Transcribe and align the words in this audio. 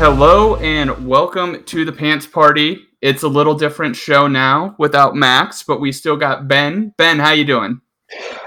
Hello 0.00 0.54
and 0.56 1.08
welcome 1.08 1.64
to 1.64 1.84
the 1.84 1.90
Pants 1.90 2.24
Party. 2.24 2.86
It's 3.02 3.24
a 3.24 3.28
little 3.28 3.54
different 3.54 3.96
show 3.96 4.28
now 4.28 4.76
without 4.78 5.16
Max, 5.16 5.64
but 5.64 5.80
we 5.80 5.90
still 5.90 6.16
got 6.16 6.46
Ben. 6.46 6.94
Ben, 6.96 7.18
how 7.18 7.32
you 7.32 7.44
doing? 7.44 7.80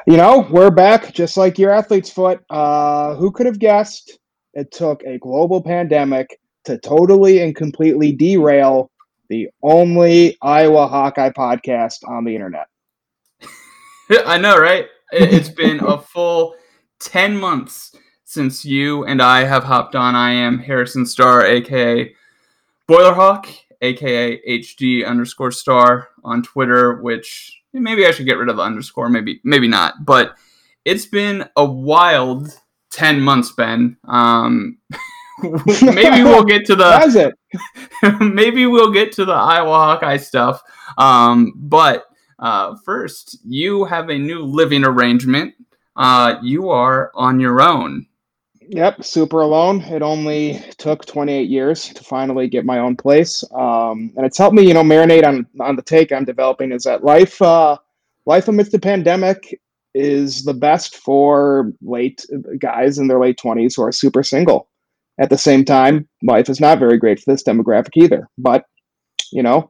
You 0.08 0.16
know, 0.16 0.48
we're 0.50 0.72
back 0.72 1.14
just 1.14 1.36
like 1.36 1.60
your 1.60 1.72
athlete's 1.72 2.10
foot. 2.10 2.42
Uh, 2.50 3.16
who 3.16 3.32
could 3.32 3.46
have 3.46 3.60
guessed 3.60 4.18
it 4.54 4.72
took 4.72 5.04
a 5.04 5.18
global 5.20 5.62
pandemic 5.62 6.40
to 6.66 6.78
totally 6.78 7.42
and 7.42 7.54
completely 7.54 8.14
derail 8.14 8.90
the 9.30 9.50
only 9.62 10.38
Iowa 10.42 10.88
Hawkeye 10.88 11.32
podcast 11.32 12.08
on 12.08 12.24
the 12.24 12.34
internet? 12.34 12.68
I 14.26 14.38
know, 14.38 14.58
right? 14.58 14.86
It- 15.12 15.34
It's 15.34 15.50
been 15.50 15.82
a 15.82 15.98
full 15.98 16.56
10 17.02 17.36
months 17.36 17.94
since 18.32 18.64
you 18.64 19.04
and 19.04 19.22
I 19.22 19.44
have 19.44 19.66
hopped 19.66 19.94
on. 19.94 20.16
I 20.16 20.32
am 20.32 20.58
Harrison 20.58 21.06
Star, 21.06 21.46
aka 21.46 22.16
Boilerhawk, 22.88 23.54
aka 23.82 24.42
HD 24.48 25.06
underscore 25.06 25.52
star 25.52 26.08
on 26.24 26.42
Twitter, 26.42 27.02
which 27.02 27.62
maybe 27.74 28.06
I 28.06 28.12
should 28.12 28.26
get 28.26 28.38
rid 28.38 28.48
of 28.48 28.56
the 28.56 28.62
underscore, 28.62 29.10
maybe 29.10 29.42
maybe 29.44 29.68
not. 29.68 30.06
But 30.06 30.38
it's 30.86 31.06
been 31.06 31.44
a 31.58 31.66
wild 31.66 32.58
10 32.92 33.20
months, 33.20 33.52
Ben. 33.52 33.98
Um, 34.08 34.78
maybe 35.44 36.24
we'll 36.24 36.46
get 36.46 36.66
to 36.68 36.76
the 36.78 37.34
maybe 38.22 38.66
we'll 38.66 38.94
get 38.94 39.12
to 39.14 39.26
the 39.26 39.34
Iowa 39.34 39.74
Hawkeye 39.74 40.18
stuff. 40.18 40.62
Um, 40.98 41.52
but 41.58 42.06
uh, 42.40 42.78
first, 42.86 43.40
you 43.44 43.84
have 43.84 44.10
a 44.10 44.18
new 44.18 44.42
living 44.42 44.86
arrangement. 44.86 45.54
Uh, 45.98 46.36
you 46.42 46.70
are 46.70 47.12
on 47.14 47.38
your 47.38 47.62
own. 47.62 48.08
Yep, 48.74 49.04
super 49.04 49.42
alone. 49.42 49.82
It 49.82 50.02
only 50.02 50.64
took 50.78 51.06
28 51.06 51.50
years 51.50 51.90
to 51.90 52.06
finally 52.06 52.48
get 52.48 52.64
my 52.64 52.80
own 52.80 52.96
place, 52.96 53.44
um, 53.54 54.14
and 54.16 54.26
it's 54.26 54.38
helped 54.38 54.56
me, 54.56 54.66
you 54.66 54.74
know, 54.74 54.82
marinate 54.84 55.26
on 55.28 55.46
on 55.60 55.76
the 55.76 55.82
take 55.82 56.14
I'm 56.14 56.24
developing. 56.24 56.72
Is 56.72 56.84
that 56.84 57.04
life, 57.04 57.42
uh, 57.42 57.78
life 58.26 58.48
amidst 58.48 58.72
the 58.72 58.80
pandemic, 58.80 59.60
is 59.94 60.46
the 60.46 60.54
best 60.54 60.96
for 60.96 61.74
late 61.82 62.26
guys 62.60 62.98
in 62.98 63.10
their 63.10 63.20
late 63.20 63.38
20s 63.44 63.76
who 63.76 63.84
are 63.84 63.92
super 63.92 64.24
single. 64.24 64.70
At 65.20 65.30
the 65.30 65.38
same 65.38 65.66
time, 65.66 66.08
life 66.24 66.48
is 66.48 66.62
not 66.62 66.80
very 66.80 66.98
great 66.98 67.20
for 67.20 67.30
this 67.30 67.44
demographic 67.44 67.98
either. 67.98 68.30
But 68.38 68.64
you 69.34 69.44
know, 69.44 69.70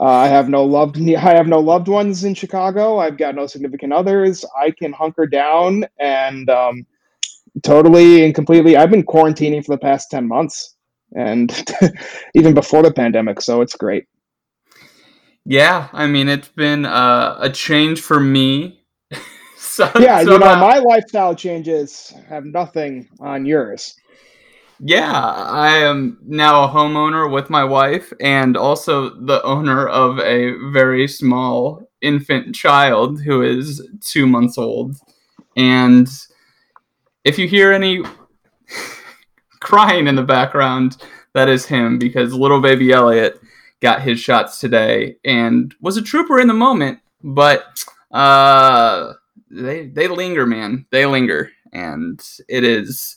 uh, 0.00 0.04
I 0.04 0.28
have 0.28 0.48
no 0.48 0.62
loved 0.64 1.00
I 1.16 1.34
have 1.34 1.48
no 1.48 1.58
loved 1.58 1.88
ones 1.88 2.22
in 2.22 2.34
Chicago. 2.34 2.98
I've 2.98 3.18
got 3.18 3.34
no 3.34 3.48
significant 3.48 3.92
others. 3.92 4.44
I 4.56 4.70
can 4.70 4.92
hunker 4.92 5.26
down 5.26 5.84
and 5.98 6.48
um, 6.48 6.86
totally 7.62 8.24
and 8.24 8.34
completely. 8.34 8.76
I've 8.76 8.90
been 8.90 9.04
quarantining 9.04 9.64
for 9.64 9.74
the 9.74 9.78
past 9.80 10.10
ten 10.10 10.28
months, 10.28 10.76
and 11.16 11.50
even 12.34 12.54
before 12.54 12.82
the 12.82 12.92
pandemic. 12.92 13.40
So 13.40 13.60
it's 13.60 13.76
great. 13.76 14.04
Yeah, 15.46 15.88
I 15.92 16.06
mean, 16.06 16.28
it's 16.28 16.48
been 16.48 16.86
uh, 16.86 17.36
a 17.38 17.50
change 17.50 18.00
for 18.00 18.18
me. 18.18 18.82
so, 19.58 19.90
Yeah, 20.00 20.20
you 20.20 20.38
know, 20.38 20.38
my 20.38 20.78
lifestyle 20.78 21.34
changes 21.34 22.14
have 22.28 22.46
nothing 22.46 23.08
on 23.20 23.44
yours. 23.44 23.94
Yeah, 24.80 25.12
I 25.12 25.76
am 25.78 26.18
now 26.24 26.64
a 26.64 26.68
homeowner 26.68 27.30
with 27.30 27.48
my 27.48 27.62
wife 27.62 28.12
and 28.20 28.56
also 28.56 29.10
the 29.10 29.42
owner 29.44 29.86
of 29.86 30.18
a 30.18 30.56
very 30.72 31.06
small 31.06 31.88
infant 32.00 32.54
child 32.54 33.22
who 33.22 33.42
is 33.42 33.86
two 34.00 34.26
months 34.26 34.58
old. 34.58 34.96
And 35.56 36.08
if 37.24 37.38
you 37.38 37.48
hear 37.48 37.72
any 37.72 38.02
crying 39.60 40.06
in 40.06 40.14
the 40.14 40.22
background, 40.22 40.98
that 41.32 41.48
is 41.48 41.66
him 41.66 41.98
because 41.98 42.32
little 42.32 42.60
baby 42.60 42.92
Elliot 42.92 43.40
got 43.80 44.02
his 44.02 44.20
shots 44.20 44.60
today 44.60 45.16
and 45.24 45.74
was 45.80 45.96
a 45.96 46.02
trooper 46.02 46.38
in 46.38 46.48
the 46.48 46.54
moment, 46.54 47.00
but 47.22 47.84
uh, 48.12 49.14
they 49.50 49.86
they 49.88 50.08
linger, 50.08 50.46
man. 50.46 50.86
They 50.90 51.06
linger, 51.06 51.50
and 51.72 52.22
it 52.48 52.64
is 52.64 53.16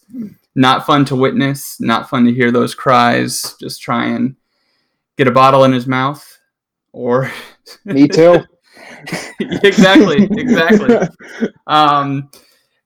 not 0.56 0.86
fun 0.86 1.06
to 1.06 1.16
witness, 1.16 1.80
not 1.80 2.10
fun 2.10 2.26
to 2.26 2.34
hear 2.34 2.52
those 2.52 2.74
cries. 2.74 3.56
Just 3.60 3.82
try 3.82 4.08
and 4.08 4.36
get 5.18 5.28
a 5.28 5.32
bottle 5.32 5.64
in 5.64 5.72
his 5.72 5.88
mouth, 5.88 6.40
or 6.92 7.32
Me 7.86 8.08
too. 8.08 8.44
exactly, 9.40 10.28
exactly. 10.32 10.98
Um, 11.68 12.32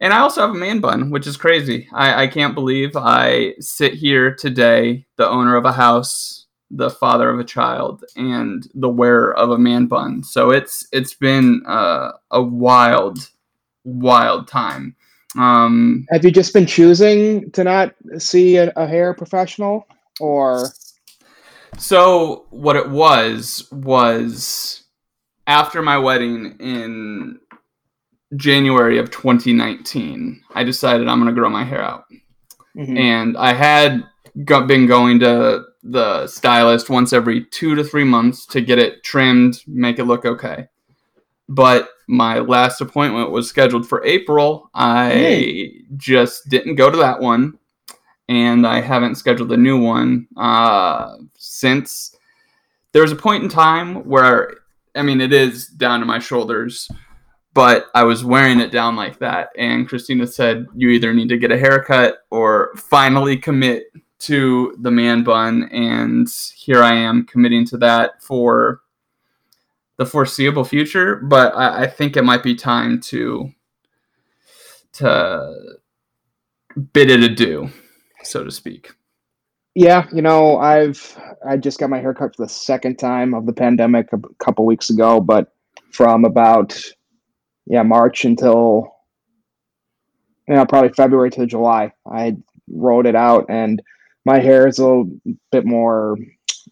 and 0.01 0.13
I 0.13 0.19
also 0.19 0.41
have 0.41 0.49
a 0.49 0.55
man 0.55 0.79
bun, 0.79 1.11
which 1.11 1.27
is 1.27 1.37
crazy. 1.37 1.87
I, 1.93 2.23
I 2.23 2.27
can't 2.27 2.55
believe 2.55 2.97
I 2.97 3.53
sit 3.59 3.93
here 3.93 4.33
today, 4.33 5.05
the 5.17 5.29
owner 5.29 5.55
of 5.55 5.65
a 5.65 5.71
house, 5.71 6.47
the 6.71 6.89
father 6.89 7.29
of 7.29 7.39
a 7.39 7.43
child, 7.43 8.03
and 8.15 8.67
the 8.73 8.89
wearer 8.89 9.37
of 9.37 9.51
a 9.51 9.59
man 9.59 9.85
bun. 9.85 10.23
So 10.23 10.49
it's 10.49 10.87
it's 10.91 11.13
been 11.13 11.61
uh, 11.67 12.13
a 12.31 12.41
wild, 12.41 13.29
wild 13.83 14.47
time. 14.47 14.95
Um, 15.37 16.07
Have 16.09 16.25
you 16.25 16.31
just 16.31 16.53
been 16.53 16.65
choosing 16.65 17.51
to 17.51 17.63
not 17.63 17.93
see 18.17 18.57
a, 18.57 18.73
a 18.75 18.87
hair 18.87 19.13
professional, 19.13 19.85
or 20.19 20.67
So 21.77 22.47
what 22.49 22.75
it 22.75 22.89
was 22.89 23.67
was 23.71 24.83
after 25.45 25.81
my 25.81 25.97
wedding 25.97 26.55
in 26.59 27.39
January 28.35 28.97
of 28.97 29.11
2019, 29.11 30.41
I 30.55 30.63
decided 30.63 31.07
I'm 31.07 31.19
gonna 31.19 31.33
grow 31.33 31.49
my 31.49 31.63
hair 31.63 31.81
out, 31.81 32.05
Mhm. 32.77 32.97
and 32.97 33.37
I 33.37 33.53
had 33.53 34.05
got, 34.45 34.67
been 34.67 34.87
going 34.87 35.19
to 35.19 35.65
the 35.83 36.27
stylist 36.27 36.89
once 36.89 37.11
every 37.11 37.43
two 37.45 37.75
to 37.75 37.83
three 37.83 38.03
months 38.03 38.45
to 38.47 38.61
get 38.61 38.79
it 38.79 39.03
trimmed, 39.03 39.61
make 39.67 39.99
it 39.99 40.05
look 40.05 40.25
okay. 40.25 40.67
But 41.49 41.89
my 42.07 42.39
last 42.39 42.79
appointment 42.81 43.31
was 43.31 43.49
scheduled 43.49 43.87
for 43.87 44.03
April. 44.05 44.69
I 44.73 45.09
Hey. 45.09 45.73
just 45.97 46.47
didn't 46.49 46.75
go 46.75 46.89
to 46.89 46.97
that 46.97 47.19
one, 47.19 47.57
and 48.29 48.65
I 48.65 48.79
haven't 48.81 49.15
scheduled 49.15 49.51
a 49.51 49.57
new 49.57 49.77
one 49.81 50.27
uh, 50.37 51.15
since. 51.37 52.15
There 52.93 53.01
was 53.01 53.11
a 53.11 53.15
point 53.17 53.43
in 53.43 53.49
time 53.49 53.95
where, 54.07 54.55
I 54.95 55.01
mean, 55.01 55.19
it 55.19 55.33
is 55.33 55.67
down 55.67 55.99
to 56.01 56.05
my 56.05 56.19
shoulders, 56.19 56.89
but 57.53 57.87
I 57.93 58.03
was 58.03 58.23
wearing 58.23 58.59
it 58.59 58.71
down 58.71 58.95
like 58.95 59.19
that, 59.19 59.49
and 59.57 59.87
Christina 59.87 60.27
said, 60.27 60.67
"You 60.75 60.89
either 60.89 61.13
need 61.13 61.29
to 61.29 61.37
get 61.37 61.51
a 61.51 61.57
haircut 61.57 62.19
or 62.29 62.71
finally 62.75 63.37
commit 63.37 63.91
to 64.19 64.75
the 64.79 64.91
man 64.91 65.23
bun," 65.23 65.63
and 65.71 66.27
here 66.55 66.81
I 66.81 66.93
am 66.93 67.25
committing 67.25 67.65
to 67.67 67.77
that 67.77 68.23
for 68.23 68.81
the 69.97 70.05
foreseeable 70.05 70.63
future. 70.63 71.17
But 71.17 71.53
I, 71.55 71.83
I 71.83 71.87
think 71.87 72.15
it 72.15 72.23
might 72.23 72.43
be 72.43 72.55
time 72.55 73.01
to 73.01 73.51
to 74.93 75.77
bid 76.93 77.09
it 77.09 77.23
adieu, 77.23 77.69
so 78.23 78.43
to 78.43 78.51
speak. 78.51 78.91
Yeah, 79.75 80.07
you 80.13 80.21
know, 80.21 80.57
I've 80.57 81.17
I 81.45 81.57
just 81.57 81.79
got 81.79 81.89
my 81.89 81.99
hair 81.99 82.13
cut 82.13 82.35
for 82.35 82.43
the 82.43 82.49
second 82.49 82.97
time 82.97 83.33
of 83.33 83.45
the 83.45 83.53
pandemic 83.53 84.11
a 84.13 84.19
couple 84.43 84.65
weeks 84.65 84.89
ago, 84.89 85.19
but 85.19 85.53
from 85.91 86.25
about 86.25 86.77
yeah 87.65 87.83
March 87.83 88.25
until 88.25 88.95
you 90.47 90.55
know 90.55 90.65
probably 90.65 90.89
February 90.93 91.29
to 91.31 91.45
July, 91.45 91.91
I 92.11 92.37
rode 92.69 93.05
it 93.05 93.15
out, 93.15 93.45
and 93.49 93.81
my 94.25 94.39
hair 94.39 94.67
is 94.67 94.79
a 94.79 94.83
little 94.85 95.09
bit 95.51 95.65
more 95.65 96.17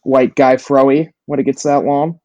white 0.03 0.35
guy 0.35 0.55
froey 0.55 1.11
when 1.25 1.39
it 1.39 1.43
gets 1.43 1.63
that 1.63 1.83
long, 1.85 2.19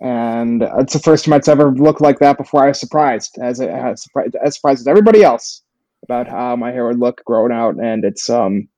and 0.00 0.62
it's 0.78 0.92
the 0.92 0.98
first 0.98 1.24
time 1.24 1.34
it's 1.34 1.48
ever 1.48 1.70
looked 1.72 2.00
like 2.00 2.18
that 2.20 2.36
before. 2.38 2.64
I 2.64 2.68
was 2.68 2.80
surprised, 2.80 3.38
as 3.42 3.60
as 3.60 4.02
surprised 4.02 4.36
as 4.44 4.54
surprised 4.56 4.80
as 4.80 4.86
everybody 4.86 5.22
else 5.22 5.62
about 6.02 6.26
how 6.28 6.56
my 6.56 6.70
hair 6.72 6.86
would 6.86 6.98
look 6.98 7.22
growing 7.24 7.52
out, 7.52 7.76
and 7.76 8.04
it's 8.04 8.30
um 8.30 8.68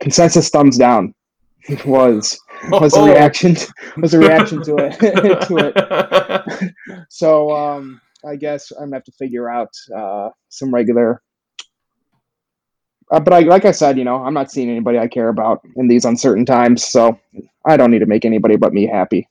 consensus 0.00 0.48
thumbs 0.48 0.78
down 0.78 1.12
was 1.86 2.38
was 2.70 2.94
a 2.94 3.00
Oh. 3.00 3.06
reaction 3.06 3.56
was 3.98 4.14
a 4.14 4.18
reaction 4.18 4.62
to 4.62 4.76
it 4.76 4.92
to 5.48 5.56
it. 5.58 6.74
So 7.10 7.50
um, 7.54 8.00
I 8.26 8.36
guess 8.36 8.70
I'm 8.72 8.86
gonna 8.86 8.96
have 8.96 9.04
to 9.04 9.12
figure 9.12 9.48
out 9.48 9.70
uh, 9.94 10.30
some 10.48 10.74
regular 10.74 11.22
uh, 13.10 13.20
but 13.20 13.32
I, 13.32 13.40
like 13.40 13.64
I 13.64 13.70
said, 13.70 13.96
you 13.96 14.04
know, 14.04 14.16
I'm 14.16 14.34
not 14.34 14.50
seeing 14.50 14.68
anybody 14.70 14.98
I 14.98 15.08
care 15.08 15.28
about 15.28 15.62
in 15.76 15.88
these 15.88 16.04
uncertain 16.04 16.44
times, 16.44 16.86
so 16.86 17.18
I 17.64 17.76
don't 17.76 17.90
need 17.90 18.00
to 18.00 18.06
make 18.06 18.24
anybody 18.24 18.56
but 18.56 18.72
me 18.72 18.86
happy. 18.86 19.28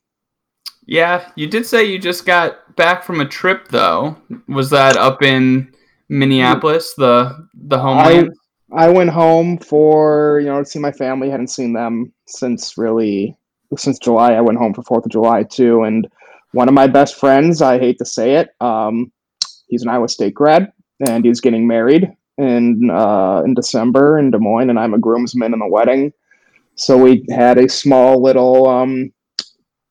Yeah, 0.86 1.30
you 1.36 1.48
did 1.48 1.66
say 1.66 1.86
you 1.86 2.00
just 2.00 2.26
got 2.26 2.76
back 2.76 3.04
from 3.04 3.20
a 3.20 3.26
trip, 3.26 3.68
though. 3.68 4.18
Was 4.48 4.70
that 4.70 4.96
up 4.98 5.22
in 5.22 5.74
Minneapolis, 6.10 6.94
the 6.96 7.48
the 7.54 7.78
homeland? 7.78 8.32
I, 8.74 8.86
I 8.86 8.90
went 8.90 9.10
home 9.10 9.58
for 9.58 10.40
you 10.40 10.48
know 10.48 10.64
to 10.64 10.66
see 10.66 10.80
my 10.80 10.92
family. 10.92 11.30
hadn't 11.30 11.50
seen 11.50 11.74
them 11.74 12.14
since 12.28 12.78
really 12.78 13.38
since 13.76 14.00
July. 14.00 14.34
I 14.34 14.42
went 14.42 14.58
home 14.58 14.74
for 14.74 14.82
Fourth 14.84 15.06
of 15.06 15.12
July 15.12 15.44
too, 15.44 15.84
and 15.84 16.08
one 16.52 16.68
of 16.68 16.74
my 16.74 16.88
best 16.88 17.16
friends. 17.16 17.62
I 17.62 17.80
hate 17.80 17.98
to 18.00 18.06
say 18.06 18.36
it, 18.36 18.50
um, 18.62 19.12
he's 19.68 19.84
an 19.84 19.90
Iowa 19.90 20.08
State 20.08 20.34
grad, 20.34 20.72
and 21.08 21.24
he's 21.26 21.42
getting 21.42 21.68
married 21.68 22.10
in 22.38 22.90
uh, 22.90 23.42
in 23.46 23.54
December 23.54 24.20
in 24.20 24.32
Des 24.32 24.40
Moines, 24.40 24.70
and 24.70 24.80
I'm 24.80 24.94
a 24.94 25.00
groomsman 25.00 25.54
in 25.54 25.60
the 25.60 25.68
wedding. 25.68 26.14
So 26.76 26.98
we 26.98 27.26
had 27.30 27.58
a 27.58 27.68
small 27.68 28.22
little 28.22 28.68
um, 28.68 29.12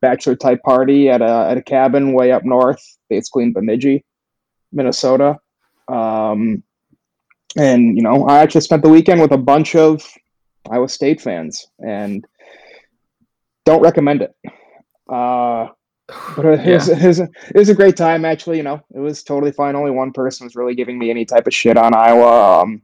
bachelor 0.01 0.37
type 0.37 0.63
party 0.63 1.09
at 1.09 1.23
a 1.23 1.49
at 1.51 1.59
a 1.59 1.63
cabin 1.63 2.13
way 2.13 2.33
up 2.33 2.45
north, 2.45 2.83
basically 3.09 3.45
in 3.45 3.53
Bemidji, 3.53 4.05
Minnesota. 4.73 5.39
Um, 5.89 6.63
and 7.57 7.97
you 7.97 8.03
know, 8.03 8.27
I 8.27 8.39
actually 8.39 8.61
spent 8.61 8.83
the 8.83 8.89
weekend 8.89 9.21
with 9.21 9.33
a 9.33 9.39
bunch 9.39 9.75
of 9.75 10.03
Iowa 10.71 10.89
State 10.89 11.21
fans, 11.21 11.67
and 11.79 12.25
don't 13.65 13.83
recommend 13.83 14.23
it. 14.23 14.35
Uh, 15.13 15.69
but 16.07 16.45
it, 16.45 16.73
was, 16.73 16.89
it, 16.89 17.07
was, 17.07 17.19
it 17.21 17.55
was 17.55 17.69
a 17.69 17.75
great 17.75 17.97
time. 17.97 18.25
Actually, 18.25 18.59
you 18.59 18.63
know, 18.63 18.83
it 18.95 18.99
was 18.99 19.23
totally 19.23 19.53
fine. 19.53 19.75
Only 19.75 19.91
one 19.91 20.13
person 20.13 20.47
was 20.47 20.55
really 20.55 20.75
giving 20.75 20.99
me 20.99 21.11
any 21.11 21.25
type 21.25 21.47
of 21.47 21.55
shit 21.55 21.77
on 21.77 21.95
Iowa. 21.95 22.63
Um, 22.63 22.83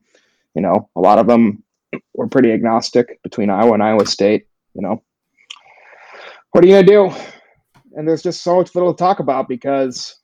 you 0.55 0.63
know, 0.63 0.89
a 0.97 1.01
lot 1.01 1.19
of 1.19 1.27
them 1.27 1.63
were 2.15 2.29
pretty 2.29 2.53
agnostic 2.53 3.23
between 3.23 3.51
Iowa 3.51 3.75
and 3.75 3.83
Iowa 3.83 4.07
State. 4.07 4.47
You 4.75 4.83
know, 4.83 5.03
what 6.51 6.65
are 6.65 6.67
you 6.67 6.75
gonna 6.75 6.87
do? 6.87 7.15
And 7.95 8.09
there's 8.09 8.23
just 8.23 8.43
so 8.43 8.57
much 8.57 8.75
little 8.75 8.95
to 8.95 8.99
talk 8.99 9.21
about 9.21 9.49
because 9.49 10.17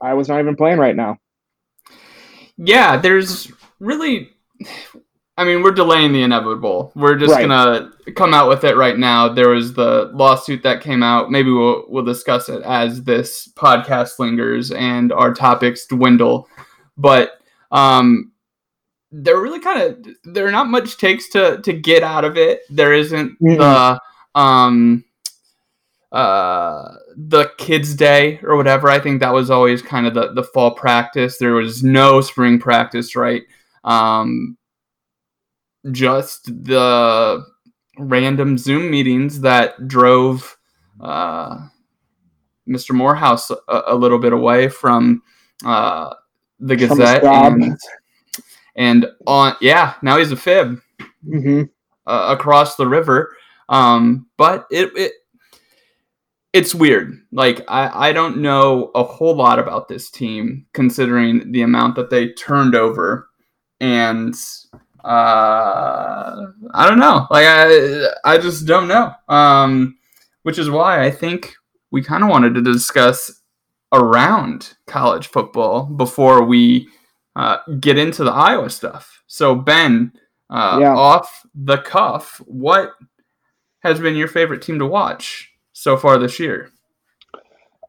I 0.00 0.14
was 0.14 0.28
not 0.28 0.40
even 0.40 0.56
playing 0.56 0.78
right 0.78 0.96
now. 0.96 1.18
Yeah, 2.56 2.96
there's 2.96 3.50
really 3.80 4.30
I 5.40 5.44
mean, 5.44 5.62
we're 5.62 5.70
delaying 5.70 6.12
the 6.12 6.22
inevitable. 6.22 6.92
We're 6.94 7.16
just 7.16 7.32
right. 7.32 7.48
gonna 7.48 7.92
come 8.14 8.34
out 8.34 8.50
with 8.50 8.62
it 8.62 8.76
right 8.76 8.98
now. 8.98 9.26
There 9.26 9.48
was 9.48 9.72
the 9.72 10.10
lawsuit 10.12 10.62
that 10.64 10.82
came 10.82 11.02
out. 11.02 11.30
Maybe 11.30 11.50
we'll 11.50 11.86
we'll 11.88 12.04
discuss 12.04 12.50
it 12.50 12.60
as 12.62 13.04
this 13.04 13.48
podcast 13.56 14.18
lingers 14.18 14.70
and 14.70 15.14
our 15.14 15.32
topics 15.32 15.86
dwindle. 15.86 16.46
But 16.98 17.40
um, 17.72 18.32
there 19.10 19.40
really 19.40 19.60
kind 19.60 19.80
of 19.80 20.06
there 20.24 20.46
are 20.46 20.52
not 20.52 20.68
much 20.68 20.98
takes 20.98 21.30
to 21.30 21.62
to 21.62 21.72
get 21.72 22.02
out 22.02 22.26
of 22.26 22.36
it. 22.36 22.60
There 22.68 22.92
isn't 22.92 23.40
mm-hmm. 23.40 23.56
the 23.56 23.98
um 24.38 25.02
uh 26.12 26.96
the 27.16 27.50
kids 27.56 27.94
day 27.94 28.40
or 28.42 28.56
whatever 28.56 28.88
i 28.88 28.98
think 28.98 29.20
that 29.20 29.32
was 29.32 29.48
always 29.48 29.80
kind 29.80 30.08
of 30.08 30.14
the 30.14 30.32
the 30.32 30.42
fall 30.42 30.72
practice 30.72 31.38
there 31.38 31.52
was 31.52 31.84
no 31.84 32.20
spring 32.20 32.58
practice 32.58 33.14
right 33.14 33.42
um 33.84 34.56
just 35.90 36.46
the 36.64 37.44
random 37.98 38.56
zoom 38.56 38.90
meetings 38.90 39.40
that 39.40 39.88
drove 39.88 40.56
uh 41.00 41.66
mr 42.68 42.92
morehouse 42.92 43.50
a, 43.50 43.82
a 43.86 43.94
little 43.94 44.18
bit 44.18 44.32
away 44.32 44.68
from 44.68 45.22
uh 45.64 46.14
the 46.58 46.76
gazette 46.76 47.24
and 47.24 47.76
and 48.76 49.06
on 49.26 49.54
yeah 49.60 49.94
now 50.02 50.18
he's 50.18 50.32
a 50.32 50.36
fib 50.36 50.80
mm-hmm. 51.26 51.62
uh, 52.06 52.36
across 52.36 52.76
the 52.76 52.86
river 52.86 53.34
um 53.68 54.26
but 54.36 54.66
it, 54.70 54.90
it 54.96 55.12
it's 56.52 56.74
weird. 56.74 57.20
Like 57.32 57.64
I, 57.68 58.08
I 58.08 58.12
don't 58.12 58.38
know 58.38 58.90
a 58.94 59.04
whole 59.04 59.34
lot 59.34 59.58
about 59.58 59.88
this 59.88 60.10
team 60.10 60.66
considering 60.72 61.52
the 61.52 61.62
amount 61.62 61.96
that 61.96 62.10
they 62.10 62.32
turned 62.32 62.74
over, 62.74 63.28
and 63.80 64.34
uh, 65.04 66.46
I 66.74 66.88
don't 66.88 66.98
know. 66.98 67.26
Like 67.30 67.46
I 67.46 68.06
I 68.24 68.38
just 68.38 68.66
don't 68.66 68.88
know. 68.88 69.12
Um, 69.28 69.98
which 70.42 70.58
is 70.58 70.70
why 70.70 71.04
I 71.04 71.10
think 71.10 71.54
we 71.90 72.02
kind 72.02 72.24
of 72.24 72.30
wanted 72.30 72.54
to 72.54 72.62
discuss 72.62 73.42
around 73.92 74.74
college 74.86 75.26
football 75.26 75.84
before 75.84 76.44
we 76.44 76.88
uh, 77.36 77.58
get 77.80 77.98
into 77.98 78.24
the 78.24 78.32
Iowa 78.32 78.70
stuff. 78.70 79.22
So 79.26 79.54
Ben, 79.54 80.12
uh, 80.48 80.78
yeah. 80.80 80.94
off 80.94 81.42
the 81.54 81.78
cuff, 81.78 82.40
what 82.46 82.92
has 83.80 84.00
been 84.00 84.16
your 84.16 84.28
favorite 84.28 84.62
team 84.62 84.78
to 84.78 84.86
watch? 84.86 85.50
so 85.80 85.96
far 85.96 86.18
this 86.18 86.38
year? 86.38 86.70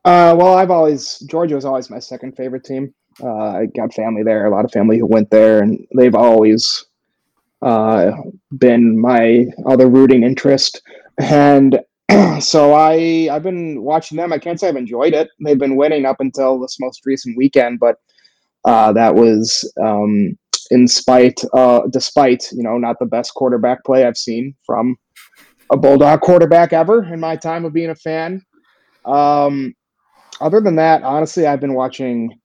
Uh, 0.06 0.34
well, 0.38 0.56
I've 0.56 0.72
always 0.72 1.20
Georgia 1.30 1.56
was 1.56 1.66
always 1.66 1.90
my 1.90 2.00
second 2.00 2.36
favorite 2.36 2.64
team. 2.64 2.94
Uh, 3.22 3.28
I 3.34 3.66
got 3.76 3.94
family 3.94 4.24
there, 4.24 4.46
a 4.46 4.50
lot 4.50 4.66
of 4.66 4.72
family 4.72 4.98
who 4.98 5.06
went 5.06 5.30
there, 5.30 5.62
and 5.62 5.86
they've 5.96 6.16
always 6.16 6.86
uh, 7.62 8.12
been 8.58 9.00
my 9.00 9.46
other 9.66 9.88
rooting 9.88 10.24
interest. 10.24 10.82
And 11.20 11.80
so 12.40 12.74
I 12.74 13.30
I've 13.32 13.44
been 13.44 13.84
watching 13.84 14.18
them. 14.18 14.34
I 14.34 14.38
can't 14.38 14.60
say 14.60 14.68
I've 14.68 14.76
enjoyed 14.76 15.14
it. 15.14 15.30
They've 15.44 15.60
been 15.60 15.76
winning 15.76 16.06
up 16.06 16.18
until 16.20 16.60
this 16.60 16.80
most 16.80 17.06
recent 17.06 17.38
weekend, 17.38 17.80
but 17.80 17.98
uh, 18.66 18.94
that 18.94 19.16
was 19.16 19.72
um, 19.82 20.38
in 20.70 20.88
spite, 20.88 21.42
uh, 21.54 21.82
despite 21.92 22.52
you 22.52 22.64
know 22.64 22.78
not 22.78 22.98
the 23.00 23.06
best 23.06 23.34
quarterback 23.34 23.84
play 23.86 24.06
I've 24.06 24.18
seen 24.18 24.56
from 24.66 24.98
a 25.72 25.78
Bulldog 25.78 26.22
quarterback 26.22 26.74
ever 26.74 27.04
in 27.12 27.20
my 27.20 27.36
time 27.36 27.66
of 27.66 27.74
being 27.74 27.90
a 27.90 27.96
fan. 27.96 28.42
Um, 29.06 29.74
other 30.42 30.60
than 30.60 30.76
that, 30.76 31.04
honestly, 31.04 31.48
I've 31.48 31.62
been 31.62 31.74
watching 31.74 32.38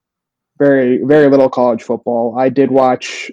very, 0.58 1.00
very 1.04 1.28
little 1.28 1.48
college 1.48 1.82
football. 1.82 2.38
I 2.38 2.48
did 2.48 2.70
watch, 2.70 3.30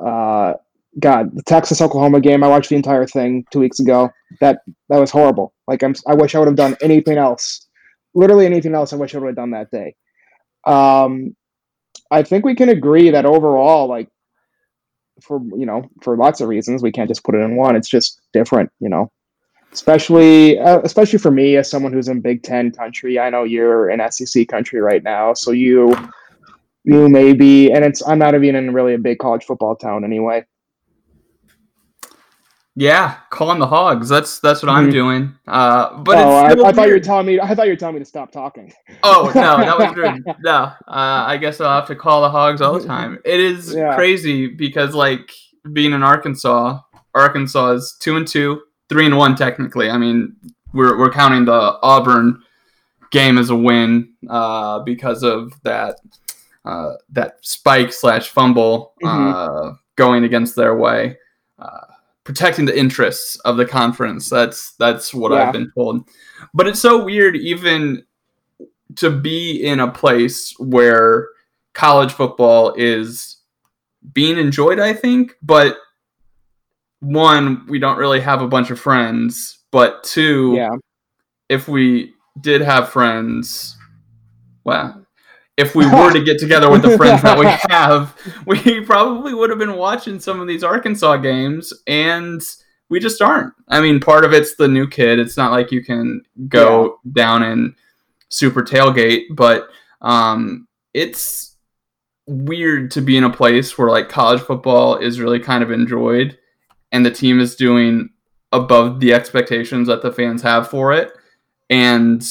uh, 0.00 0.54
God, 1.00 1.34
the 1.34 1.42
Texas 1.42 1.80
Oklahoma 1.80 2.20
game. 2.20 2.42
I 2.44 2.48
watched 2.48 2.70
the 2.70 2.76
entire 2.76 3.06
thing 3.06 3.44
two 3.50 3.60
weeks 3.60 3.80
ago. 3.80 4.10
That 4.40 4.60
that 4.88 4.98
was 4.98 5.10
horrible. 5.10 5.52
Like 5.66 5.82
I'm, 5.82 5.94
I 6.06 6.14
wish 6.14 6.34
I 6.34 6.38
would 6.38 6.48
have 6.48 6.56
done 6.56 6.76
anything 6.82 7.18
else. 7.18 7.66
Literally 8.14 8.46
anything 8.46 8.74
else. 8.74 8.92
I 8.92 8.96
wish 8.96 9.14
I 9.14 9.18
would 9.18 9.28
have 9.28 9.36
done 9.36 9.50
that 9.50 9.70
day. 9.70 9.94
Um, 10.66 11.34
I 12.10 12.22
think 12.22 12.44
we 12.44 12.54
can 12.54 12.68
agree 12.68 13.10
that 13.10 13.26
overall, 13.26 13.88
like 13.88 14.08
for 15.20 15.40
you 15.56 15.66
know, 15.66 15.88
for 16.02 16.16
lots 16.16 16.40
of 16.40 16.48
reasons, 16.48 16.82
we 16.82 16.92
can't 16.92 17.08
just 17.08 17.24
put 17.24 17.34
it 17.34 17.38
in 17.38 17.56
one. 17.56 17.76
It's 17.76 17.88
just 17.88 18.20
different, 18.32 18.70
you 18.80 18.88
know 18.88 19.10
especially 19.74 20.58
uh, 20.60 20.80
especially 20.84 21.18
for 21.18 21.32
me 21.32 21.56
as 21.56 21.68
someone 21.68 21.92
who's 21.92 22.08
in 22.08 22.20
Big 22.20 22.42
Ten 22.42 22.70
country. 22.70 23.18
I 23.18 23.28
know 23.28 23.42
you're 23.42 23.90
in 23.90 24.00
SEC 24.10 24.48
country 24.48 24.80
right 24.80 25.02
now, 25.02 25.34
so 25.34 25.50
you 25.50 25.92
you 26.84 27.08
may 27.08 27.32
be, 27.32 27.70
and 27.72 27.84
it's 27.84 28.06
I'm 28.06 28.18
not 28.18 28.34
even 28.34 28.54
in 28.54 28.72
really 28.72 28.94
a 28.94 28.98
big 28.98 29.18
college 29.18 29.44
football 29.44 29.74
town 29.76 30.04
anyway. 30.04 30.44
Yeah, 32.76 33.18
calling 33.30 33.60
the 33.60 33.68
hogs. 33.68 34.08
That's 34.08 34.40
that's 34.40 34.62
what 34.62 34.68
mm-hmm. 34.68 34.86
I'm 34.86 34.90
doing. 34.90 35.34
Uh, 35.46 35.96
but 35.98 36.18
oh, 36.18 36.30
I, 36.30 36.68
I, 36.68 36.72
thought 36.72 36.88
you 36.88 36.94
were 36.94 37.00
telling 37.00 37.26
me. 37.26 37.38
I 37.38 37.54
thought 37.54 37.66
you 37.66 37.72
were 37.72 37.76
telling 37.76 37.94
me 37.94 38.00
to 38.00 38.04
stop 38.04 38.32
talking. 38.32 38.72
Oh 39.04 39.30
no, 39.32 39.58
that 39.58 39.78
was 39.78 39.94
good. 39.94 40.24
no, 40.42 40.52
uh, 40.52 40.74
I 40.88 41.36
guess 41.36 41.60
I'll 41.60 41.78
have 41.78 41.86
to 41.88 41.94
call 41.94 42.22
the 42.22 42.30
hogs 42.30 42.60
all 42.60 42.78
the 42.78 42.86
time. 42.86 43.20
It 43.24 43.38
is 43.38 43.74
yeah. 43.74 43.94
crazy 43.94 44.48
because 44.48 44.92
like 44.92 45.30
being 45.72 45.92
in 45.92 46.02
Arkansas, 46.02 46.80
Arkansas 47.14 47.70
is 47.72 47.96
two 48.00 48.16
and 48.16 48.26
two 48.26 48.62
three 48.88 49.06
and 49.06 49.16
one 49.16 49.36
technically. 49.36 49.88
I 49.88 49.96
mean, 49.96 50.34
we're 50.72 50.98
we're 50.98 51.12
counting 51.12 51.44
the 51.44 51.78
Auburn 51.82 52.42
game 53.10 53.38
as 53.38 53.50
a 53.50 53.56
win 53.56 54.12
uh, 54.28 54.80
because 54.80 55.22
of 55.22 55.52
that 55.62 56.00
uh, 56.64 56.94
that 57.10 57.36
spike 57.42 57.92
slash 57.92 58.30
fumble 58.30 58.94
mm-hmm. 59.02 59.68
uh, 59.68 59.74
going 59.96 60.24
against 60.24 60.56
their 60.56 60.76
way, 60.76 61.16
uh, 61.58 61.86
protecting 62.24 62.64
the 62.64 62.76
interests 62.76 63.36
of 63.40 63.56
the 63.56 63.66
conference. 63.66 64.28
That's 64.28 64.72
that's 64.72 65.14
what 65.14 65.32
yeah. 65.32 65.44
I've 65.44 65.52
been 65.52 65.70
told. 65.74 66.08
But 66.52 66.66
it's 66.66 66.80
so 66.80 67.04
weird, 67.04 67.36
even 67.36 68.04
to 68.96 69.10
be 69.10 69.64
in 69.64 69.80
a 69.80 69.90
place 69.90 70.54
where 70.58 71.28
college 71.74 72.12
football 72.12 72.74
is 72.76 73.38
being 74.12 74.38
enjoyed. 74.38 74.78
I 74.78 74.92
think, 74.92 75.36
but 75.42 75.76
one, 77.00 77.66
we 77.68 77.78
don't 77.78 77.98
really 77.98 78.20
have 78.20 78.42
a 78.42 78.48
bunch 78.48 78.70
of 78.70 78.80
friends, 78.80 79.58
but 79.70 80.02
two, 80.04 80.54
yeah. 80.56 80.76
if 81.48 81.68
we 81.68 82.14
did 82.40 82.62
have 82.62 82.88
friends, 82.88 83.76
well, 84.64 85.03
if 85.56 85.74
we 85.74 85.86
were 85.86 86.12
to 86.12 86.22
get 86.22 86.38
together 86.38 86.70
with 86.70 86.82
the 86.82 86.96
friends 86.96 87.22
that 87.22 87.38
we 87.38 87.46
have, 87.70 88.16
we 88.46 88.80
probably 88.80 89.34
would 89.34 89.50
have 89.50 89.58
been 89.58 89.76
watching 89.76 90.18
some 90.18 90.40
of 90.40 90.48
these 90.48 90.64
Arkansas 90.64 91.18
games, 91.18 91.72
and 91.86 92.42
we 92.88 93.00
just 93.00 93.22
aren't. 93.22 93.54
I 93.68 93.80
mean, 93.80 94.00
part 94.00 94.24
of 94.24 94.32
it's 94.32 94.56
the 94.56 94.68
new 94.68 94.88
kid. 94.88 95.18
It's 95.18 95.36
not 95.36 95.52
like 95.52 95.70
you 95.70 95.84
can 95.84 96.22
go 96.48 96.98
yeah. 97.04 97.12
down 97.12 97.42
and 97.42 97.74
super 98.28 98.62
tailgate, 98.62 99.24
but 99.30 99.68
um, 100.00 100.66
it's 100.92 101.56
weird 102.26 102.90
to 102.92 103.00
be 103.00 103.16
in 103.16 103.24
a 103.24 103.32
place 103.32 103.76
where 103.76 103.90
like 103.90 104.08
college 104.08 104.40
football 104.40 104.96
is 104.96 105.20
really 105.20 105.38
kind 105.38 105.62
of 105.62 105.70
enjoyed 105.70 106.38
and 106.90 107.04
the 107.04 107.10
team 107.10 107.38
is 107.38 107.54
doing 107.54 108.08
above 108.52 109.00
the 109.00 109.12
expectations 109.12 109.88
that 109.88 110.00
the 110.00 110.12
fans 110.12 110.40
have 110.40 110.68
for 110.68 110.92
it 110.92 111.12
and 111.68 112.24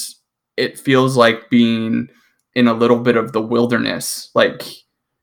it 0.58 0.80
feels 0.80 1.16
like 1.16 1.50
being 1.50 2.08
in 2.56 2.68
a 2.68 2.74
little 2.74 3.00
bit 3.00 3.16
of 3.16 3.32
the 3.32 3.42
wilderness 3.42 4.30
like 4.36 4.64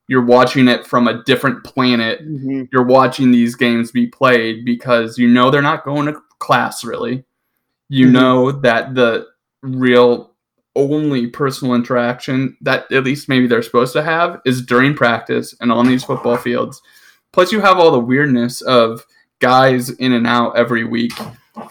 you're 0.08 0.24
watching 0.24 0.66
it 0.66 0.84
from 0.86 1.06
a 1.06 1.22
different 1.24 1.62
planet 1.64 2.20
Mhm. 2.28 2.68
you're 2.72 2.84
watching 2.84 3.30
these 3.30 3.54
games 3.54 3.92
be 3.92 4.06
played 4.06 4.64
because 4.64 5.18
you 5.18 5.28
know 5.28 5.50
they're 5.50 5.62
not 5.62 5.84
going 5.84 6.06
to 6.06 6.20
class 6.40 6.82
really. 6.84 7.24
You 7.88 8.06
Mhm. 8.06 8.12
know 8.12 8.52
that 8.52 8.94
the 8.94 9.26
real 9.62 10.32
only 10.74 11.26
personal 11.26 11.74
interaction 11.74 12.56
that 12.62 12.90
at 12.90 13.04
least 13.04 13.28
maybe 13.28 13.46
they're 13.46 13.62
supposed 13.62 13.92
to 13.92 14.02
have 14.02 14.40
is 14.44 14.62
during 14.62 14.94
practice 14.94 15.54
and 15.60 15.70
on 15.70 15.86
these 15.86 16.02
football 16.04 16.36
fields. 16.36 16.80
Plus, 17.32 17.52
you 17.52 17.60
have 17.60 17.78
all 17.78 17.90
the 17.92 17.98
weirdness 18.00 18.60
of 18.62 19.04
guys 19.40 19.90
in 19.90 20.12
and 20.12 20.26
out 20.26 20.56
every 20.56 20.84
week 20.84 21.12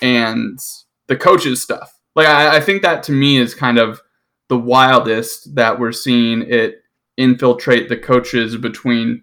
and 0.01 0.59
the 1.07 1.15
coaches 1.15 1.61
stuff. 1.61 1.93
Like, 2.15 2.27
I, 2.27 2.57
I 2.57 2.59
think 2.59 2.81
that 2.83 3.03
to 3.03 3.11
me 3.11 3.37
is 3.37 3.53
kind 3.55 3.77
of 3.79 4.01
the 4.49 4.57
wildest 4.57 5.55
that 5.55 5.79
we're 5.79 5.91
seeing 5.91 6.41
it 6.41 6.83
infiltrate 7.17 7.87
the 7.87 7.97
coaches 7.97 8.57
between 8.57 9.21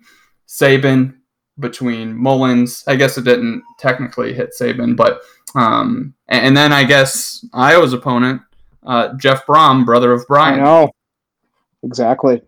Saban, 0.49 1.15
between 1.59 2.15
Mullens. 2.15 2.85
I 2.87 2.97
guess 2.97 3.19
it 3.19 3.25
didn't 3.25 3.63
technically 3.79 4.33
hit 4.33 4.55
Saban, 4.59 4.97
but 4.97 5.21
um, 5.55 6.15
and, 6.29 6.57
then 6.57 6.73
I 6.73 6.85
guess 6.85 7.45
Iowa's 7.55 7.95
opponent, 7.95 8.43
uh, 8.87 9.15
Jeff 9.15 9.47
Brohm, 9.47 9.87
brother 9.87 10.13
of 10.13 10.21
I 10.23 10.25
Brian. 10.29 10.63
know. 10.63 10.91
Exactly. 11.83 12.43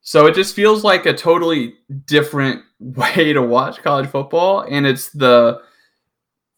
So 0.00 0.26
it 0.26 0.34
just 0.34 0.54
feels 0.54 0.82
like 0.82 1.04
a 1.04 1.12
totally 1.12 1.74
different 2.06 2.62
way 2.80 3.32
to 3.32 3.42
watch 3.42 3.82
college 3.82 4.08
football, 4.08 4.62
and 4.62 4.86
it's 4.86 5.10
the 5.10 5.60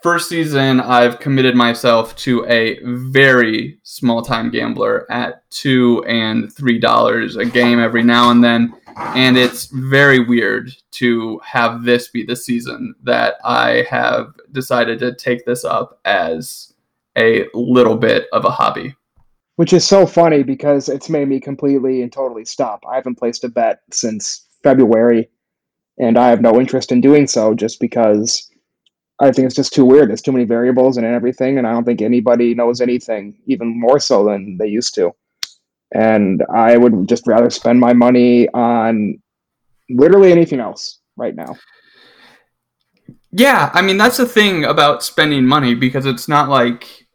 first 0.03 0.29
season 0.29 0.81
I've 0.81 1.19
committed 1.19 1.55
myself 1.55 2.15
to 2.17 2.47
a 2.47 2.79
very 2.85 3.79
small 3.83 4.23
time 4.23 4.51
gambler 4.51 5.11
at 5.11 5.49
two 5.51 6.05
and 6.07 6.53
three 6.53 6.79
dollars 6.79 7.37
a 7.37 7.45
game 7.45 7.81
every 7.81 8.03
now 8.03 8.31
and 8.31 8.43
then, 8.43 8.73
and 8.97 9.37
it's 9.37 9.67
very 9.67 10.21
weird 10.21 10.73
to 10.93 11.41
have 11.45 11.83
this 11.83 12.09
be 12.09 12.25
the 12.25 12.37
season 12.37 12.95
that 13.03 13.35
I 13.45 13.87
have 13.91 14.35
decided 14.53 14.99
to 15.01 15.15
take 15.15 15.45
this 15.45 15.65
up 15.65 16.01
as 16.05 16.73
a 17.17 17.47
little 17.55 17.97
bit 17.97 18.27
of 18.33 18.45
a 18.45 18.51
hobby. 18.51 18.95
Which 19.57 19.73
is 19.73 19.85
so 19.85 20.07
funny 20.07 20.45
because 20.45 20.89
it's 20.89 21.11
made 21.11 21.29
me 21.29 21.41
completely 21.41 22.03
and 22.03 22.13
totally 22.13 22.45
stop. 22.45 22.85
I 22.89 22.95
haven't 22.95 23.17
placed 23.17 23.43
a 23.43 23.49
bet 23.49 23.81
since 23.91 24.47
February, 24.63 25.29
and 25.99 26.17
I 26.17 26.29
have 26.29 26.41
no 26.41 26.61
interest 26.61 26.93
in 26.93 27.01
doing 27.01 27.27
so 27.27 27.55
just 27.55 27.81
because 27.81 28.49
I 29.21 29.33
think 29.33 29.47
it's 29.47 29.57
just 29.57 29.73
too 29.73 29.85
weird. 29.85 30.09
There's 30.09 30.23
too 30.23 30.33
many 30.33 30.45
variables 30.45 30.97
and 30.97 31.07
everything, 31.07 31.59
and 31.59 31.67
I 31.67 31.73
don't 31.73 31.85
think 31.85 32.03
anybody 32.03 32.55
knows 32.55 32.81
anything 32.81 33.37
even 33.47 33.79
more 33.79 33.99
so 33.99 34.25
than 34.25 34.57
they 34.59 34.69
used 34.69 34.95
to. 34.95 35.13
And 35.93 36.45
I 36.55 36.77
would 36.77 37.09
just 37.09 37.27
rather 37.27 37.51
spend 37.51 37.81
my 37.81 37.93
money 37.93 38.49
on 38.51 39.21
literally 39.91 40.31
anything 40.31 40.61
else 40.61 41.01
right 41.17 41.35
now. 41.35 41.57
Yeah, 43.33 43.71
I 43.75 43.83
mean 43.83 43.97
that's 43.97 44.17
the 44.17 44.27
thing 44.27 44.65
about 44.65 45.03
spending 45.03 45.45
money 45.45 45.75
because 45.75 46.07
it's 46.07 46.29
not 46.29 46.49
like 46.49 47.07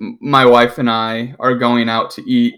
my 0.00 0.44
wife 0.44 0.78
and 0.78 0.90
I 0.90 1.34
are 1.38 1.54
going 1.54 1.88
out 1.88 2.10
to 2.12 2.28
eat 2.28 2.54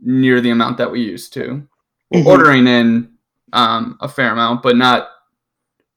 near 0.00 0.40
the 0.40 0.50
amount 0.50 0.78
that 0.78 0.90
we 0.90 1.02
used 1.02 1.32
to. 1.34 1.66
We're 2.10 2.26
ordering 2.26 2.66
in 2.66 3.12
um, 3.52 3.96
a 4.00 4.08
fair 4.08 4.32
amount, 4.32 4.62
but 4.62 4.76
not, 4.76 5.08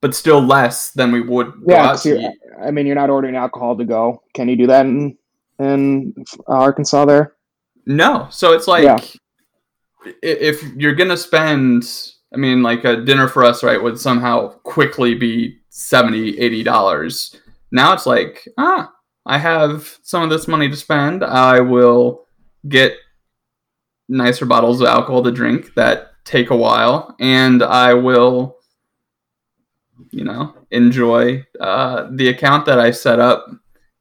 but 0.01 0.13
still 0.15 0.41
less 0.41 0.91
than 0.91 1.11
we 1.11 1.21
would 1.21 1.53
Yeah, 1.67 1.83
out 1.83 1.91
'cause 1.93 2.03
to. 2.03 2.31
I 2.61 2.71
mean, 2.71 2.85
you're 2.85 2.95
not 2.95 3.09
ordering 3.09 3.35
alcohol 3.35 3.75
to 3.77 3.85
go. 3.85 4.21
Can 4.33 4.47
you 4.49 4.55
do 4.55 4.67
that 4.67 4.85
in 4.85 5.17
in 5.59 6.13
Arkansas? 6.47 7.05
There, 7.05 7.35
No, 7.85 8.27
so 8.29 8.53
it's 8.53 8.67
like 8.67 8.83
Yeah. 8.83 8.99
if 10.21 10.63
you're 10.75 10.95
gonna 10.95 11.17
spend, 11.17 11.83
I 12.33 12.37
mean, 12.37 12.61
like 12.63 12.83
a 12.83 12.97
dinner 12.97 13.27
for 13.27 13.43
us, 13.43 13.63
right, 13.63 13.81
would 13.81 13.99
somehow 13.99 14.49
quickly 14.63 15.15
be 15.15 15.57
70 15.69 16.37
80 16.39 16.63
dollars. 16.63 17.35
Now 17.71 17.93
it's 17.93 18.05
like, 18.05 18.47
ah, 18.57 18.91
I 19.25 19.37
have 19.37 19.97
some 20.03 20.23
of 20.23 20.29
this 20.29 20.47
money 20.47 20.69
to 20.69 20.75
spend. 20.75 21.23
I 21.23 21.59
will 21.59 22.25
get 22.67 22.95
nicer 24.07 24.45
bottles 24.45 24.81
of 24.81 24.87
alcohol 24.87 25.23
to 25.23 25.31
drink 25.31 25.73
that 25.75 26.11
take 26.25 26.49
a 26.49 26.55
while, 26.55 27.15
and 27.19 27.63
I 27.63 27.93
will, 27.93 28.57
you 30.11 30.23
know, 30.23 30.53
enjoy 30.71 31.45
uh, 31.59 32.07
the 32.11 32.27
account 32.29 32.65
that 32.65 32.79
I 32.79 32.91
set 32.91 33.19
up 33.19 33.47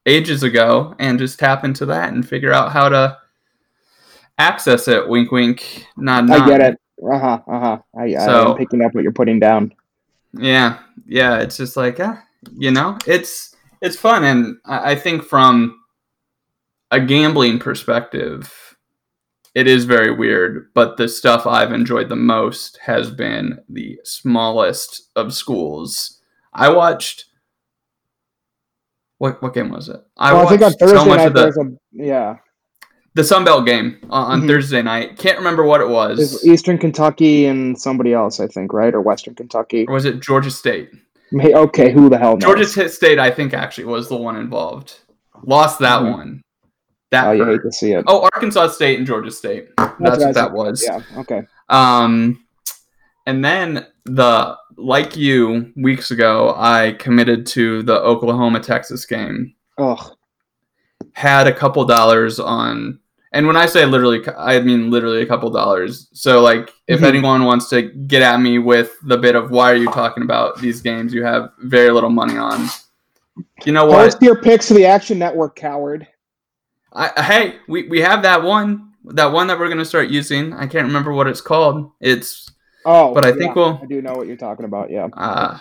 ages 0.05 0.43
ago 0.43 0.95
and 0.99 1.17
just 1.19 1.39
tap 1.39 1.63
into 1.63 1.85
that 1.87 2.13
and 2.13 2.27
figure 2.27 2.53
out 2.53 2.71
how 2.71 2.89
to 2.89 3.17
access 4.37 4.87
it. 4.87 5.07
Wink, 5.07 5.31
wink. 5.31 5.85
Nod. 5.97 6.29
I 6.29 6.47
get 6.47 6.61
it. 6.61 6.79
Uh 7.03 7.19
huh. 7.19 7.39
Uh 7.47 7.59
huh. 7.59 7.77
I, 7.97 8.13
So- 8.25 8.51
I'm 8.51 8.57
picking 8.57 8.81
up 8.83 8.93
what 8.93 9.03
you're 9.03 9.11
putting 9.13 9.39
down. 9.39 9.73
Yeah, 10.33 10.79
yeah. 11.05 11.39
It's 11.39 11.55
just 11.57 11.77
like, 11.77 11.99
uh, 11.99 12.15
you 12.57 12.71
know, 12.71 12.97
it's 13.07 13.55
it's 13.81 13.95
fun, 13.95 14.23
and 14.25 14.57
I, 14.65 14.91
I 14.91 14.95
think 14.95 15.23
from 15.23 15.79
a 16.91 16.99
gambling 16.99 17.59
perspective, 17.59 18.64
it 19.55 19.67
is 19.67 19.85
very 19.85 20.11
weird. 20.13 20.69
But 20.75 20.97
the 20.97 21.07
stuff 21.07 21.47
I've 21.47 21.71
enjoyed 21.71 22.09
the 22.09 22.15
most 22.15 22.77
has 22.83 23.09
been 23.09 23.59
the 23.69 23.99
smallest 24.03 25.09
of 25.15 25.33
schools. 25.33 26.19
I 26.53 26.69
watched. 26.69 27.25
What 29.17 29.41
what 29.41 29.53
game 29.53 29.71
was 29.71 29.89
it? 29.89 30.01
I 30.17 30.33
well, 30.33 30.45
I 30.45 30.49
think 30.49 30.61
on 30.61 30.71
watched 30.79 30.79
so 30.89 31.05
much 31.05 31.17
night 31.17 31.27
of 31.27 31.33
the 31.33 31.77
a 31.93 32.05
yeah. 32.05 32.35
the 33.13 33.23
Sun 33.23 33.45
Belt 33.45 33.65
game 33.65 33.97
on, 34.09 34.41
Mhm. 34.41 34.47
Thursday 34.47 34.81
night. 34.81 35.17
Can't 35.17 35.37
remember 35.37 35.63
what 35.63 35.79
it 35.81 35.87
was. 35.87 36.45
Eastern 36.45 36.77
Kentucky 36.77 37.45
and 37.45 37.79
somebody 37.79 38.13
else, 38.13 38.41
I 38.41 38.47
think, 38.47 38.73
right, 38.73 38.93
or 38.93 38.99
Western 39.01 39.33
Kentucky. 39.35 39.85
or 39.87 39.93
was 39.93 40.03
it 40.05 40.19
Georgia 40.21 40.51
State? 40.51 40.89
May- 41.31 41.53
Okay, 41.55 41.91
who 41.91 42.09
the 42.09 42.17
hell 42.17 42.33
knows? 42.33 42.43
Georgia 42.43 42.89
State, 42.89 43.17
I 43.19 43.31
think, 43.31 43.53
actually 43.53 43.85
was 43.85 44.09
the 44.09 44.17
one 44.17 44.35
involved. 44.35 44.99
Lost 45.43 45.79
that 45.79 46.01
Mhm. 46.01 46.11
one. 46.11 46.41
That 47.15 47.27
Oh, 47.27 47.31
you 47.31 47.45
hate 47.45 47.61
to 47.63 47.71
see 47.71 47.93
it. 47.93 48.03
Oh, 48.07 48.23
Arkansas 48.33 48.67
State 48.69 48.97
and 48.97 49.07
Georgia 49.07 49.31
State. 49.31 49.69
That's, 49.77 49.99
what 49.99 50.19
what 50.19 50.33
that 50.33 50.51
was. 50.51 50.83
Yeah. 50.85 50.99
Okay. 51.17 51.43
Um, 51.69 52.45
and 53.25 53.43
then 53.43 53.87
the 54.03 54.57
like 54.75 55.15
you 55.15 55.71
weeks 55.77 56.11
ago, 56.11 56.53
I 56.57 56.91
committed 56.99 57.45
to 57.47 57.83
the 57.83 57.95
Oklahoma 58.01 58.59
Texas 58.59 59.05
game. 59.05 59.55
Ugh. 59.77 60.11
Had 61.13 61.47
a 61.47 61.53
couple 61.53 61.85
dollars 61.85 62.37
on, 62.37 62.99
and 63.31 63.47
when 63.47 63.55
I 63.55 63.65
say 63.65 63.85
literally, 63.85 64.21
I 64.37 64.59
mean 64.59 64.91
literally 64.91 65.21
a 65.21 65.25
couple 65.25 65.49
dollars. 65.49 66.09
So 66.11 66.41
like, 66.41 66.69
if 66.87 66.99
Mhm. 66.99 67.07
anyone 67.07 67.45
wants 67.45 67.69
to 67.69 67.83
get 67.83 68.21
at 68.21 68.41
me 68.41 68.59
with 68.59 68.91
the 69.05 69.17
bit 69.17 69.35
of 69.35 69.51
why 69.51 69.71
are 69.71 69.75
you 69.75 69.89
talking 69.91 70.23
about 70.23 70.59
these 70.59 70.81
games 70.81 71.13
you 71.13 71.23
have 71.23 71.51
very 71.59 71.91
little 71.91 72.09
money 72.09 72.37
on, 72.37 72.67
you 73.65 73.71
know 73.71 73.85
what? 73.85 74.03
Post 74.03 74.21
your 74.21 74.41
picks 74.41 74.67
to 74.67 74.73
the 74.73 74.85
Action 74.85 75.17
Network, 75.17 75.55
coward. 75.55 76.07
I, 76.95 77.21
hey, 77.21 77.55
we, 77.67 77.87
we 77.89 77.99
have 78.01 78.21
that 78.23 78.41
one, 78.41 78.93
that 79.05 79.25
one 79.31 79.47
that 79.47 79.59
we're 79.59 79.69
gonna 79.69 79.83
start 79.85 80.09
using. 80.09 80.53
I 80.53 80.65
can't 80.67 80.87
remember 80.87 81.11
what 81.13 81.27
it's 81.27 81.41
called. 81.41 81.91
It's 81.99 82.49
Oh, 82.87 83.13
But 83.15 83.25
I 83.25 83.29
yeah, 83.29 83.35
think 83.35 83.55
we'll- 83.55 83.79
I 83.81 83.85
do 83.87 83.99
know 84.01 84.13
what 84.13 84.27
you're 84.27 84.37
talking 84.37 84.63
about. 84.65 84.91
Yeah. 84.91 85.07
uh, 85.17 85.57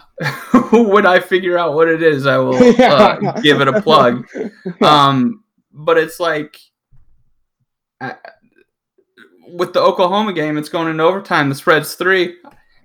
when 0.72 1.06
I 1.06 1.20
figure 1.20 1.56
out 1.58 1.72
what 1.74 1.88
it 1.88 2.02
is, 2.02 2.26
I 2.26 2.36
will 2.36 2.54
uh, 2.82 3.40
give 3.40 3.60
it 3.62 3.68
a 3.68 3.80
plug. 3.82 4.26
Um, 4.82 5.42
but 5.72 5.96
it's 5.98 6.20
like 6.20 6.58
uh, 8.00 8.12
with 9.48 9.72
the 9.72 9.80
Oklahoma 9.80 10.32
game, 10.34 10.58
it's 10.58 10.68
going 10.68 10.88
into 10.88 11.02
overtime. 11.02 11.48
The 11.48 11.54
spread's 11.54 11.94
three. 11.94 12.36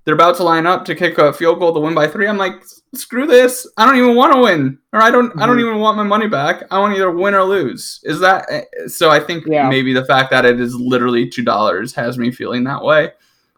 They're 0.09 0.15
about 0.15 0.37
to 0.37 0.43
line 0.43 0.65
up 0.65 0.85
to 0.85 0.95
kick 0.95 1.19
a 1.19 1.31
field 1.31 1.59
goal 1.59 1.71
to 1.71 1.79
win 1.79 1.93
by 1.93 2.07
three. 2.07 2.27
I'm 2.27 2.35
like, 2.39 2.63
screw 2.95 3.27
this. 3.27 3.67
I 3.77 3.85
don't 3.85 3.95
even 3.95 4.15
want 4.15 4.33
to 4.33 4.41
win, 4.41 4.79
or 4.91 5.03
I 5.03 5.11
don't. 5.11 5.39
I 5.39 5.45
don't 5.45 5.57
Mhm. 5.57 5.67
even 5.69 5.77
want 5.77 5.97
my 5.97 6.03
money 6.03 6.25
back. 6.27 6.63
I 6.71 6.79
want 6.79 6.93
to 6.95 6.97
either 6.97 7.11
win 7.11 7.35
or 7.35 7.43
lose. 7.43 7.99
Is 8.05 8.19
that 8.21 8.49
uh, 8.51 8.87
so? 8.87 9.11
I 9.11 9.19
think 9.19 9.45
Yeah. 9.45 9.69
maybe 9.69 9.93
the 9.93 10.03
fact 10.05 10.31
that 10.31 10.45
it 10.45 10.59
is 10.59 10.73
literally 10.73 11.29
two 11.29 11.43
dollars 11.43 11.93
has 11.93 12.17
me 12.17 12.31
feeling 12.31 12.63
that 12.63 12.83
way. 12.83 13.11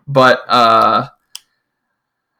But 0.09 0.41
uh, 0.49 1.07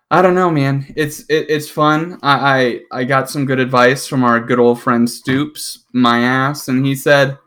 I 0.10 0.22
don't 0.22 0.36
know, 0.36 0.52
man. 0.52 0.92
It's 0.98 1.22
it, 1.30 1.46
it's 1.48 1.70
fun. 1.70 2.20
I, 2.22 2.82
I 2.92 3.00
I 3.00 3.04
got 3.06 3.30
some 3.30 3.46
good 3.46 3.62
advice 3.62 4.08
from 4.08 4.26
our 4.26 4.42
good 4.42 4.60
old 4.60 4.82
friend 4.82 5.10
Stoops, 5.10 5.86
my 5.94 6.20
ass, 6.20 6.68
and 6.68 6.86
he 6.86 6.96
said, 6.96 7.38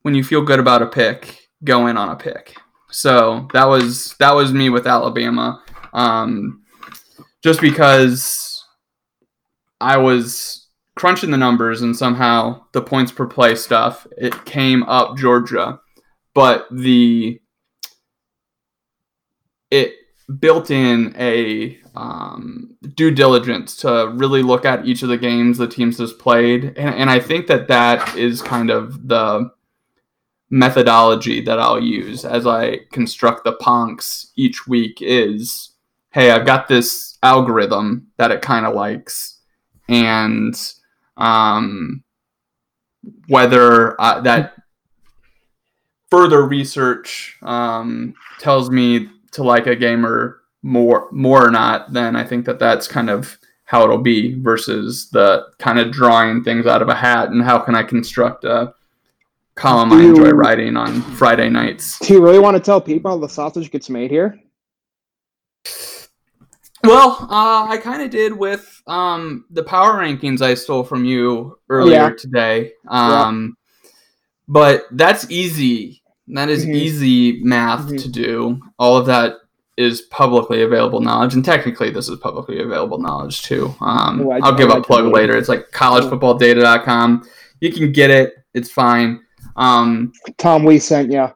when 0.00 0.14
you 0.14 0.24
feel 0.24 0.40
good 0.40 0.58
about 0.58 0.80
a 0.80 0.86
pick, 0.86 1.48
go 1.64 1.86
in 1.88 1.98
on 1.98 2.08
a 2.08 2.16
pick. 2.16 2.56
So 2.90 3.48
that 3.52 3.64
was 3.64 4.14
that 4.18 4.34
was 4.34 4.52
me 4.52 4.68
with 4.68 4.86
Alabama, 4.86 5.62
um, 5.92 6.62
just 7.42 7.60
because 7.60 8.64
I 9.80 9.96
was 9.96 10.66
crunching 10.96 11.30
the 11.30 11.36
numbers 11.36 11.82
and 11.82 11.96
somehow 11.96 12.62
the 12.72 12.82
points 12.82 13.12
per 13.12 13.26
play 13.26 13.54
stuff 13.54 14.06
it 14.18 14.44
came 14.44 14.82
up 14.82 15.16
Georgia, 15.16 15.80
but 16.34 16.66
the 16.70 17.40
it 19.70 19.94
built 20.38 20.70
in 20.70 21.14
a 21.16 21.78
um, 21.94 22.76
due 22.94 23.10
diligence 23.10 23.76
to 23.76 24.12
really 24.14 24.42
look 24.42 24.64
at 24.64 24.86
each 24.86 25.02
of 25.02 25.08
the 25.08 25.16
games 25.16 25.58
the 25.58 25.66
teams 25.66 25.98
has 25.98 26.12
played, 26.12 26.64
and, 26.76 26.94
and 26.94 27.10
I 27.10 27.20
think 27.20 27.46
that 27.46 27.68
that 27.68 28.16
is 28.16 28.42
kind 28.42 28.70
of 28.70 29.08
the 29.08 29.50
methodology 30.50 31.40
that 31.42 31.60
I'll 31.60 31.82
use 31.82 32.24
as 32.24 32.46
I 32.46 32.80
construct 32.92 33.44
the 33.44 33.52
punks 33.52 34.32
each 34.36 34.66
week 34.66 34.98
is 35.00 35.70
hey, 36.12 36.32
I've 36.32 36.46
got 36.46 36.66
this 36.66 37.16
algorithm 37.22 38.08
that 38.16 38.32
it 38.32 38.42
kind 38.42 38.66
of 38.66 38.74
likes, 38.74 39.38
and 39.88 40.54
um, 41.16 42.02
whether 43.28 44.00
uh, 44.00 44.20
that 44.22 44.54
further 46.10 46.44
research 46.44 47.38
um, 47.42 48.14
tells 48.40 48.70
me 48.70 49.08
to 49.32 49.44
like 49.44 49.66
a 49.66 49.76
gamer 49.76 50.40
more 50.62 51.08
more 51.12 51.46
or 51.46 51.50
not, 51.50 51.92
then 51.92 52.16
I 52.16 52.24
think 52.24 52.44
that 52.46 52.58
that's 52.58 52.88
kind 52.88 53.08
of 53.08 53.38
how 53.64 53.84
it'll 53.84 53.98
be 53.98 54.34
versus 54.40 55.10
the 55.10 55.46
kind 55.60 55.78
of 55.78 55.92
drawing 55.92 56.42
things 56.42 56.66
out 56.66 56.82
of 56.82 56.88
a 56.88 56.94
hat 56.94 57.30
and 57.30 57.42
how 57.42 57.60
can 57.60 57.76
I 57.76 57.84
construct 57.84 58.44
a 58.44 58.74
column 59.60 59.92
I 59.92 60.00
enjoy 60.02 60.30
writing 60.30 60.76
on 60.76 61.02
Friday 61.02 61.50
nights. 61.50 61.98
Do 61.98 62.14
you 62.14 62.22
really 62.22 62.38
want 62.38 62.56
to 62.56 62.62
tell 62.62 62.80
people 62.80 63.10
how 63.10 63.18
the 63.18 63.28
sausage 63.28 63.70
gets 63.70 63.90
made 63.90 64.10
here? 64.10 64.40
Well, 66.82 67.28
uh, 67.30 67.66
I 67.68 67.76
kind 67.82 68.00
of 68.02 68.08
did 68.10 68.32
with 68.32 68.82
um, 68.86 69.44
the 69.50 69.62
power 69.62 69.98
rankings 70.02 70.40
I 70.40 70.54
stole 70.54 70.82
from 70.82 71.04
you 71.04 71.58
earlier 71.68 71.94
Yeah. 71.94 72.10
today. 72.18 72.72
Um, 72.88 73.56
But 74.52 74.86
that's 74.90 75.30
easy. 75.30 76.02
That 76.26 76.48
is 76.48 76.66
Mhm. 76.66 76.74
easy 76.74 77.40
math 77.44 77.86
Mhm. 77.86 78.02
to 78.02 78.08
do. 78.08 78.60
All 78.80 78.96
of 78.96 79.06
that 79.06 79.36
is 79.76 80.00
publicly 80.10 80.62
available 80.62 81.00
knowledge, 81.00 81.34
and 81.34 81.44
technically, 81.44 81.88
this 81.90 82.08
is 82.08 82.18
publicly 82.18 82.60
available 82.60 82.98
knowledge 82.98 83.42
too. 83.42 83.72
Um, 83.80 84.22
Oh, 84.22 84.32
I'll 84.42 84.56
give 84.56 84.70
a 84.70 84.80
plug 84.80 85.06
later. 85.12 85.36
It's 85.36 85.48
like 85.48 85.70
collegefootballdata.com. 85.70 87.22
You 87.60 87.72
can 87.72 87.92
get 87.92 88.10
it. 88.10 88.34
It's 88.52 88.72
fine. 88.72 89.20
Um, 89.56 90.12
Tom, 90.38 90.64
we 90.64 90.78
sent 90.78 91.10
you. 91.12 91.28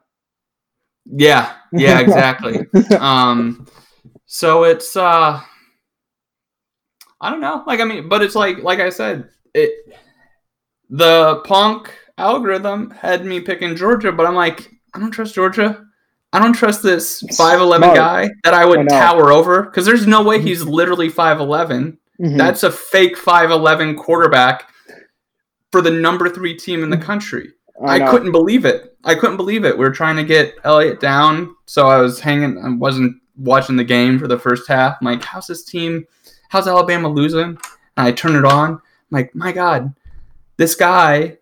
yeah, 1.05 1.53
yeah, 1.71 1.99
exactly. 2.05 2.65
um 2.99 3.67
so 4.27 4.63
it's 4.63 4.95
uh 4.97 5.39
i 7.21 7.29
don't 7.29 7.39
know 7.41 7.63
like 7.67 7.79
i 7.79 7.83
mean 7.85 8.09
but 8.09 8.21
it's 8.23 8.33
like 8.35 8.57
like 8.63 8.79
i 8.79 8.89
said 8.89 9.29
it 9.53 9.71
the 10.89 11.41
punk 11.45 11.93
algorithm 12.17 12.89
had 12.91 13.23
me 13.25 13.39
picking 13.39 13.75
georgia 13.75 14.11
but 14.11 14.25
i'm 14.25 14.35
like 14.35 14.71
i 14.93 14.99
don't 14.99 15.11
trust 15.11 15.35
georgia 15.35 15.85
i 16.33 16.39
don't 16.39 16.53
trust 16.53 16.81
this 16.83 17.21
5'11 17.23 17.77
Smart. 17.77 17.95
guy 17.95 18.29
that 18.43 18.53
i 18.53 18.63
I 18.63 18.65
would 18.65 18.79
know. 18.79 18.85
tower 18.99 19.31
over 19.31 19.63
because 19.63 19.85
there's 19.85 20.07
no 20.07 20.23
way 20.23 20.41
he's 20.41 20.63
literally 20.63 21.09
5'11 21.09 21.97
Mhm. 22.19 22.37
that's 22.37 22.63
a 22.63 22.71
fake 22.71 23.17
5'11 23.17 23.97
quarterback 23.97 24.69
for 25.71 25.81
the 25.81 25.91
number 25.91 26.29
three 26.29 26.55
team 26.55 26.81
in 26.83 26.89
the 26.89 26.97
country 26.97 27.49
I, 27.83 27.97
know. 27.97 28.11
couldn't 28.11 28.31
believe 28.31 28.65
it. 28.65 28.95
I 29.03 29.15
couldn't 29.15 29.37
believe 29.37 29.65
it. 29.65 29.77
We 29.77 29.83
were 29.83 29.91
trying 29.91 30.15
to 30.17 30.23
get 30.23 30.55
Elliott 30.63 30.99
down, 30.99 31.55
so 31.65 31.87
I 31.87 31.99
was 31.99 32.19
hanging. 32.19 32.57
I 32.63 32.69
wasn't 32.69 33.21
watching 33.37 33.75
the 33.75 33.83
game 33.83 34.17
for 34.17 34.27
the 34.27 34.39
first 34.39 34.67
half. 34.67 34.97
I'm 34.99 35.05
like, 35.05 35.23
how's 35.23 35.47
this 35.47 35.63
team? 35.63 36.05
How's 36.49 36.67
Alabama 36.67 37.09
losing? 37.09 37.41
And 37.41 37.57
I 37.97 38.11
turn 38.11 38.35
it 38.35 38.45
on. 38.45 38.71
I'm 38.71 38.81
like, 39.11 39.35
my 39.35 39.51
God, 39.51 39.93
this 40.57 40.75
guy 40.75 41.37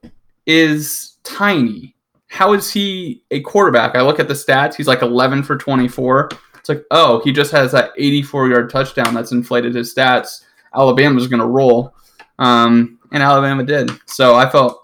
is 0.45 1.17
tiny. 1.23 1.95
How 2.29 2.53
is 2.53 2.71
he 2.71 3.23
a 3.31 3.41
quarterback? 3.41 3.95
I 3.95 4.01
look 4.01 4.19
at 4.19 4.27
the 4.27 4.33
stats. 4.33 4.75
He's 4.75 4.87
like 4.87 5.03
11 5.03 5.43
for 5.43 5.55
24. 5.55 6.31
It's 6.57 6.69
like, 6.69 6.83
oh, 6.91 7.21
he 7.23 7.31
just 7.31 7.51
has 7.51 7.71
that 7.73 7.91
84 7.97 8.47
yard 8.47 8.69
touchdown 8.69 9.13
that's 9.13 9.31
inflated 9.31 9.75
his 9.75 9.93
stats. 9.93 10.43
Alabama's 10.73 11.27
going 11.27 11.41
to 11.41 11.45
roll. 11.45 11.93
Um, 12.39 12.99
and 13.11 13.21
Alabama 13.21 13.63
did. 13.63 13.91
So 14.07 14.35
I 14.35 14.49
felt, 14.49 14.82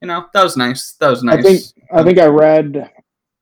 you 0.00 0.08
know, 0.08 0.26
that 0.32 0.42
was 0.42 0.56
nice. 0.56 0.92
That 1.00 1.10
was 1.10 1.22
nice. 1.22 1.38
I 1.38 1.42
think 1.42 1.62
I 1.92 2.02
think 2.02 2.18
I 2.18 2.26
read 2.26 2.90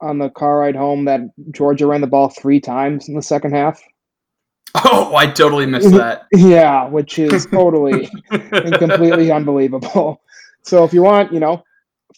on 0.00 0.18
the 0.18 0.30
car 0.30 0.58
ride 0.58 0.76
home 0.76 1.04
that 1.06 1.20
Georgia 1.52 1.86
ran 1.86 2.00
the 2.00 2.06
ball 2.06 2.28
three 2.28 2.60
times 2.60 3.08
in 3.08 3.14
the 3.14 3.22
second 3.22 3.52
half. 3.52 3.80
oh, 4.84 5.14
I 5.16 5.26
totally 5.26 5.66
missed 5.66 5.90
that. 5.92 6.26
Yeah, 6.32 6.86
which 6.88 7.18
is 7.18 7.46
totally 7.50 8.08
and 8.30 8.74
completely 8.78 9.30
unbelievable. 9.30 10.22
So 10.62 10.84
if 10.84 10.92
you 10.92 11.02
want, 11.02 11.32
you 11.32 11.40
know, 11.40 11.62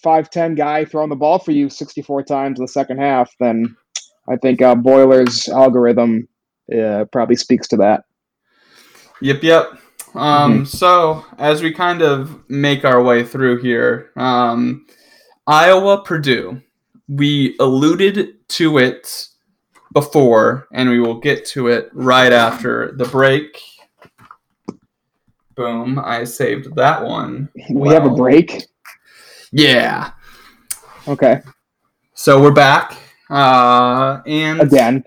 five 0.02 0.30
ten 0.30 0.54
guy 0.54 0.84
throwing 0.84 1.10
the 1.10 1.16
ball 1.16 1.38
for 1.38 1.52
you 1.52 1.68
sixty 1.68 2.02
four 2.02 2.22
times 2.22 2.58
in 2.58 2.64
the 2.64 2.68
second 2.68 2.98
half, 2.98 3.30
then 3.40 3.76
I 4.28 4.36
think 4.36 4.62
uh, 4.62 4.74
Boiler's 4.74 5.48
algorithm 5.48 6.28
uh, 6.72 7.06
probably 7.10 7.36
speaks 7.36 7.66
to 7.68 7.76
that. 7.78 8.04
Yep, 9.20 9.42
yep. 9.42 9.80
Um, 10.14 10.64
So 10.64 11.24
as 11.38 11.62
we 11.62 11.72
kind 11.72 12.02
of 12.02 12.48
make 12.48 12.84
our 12.84 13.02
way 13.02 13.24
through 13.24 13.60
here, 13.62 14.10
um, 14.16 14.86
Iowa, 15.46 16.02
Purdue, 16.04 16.60
we 17.08 17.56
alluded 17.58 18.36
to 18.48 18.78
it 18.78 19.28
before, 19.92 20.68
and 20.72 20.90
we 20.90 21.00
will 21.00 21.18
get 21.20 21.44
to 21.46 21.68
it 21.68 21.90
right 21.92 22.32
after 22.32 22.92
the 22.92 23.06
break. 23.06 23.58
Boom! 25.54 25.98
I 25.98 26.24
saved 26.24 26.76
that 26.76 27.02
one. 27.02 27.48
We 27.70 27.88
have 27.88 28.04
a 28.06 28.10
break. 28.10 28.64
Yeah. 29.50 30.10
Okay, 31.08 31.40
So 32.12 32.40
we're 32.40 32.52
back, 32.52 32.94
uh, 33.30 34.20
and 34.26 34.60
again. 34.60 35.04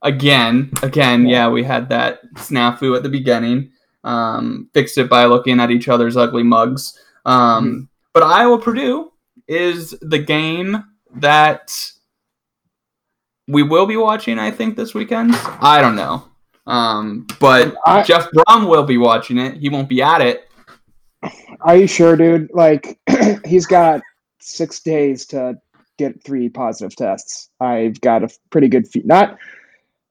again, 0.00 0.70
again, 0.82 1.26
yeah, 1.26 1.48
we 1.50 1.62
had 1.62 1.90
that 1.90 2.20
snafu 2.36 2.96
at 2.96 3.02
the 3.02 3.10
beginning. 3.10 3.70
Um, 4.04 4.68
fixed 4.74 4.98
it 4.98 5.08
by 5.08 5.24
looking 5.24 5.58
at 5.60 5.70
each 5.70 5.88
other's 5.88 6.16
ugly 6.16 6.42
mugs. 6.42 6.98
Um, 7.24 7.88
But 8.12 8.22
Iowa 8.22 8.58
Purdue 8.60 9.10
is 9.48 9.90
the 10.02 10.18
game 10.18 10.84
that 11.16 11.74
we 13.48 13.62
will 13.62 13.86
be 13.86 13.96
watching. 13.96 14.38
I 14.38 14.50
think 14.50 14.76
this 14.76 14.94
weekend. 14.94 15.32
I 15.60 15.80
don't 15.80 15.96
know, 15.96 16.24
um, 16.66 17.26
but 17.40 17.74
I- 17.86 18.02
Jeff 18.02 18.28
Brohm 18.30 18.68
will 18.68 18.84
be 18.84 18.98
watching 18.98 19.38
it. 19.38 19.56
He 19.56 19.68
won't 19.68 19.88
be 19.88 20.02
at 20.02 20.20
it. 20.20 20.48
Are 21.62 21.76
you 21.76 21.86
sure, 21.86 22.16
dude? 22.16 22.50
Like, 22.52 22.98
he's 23.46 23.66
got 23.66 24.02
six 24.40 24.80
days 24.80 25.24
to 25.26 25.56
get 25.98 26.22
three 26.24 26.48
positive 26.50 26.94
tests. 26.94 27.48
I've 27.60 27.98
got 28.02 28.22
a 28.22 28.28
pretty 28.50 28.68
good. 28.68 28.86
Not 29.04 29.38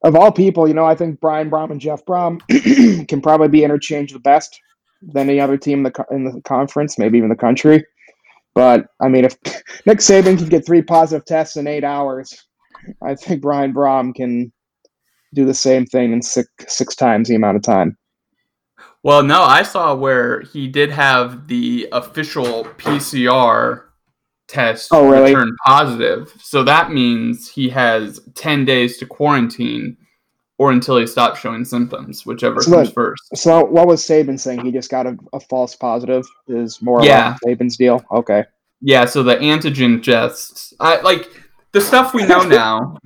of 0.04 0.14
all 0.14 0.30
people, 0.30 0.68
you 0.68 0.74
know, 0.74 0.84
I 0.84 0.94
think 0.94 1.18
Brian 1.18 1.50
Brohm 1.50 1.70
and 1.70 1.80
Jeff 1.80 2.04
Brohm 2.04 2.38
can 3.08 3.20
probably 3.22 3.48
be 3.48 3.64
interchanged 3.64 4.14
the 4.14 4.20
best 4.20 4.60
than 5.02 5.28
any 5.28 5.40
other 5.40 5.56
team 5.56 5.84
in 5.84 5.92
the 5.92 6.06
in 6.10 6.24
the 6.24 6.40
conference, 6.42 6.98
maybe 6.98 7.18
even 7.18 7.30
the 7.30 7.36
country. 7.36 7.84
But 8.54 8.86
I 9.00 9.08
mean, 9.08 9.24
if 9.24 9.36
Nick 9.86 9.98
Saban 9.98 10.38
can 10.38 10.48
get 10.48 10.66
three 10.66 10.82
positive 10.82 11.24
tests 11.24 11.56
in 11.56 11.66
eight 11.66 11.84
hours, 11.84 12.44
I 13.02 13.14
think 13.14 13.40
Brian 13.40 13.72
Brohm 13.72 14.14
can 14.14 14.52
do 15.34 15.46
the 15.46 15.54
same 15.54 15.86
thing 15.86 16.12
in 16.12 16.22
six 16.22 16.48
six 16.68 16.94
times 16.94 17.28
the 17.28 17.34
amount 17.34 17.56
of 17.56 17.62
time. 17.62 17.96
Well, 19.02 19.22
no, 19.22 19.42
I 19.42 19.62
saw 19.62 19.94
where 19.94 20.40
he 20.40 20.68
did 20.68 20.90
have 20.90 21.48
the 21.48 21.88
official 21.92 22.64
PCR 22.78 23.83
test 24.54 24.88
Oh, 24.92 25.08
really? 25.10 25.34
return 25.34 25.54
positive. 25.66 26.32
So 26.40 26.62
that 26.64 26.90
means 26.92 27.48
he 27.48 27.68
has 27.70 28.20
10 28.34 28.64
days 28.64 28.96
to 28.98 29.06
quarantine 29.06 29.96
or 30.58 30.70
until 30.70 30.96
he 30.98 31.06
stops 31.06 31.40
showing 31.40 31.64
symptoms, 31.64 32.24
whichever 32.24 32.62
So 32.62 32.70
comes 32.70 32.88
what- 32.88 32.94
first. 32.94 33.22
So 33.36 33.64
what 33.64 33.86
was 33.88 34.02
Saban 34.02 34.38
saying? 34.38 34.64
He 34.64 34.70
just 34.70 34.90
got 34.90 35.06
a, 35.06 35.16
a 35.32 35.40
false 35.40 35.74
positive. 35.74 36.24
Is 36.48 36.80
more 36.80 37.04
Yeah. 37.04 37.36
less 37.44 37.56
Saban's 37.58 37.76
deal. 37.76 38.02
Okay. 38.12 38.44
Yeah, 38.80 39.04
so 39.06 39.22
the 39.22 39.36
antigen 39.36 40.02
tests, 40.02 40.72
I 40.78 41.00
like 41.00 41.28
the 41.72 41.80
stuff 41.80 42.14
we 42.14 42.24
know 42.26 42.42
now. 42.42 42.98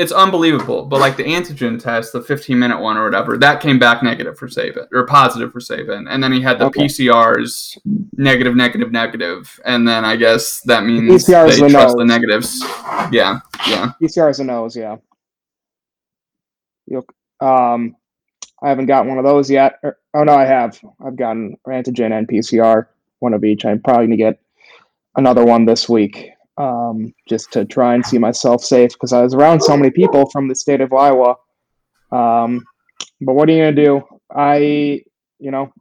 It's 0.00 0.12
unbelievable, 0.12 0.86
but 0.86 0.98
like 0.98 1.18
the 1.18 1.24
antigen 1.24 1.78
test, 1.78 2.14
the 2.14 2.22
15 2.22 2.58
minute 2.58 2.80
one 2.80 2.96
or 2.96 3.04
whatever, 3.04 3.36
that 3.36 3.60
came 3.60 3.78
back 3.78 4.02
negative 4.02 4.38
for 4.38 4.48
Saban 4.48 4.86
or 4.92 5.04
positive 5.04 5.52
for 5.52 5.60
Saban, 5.60 6.06
and 6.08 6.24
then 6.24 6.32
he 6.32 6.40
had 6.40 6.58
the 6.58 6.64
Okay. 6.66 6.86
PCRs 6.86 7.76
negative, 8.16 8.56
negative, 8.56 8.90
negative, 8.92 9.60
and 9.66 9.86
then 9.86 10.06
I 10.06 10.16
guess 10.16 10.62
that 10.62 10.84
means 10.86 11.10
PCR 11.26 11.48
is 11.48 11.60
they 11.60 11.66
the 11.66 11.72
trust 11.72 11.96
the 11.98 12.04
negatives. 12.06 12.60
Yeah, 13.12 13.40
yeah. 13.68 13.92
PCR 14.00 14.30
is 14.30 14.40
a 14.40 14.44
nose. 14.44 14.74
Yeah. 14.74 14.96
Yep. 16.86 17.04
Um, 17.40 17.94
I 18.62 18.68
haven't 18.70 18.86
got 18.86 19.04
one 19.06 19.18
of 19.18 19.24
those 19.24 19.50
yet. 19.50 19.78
Or- 19.82 19.98
oh 20.14 20.24
no, 20.24 20.32
I 20.34 20.46
have. 20.46 20.80
I've 21.04 21.16
gotten 21.16 21.56
antigen 21.66 22.16
and 22.16 22.26
PCR, 22.26 22.86
one 23.18 23.34
of 23.34 23.44
each. 23.44 23.66
I'm 23.66 23.82
probably 23.82 24.06
gonna 24.06 24.16
get 24.16 24.40
another 25.16 25.44
one 25.44 25.66
this 25.66 25.88
week, 25.90 26.30
um, 26.56 27.12
just 27.28 27.52
to 27.52 27.64
try 27.64 27.94
and 27.94 28.04
see 28.04 28.18
myself 28.18 28.62
safe 28.62 28.92
because 28.92 29.12
I 29.12 29.22
was 29.22 29.34
around 29.34 29.60
so 29.60 29.76
many 29.76 29.90
people 29.90 30.28
from 30.30 30.48
the 30.48 30.54
state 30.54 30.80
of 30.80 30.92
Iowa. 30.92 31.36
Um, 32.12 32.64
but 33.20 33.34
what 33.34 33.48
are 33.48 33.52
you 33.52 33.62
gonna 33.62 33.72
do? 33.72 34.02
I, 34.34 35.02
you 35.38 35.50
know, 35.50 35.72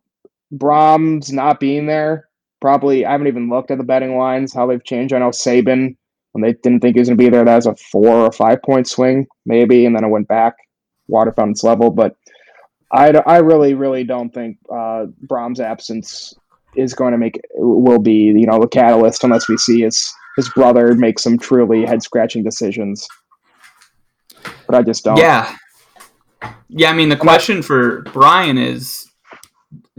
Brohm's 0.54 1.32
not 1.32 1.60
being 1.60 1.86
there. 1.86 2.30
Probably, 2.62 3.06
I 3.06 3.12
haven't 3.12 3.28
even 3.28 3.50
looked 3.50 3.72
at 3.72 3.78
the 3.78 3.84
betting 3.84 4.18
lines 4.18 4.54
how 4.54 4.68
they've 4.68 4.84
changed. 4.84 5.14
I 5.14 5.20
know 5.20 5.30
Saban 5.30 5.96
when 6.32 6.42
they 6.42 6.54
didn't 6.62 6.82
think 6.82 6.96
he 6.96 7.00
was 7.00 7.08
going 7.08 7.18
to 7.18 7.24
be 7.24 7.30
there. 7.30 7.46
That 7.46 7.56
was 7.56 7.66
a 7.66 7.76
four 7.76 8.18
or 8.18 8.32
five 8.32 8.62
point 8.62 8.88
swing, 8.88 9.28
maybe, 9.46 9.86
and 9.86 9.96
then 9.96 10.04
it 10.04 10.10
went 10.10 10.28
back 10.28 10.56
water 11.08 11.32
fountains 11.32 11.64
level. 11.64 11.90
But 11.90 12.16
I, 12.92 13.10
I 13.12 13.38
really, 13.38 13.74
really 13.74 14.04
don't 14.04 14.34
think 14.34 14.58
uh, 14.72 15.06
Brohm's 15.26 15.60
absence 15.60 16.34
is 16.76 16.94
going 16.94 17.12
to 17.12 17.18
make 17.18 17.40
will 17.56 18.00
be 18.00 18.14
you 18.14 18.46
know 18.46 18.60
the 18.60 18.68
catalyst 18.68 19.24
unless 19.24 19.50
we 19.50 19.58
see 19.58 19.82
his 19.82 20.14
his 20.40 20.50
brother 20.50 20.96
make 20.96 21.20
some 21.20 21.38
truly 21.38 21.86
head 21.86 22.02
scratching 22.02 22.44
decisions. 22.44 23.06
But 24.66 24.76
I 24.76 24.82
just 24.84 25.04
don't. 25.04 25.18
Yeah. 25.18 25.54
Yeah, 26.70 26.92
I 26.92 26.94
mean 26.94 27.10
the 27.10 27.18
question 27.18 27.62
for 27.62 28.04
Brian 28.14 28.58
is 28.58 29.06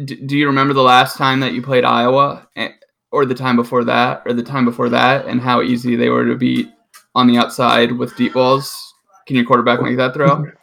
do, 0.02 0.16
do 0.16 0.38
you 0.38 0.46
remember 0.46 0.72
the 0.72 0.82
last 0.82 1.18
time 1.18 1.40
that 1.40 1.52
you 1.52 1.60
played 1.60 1.84
Iowa 1.84 2.48
eh, 2.56 2.70
or 3.12 3.26
the 3.26 3.34
time 3.34 3.56
before 3.56 3.84
that 3.84 4.22
or 4.24 4.32
the 4.32 4.42
time 4.42 4.64
before 4.64 4.88
that 4.88 5.26
and 5.26 5.42
how 5.42 5.60
easy 5.60 5.94
they 5.94 6.08
were 6.08 6.24
to 6.24 6.36
beat 6.36 6.70
on 7.14 7.26
the 7.26 7.36
outside 7.36 7.92
with 7.92 8.16
deep 8.16 8.32
balls? 8.32 8.94
Can 9.26 9.36
your 9.36 9.44
quarterback 9.44 9.82
make 9.82 9.98
that 9.98 10.14
throw? 10.14 10.46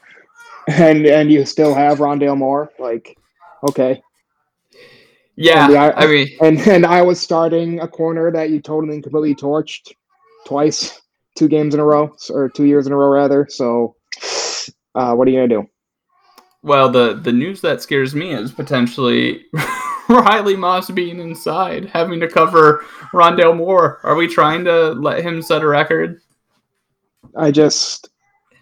And 0.69 1.05
and 1.05 1.31
you 1.31 1.45
still 1.45 1.73
have 1.73 1.99
Rondale 1.99 2.35
Moore, 2.35 2.69
like 2.77 3.17
okay. 3.69 4.01
Yeah, 5.37 5.67
the 5.67 5.77
I- 5.77 6.07
mean, 6.07 6.27
And 6.41 6.59
and 6.67 6.85
I 6.85 7.01
was 7.01 7.21
starting 7.21 7.79
a 7.79 7.87
corner 7.87 8.31
that 8.31 8.49
you 8.49 8.59
totally 8.59 8.95
and 8.95 9.03
completely 9.03 9.35
torched 9.35 9.93
twice, 10.45 10.99
two 11.35 11.47
games 11.47 11.73
in 11.73 11.79
a 11.79 11.85
row, 11.85 12.13
or 12.29 12.49
two 12.49 12.65
years 12.65 12.87
in 12.87 12.93
a 12.93 12.97
row 12.97 13.09
rather. 13.09 13.47
So, 13.49 13.95
uh, 14.95 15.13
what 15.13 15.27
are 15.27 15.31
you 15.31 15.37
gonna 15.37 15.47
do? 15.61 15.69
well, 16.63 16.89
the 16.89 17.13
the 17.13 17.31
news 17.31 17.61
that 17.61 17.81
scares 17.81 18.13
me 18.15 18.33
is 18.33 18.51
potentially 18.51 19.45
Riley 20.09 20.55
Moss 20.55 20.89
being 20.89 21.19
inside, 21.19 21.85
having 21.85 22.19
to 22.19 22.27
cover 22.27 22.83
Rondale 23.13 23.55
Moore. 23.55 23.99
Are 24.03 24.15
we 24.15 24.27
trying 24.27 24.65
to 24.65 24.89
let 24.93 25.23
him 25.23 25.41
set 25.41 25.61
a 25.61 25.67
record? 25.67 26.19
I 27.35 27.51
just 27.51 28.09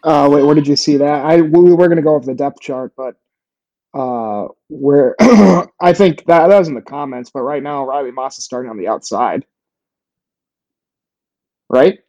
uh, 0.03 0.27
wait. 0.29 0.43
Where 0.43 0.55
did 0.55 0.67
you 0.67 0.75
see 0.75 0.97
that? 0.97 1.25
I 1.25 1.41
we 1.41 1.73
were 1.73 1.88
gonna 1.88 2.01
go 2.01 2.15
over 2.15 2.25
the 2.25 2.35
depth 2.35 2.59
chart, 2.59 2.91
but 2.97 3.15
uh, 3.95 4.47
where 4.69 5.15
I 5.81 5.93
think 5.93 6.25
that 6.25 6.47
that 6.47 6.60
was 6.60 6.67
in 6.67 6.75
the 6.75 6.81
comments. 6.81 7.31
But 7.34 7.41
right 7.41 7.63
now, 7.63 7.86
Riley 7.86 8.12
Moss 8.12 8.38
is 8.38 8.45
starting 8.45 8.69
on 8.69 8.77
the 8.77 8.89
outside, 8.89 9.45
right? 11.69 11.99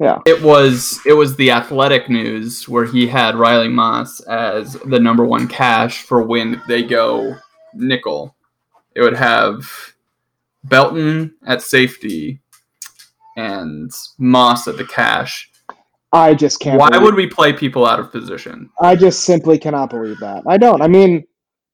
Yeah. 0.00 0.18
It 0.26 0.42
was 0.42 1.00
it 1.06 1.12
was 1.12 1.36
the 1.36 1.52
athletic 1.52 2.10
news 2.10 2.68
where 2.68 2.84
he 2.84 3.06
had 3.06 3.36
Riley 3.36 3.68
Moss 3.68 4.20
as 4.22 4.74
the 4.74 4.98
number 4.98 5.24
one 5.24 5.46
cash 5.46 6.02
for 6.02 6.22
when 6.22 6.60
they 6.66 6.82
go 6.82 7.36
nickel. 7.74 8.34
It 8.96 9.02
would 9.02 9.16
have 9.16 9.70
Belton 10.64 11.34
at 11.46 11.62
safety 11.62 12.40
and 13.36 13.92
Moss 14.18 14.66
at 14.66 14.76
the 14.76 14.84
cash. 14.84 15.50
I 16.14 16.32
just 16.32 16.60
can't. 16.60 16.78
Why 16.78 16.96
would 16.96 17.16
we 17.16 17.26
play 17.26 17.52
people 17.52 17.84
out 17.84 17.98
of 17.98 18.12
position? 18.12 18.70
I 18.80 18.94
just 18.94 19.24
simply 19.24 19.58
cannot 19.58 19.90
believe 19.90 20.20
that. 20.20 20.44
I 20.46 20.56
don't. 20.58 20.80
I 20.80 20.86
mean, 20.86 21.24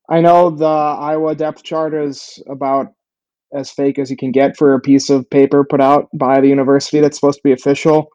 I 0.09 0.21
know 0.23 0.49
the 0.49 0.65
Iowa 0.65 1.35
depth 1.35 1.63
chart 1.63 1.95
is 1.95 2.43
about 2.49 2.89
as 3.55 3.71
fake 3.71 3.99
as 3.99 4.11
you 4.11 4.17
can 4.17 4.33
get 4.33 4.57
for 4.57 4.75
a 4.75 4.81
piece 4.81 5.11
of 5.11 5.29
paper 5.29 5.65
put 5.65 5.81
out 5.81 6.09
by 6.15 6.41
the 6.41 6.49
university 6.49 7.01
that's 7.01 7.19
supposed 7.19 7.39
to 7.39 7.45
be 7.45 7.53
official. 7.53 8.09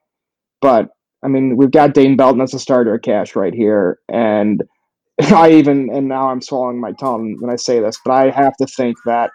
But 0.61 0.89
I 1.23 1.27
mean, 1.27 1.57
we've 1.57 1.71
got 1.71 1.93
Dane 1.93 2.17
Belton 2.17 2.41
as 2.41 2.55
a 2.55 2.59
starter 2.59 2.97
cash 2.97 3.35
right 3.35 3.53
here, 3.53 3.99
and 4.09 4.63
I 5.21 5.51
even 5.51 5.91
and 5.93 6.07
now 6.07 6.29
I'm 6.29 6.41
swallowing 6.41 6.81
my 6.81 6.93
tongue 6.93 7.38
when 7.39 7.51
I 7.51 7.55
say 7.55 7.79
this, 7.79 7.97
but 8.03 8.13
I 8.13 8.31
have 8.31 8.55
to 8.57 8.65
think 8.65 8.97
that 9.05 9.29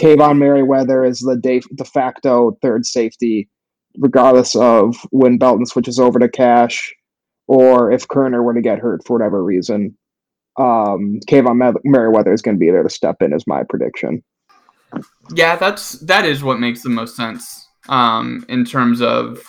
Kaevon 0.00 0.36
Merriweather 0.36 1.02
is 1.02 1.20
the 1.20 1.36
de, 1.36 1.60
de 1.74 1.84
facto 1.86 2.58
third 2.60 2.84
safety, 2.84 3.48
regardless 3.98 4.54
of 4.54 4.96
when 5.10 5.38
Belton 5.38 5.66
switches 5.66 5.98
over 5.98 6.18
to 6.18 6.28
cash 6.28 6.94
or 7.46 7.92
if 7.92 8.06
Koerner 8.08 8.42
were 8.42 8.54
to 8.54 8.60
get 8.60 8.78
hurt 8.78 9.06
for 9.06 9.16
whatever 9.18 9.42
reason, 9.42 9.96
um, 10.58 11.20
Kaevon 11.28 11.56
Mer- 11.56 11.80
Merriweather 11.84 12.32
is 12.32 12.42
going 12.42 12.56
to 12.56 12.60
be 12.60 12.70
there 12.70 12.82
to 12.82 12.90
step 12.90 13.22
in, 13.22 13.32
is 13.32 13.46
my 13.46 13.62
prediction. 13.68 14.22
Yeah, 15.34 15.56
that's 15.56 15.92
that 16.00 16.24
is 16.24 16.42
what 16.42 16.60
makes 16.60 16.82
the 16.82 16.88
most 16.88 17.16
sense 17.16 17.68
um, 17.88 18.44
in 18.48 18.64
terms 18.64 19.02
of 19.02 19.42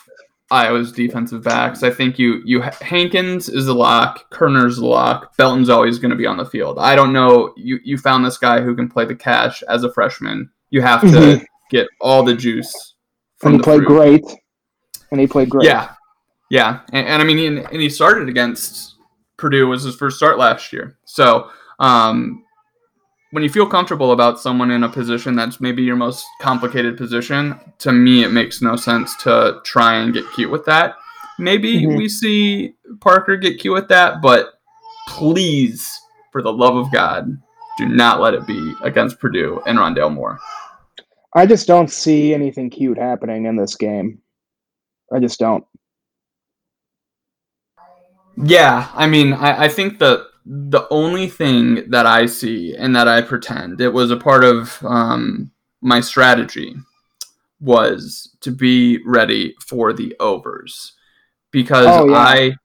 Iowa's 0.49 0.91
defensive 0.91 1.43
backs. 1.43 1.83
I 1.83 1.91
think 1.91 2.17
you 2.17 2.41
you 2.45 2.61
Hankins 2.61 3.47
is 3.47 3.65
the 3.65 3.75
lock, 3.75 4.29
Koerner's 4.31 4.77
the 4.77 4.85
lock, 4.85 5.35
Belton's 5.37 5.69
always 5.69 5.99
going 5.99 6.11
to 6.11 6.17
be 6.17 6.25
on 6.25 6.37
the 6.37 6.45
field. 6.45 6.79
I 6.79 6.95
don't 6.95 7.13
know. 7.13 7.53
You 7.55 7.79
you 7.83 7.97
found 7.97 8.25
this 8.25 8.37
guy 8.37 8.61
who 8.61 8.75
can 8.75 8.89
play 8.89 9.05
the 9.05 9.15
cash 9.15 9.61
as 9.63 9.83
a 9.83 9.93
freshman. 9.93 10.49
You 10.69 10.81
have 10.81 11.01
to 11.01 11.07
Mhm. 11.07 11.45
get 11.69 11.87
all 12.01 12.23
the 12.23 12.35
juice 12.35 12.95
And 13.43 13.53
he 13.55 13.59
played 13.59 13.83
fruit. 13.83 13.87
great. 13.87 14.23
And 15.11 15.19
he 15.21 15.27
played 15.27 15.49
great. 15.49 15.65
Yeah, 15.65 15.91
yeah, 16.49 16.81
and, 16.91 17.07
and 17.07 17.21
I 17.21 17.25
mean, 17.25 17.39
and, 17.57 17.67
and 17.71 17.81
he 17.81 17.89
started 17.89 18.27
against 18.29 18.95
Purdue 19.37 19.67
was 19.67 19.83
his 19.83 19.95
first 19.95 20.17
start 20.17 20.37
last 20.37 20.73
year. 20.73 20.97
So 21.05 21.49
um, 21.79 22.43
when 23.31 23.43
you 23.43 23.49
feel 23.49 23.67
comfortable 23.67 24.11
about 24.11 24.39
someone 24.39 24.71
in 24.71 24.83
a 24.83 24.89
position 24.89 25.35
that's 25.35 25.61
maybe 25.61 25.83
your 25.83 25.95
most 25.95 26.25
complicated 26.41 26.97
position, 26.97 27.59
to 27.79 27.91
me, 27.93 28.23
it 28.23 28.29
makes 28.31 28.61
no 28.61 28.75
sense 28.75 29.15
to 29.23 29.59
try 29.63 29.95
and 29.97 30.13
get 30.13 30.25
cute 30.33 30.49
with 30.51 30.65
that. 30.65 30.95
Maybe 31.39 31.83
Mhm. 31.83 31.97
we 31.97 32.09
see 32.09 32.73
Parker 32.99 33.37
get 33.37 33.59
cute 33.59 33.73
with 33.75 33.87
that, 33.89 34.21
but 34.21 34.53
please, 35.07 35.87
for 36.31 36.41
the 36.41 36.51
love 36.51 36.75
of 36.75 36.91
God, 36.91 37.37
do 37.77 37.85
not 37.87 38.19
let 38.19 38.33
it 38.33 38.47
be 38.47 38.73
against 38.83 39.19
Purdue 39.19 39.61
and 39.67 39.77
Rondale 39.77 40.11
Moore. 40.13 40.39
I 41.37 41.45
just 41.45 41.67
don't 41.67 41.91
see 41.91 42.33
anything 42.33 42.71
cute 42.71 42.97
happening 42.97 43.45
in 43.45 43.55
this 43.57 43.75
game. 43.75 44.23
I 45.13 45.19
just 45.19 45.37
don't. 45.37 45.63
Yeah, 48.35 48.89
I 48.95 49.05
mean, 49.05 49.33
I, 49.33 49.65
I 49.65 49.67
think 49.67 49.99
the 49.99 50.25
the 50.47 50.87
only 50.89 51.27
thing 51.27 51.91
that 51.91 52.07
I 52.07 52.25
see 52.25 52.73
and 52.75 52.95
that 52.95 53.07
I 53.07 53.21
pretend 53.21 53.81
it 53.81 53.93
was 53.93 54.09
a 54.09 54.17
part 54.17 54.43
of 54.43 54.83
um, 54.83 55.51
my 55.79 56.01
strategy 56.01 56.75
was 57.59 58.35
to 58.41 58.49
be 58.49 58.99
ready 59.05 59.53
for 59.63 59.93
the 59.93 60.15
overs 60.19 60.93
because 61.51 61.85
Oh, 61.87 62.09
yeah. 62.09 62.17
I 62.17 62.55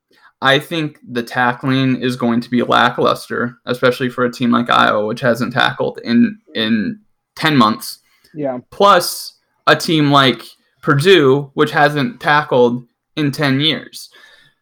I 0.40 0.58
think 0.58 0.98
the 1.06 1.22
tackling 1.22 2.00
is 2.00 2.16
going 2.16 2.40
to 2.40 2.48
be 2.48 2.62
lackluster, 2.62 3.58
especially 3.66 4.08
for 4.08 4.24
a 4.24 4.32
team 4.32 4.50
like 4.50 4.70
Iowa, 4.70 5.06
which 5.06 5.20
hasn't 5.20 5.52
tackled 5.52 6.00
in 6.02 6.38
in 6.54 7.00
ten 7.36 7.54
months 7.54 7.98
Yeah. 8.34 8.58
plus 8.70 9.38
a 9.66 9.76
team 9.76 10.10
like 10.10 10.42
Purdue, 10.82 11.50
which 11.54 11.70
hasn't 11.70 12.20
tackled 12.20 12.84
in 13.16 13.30
10 13.30 13.60
years. 13.60 14.10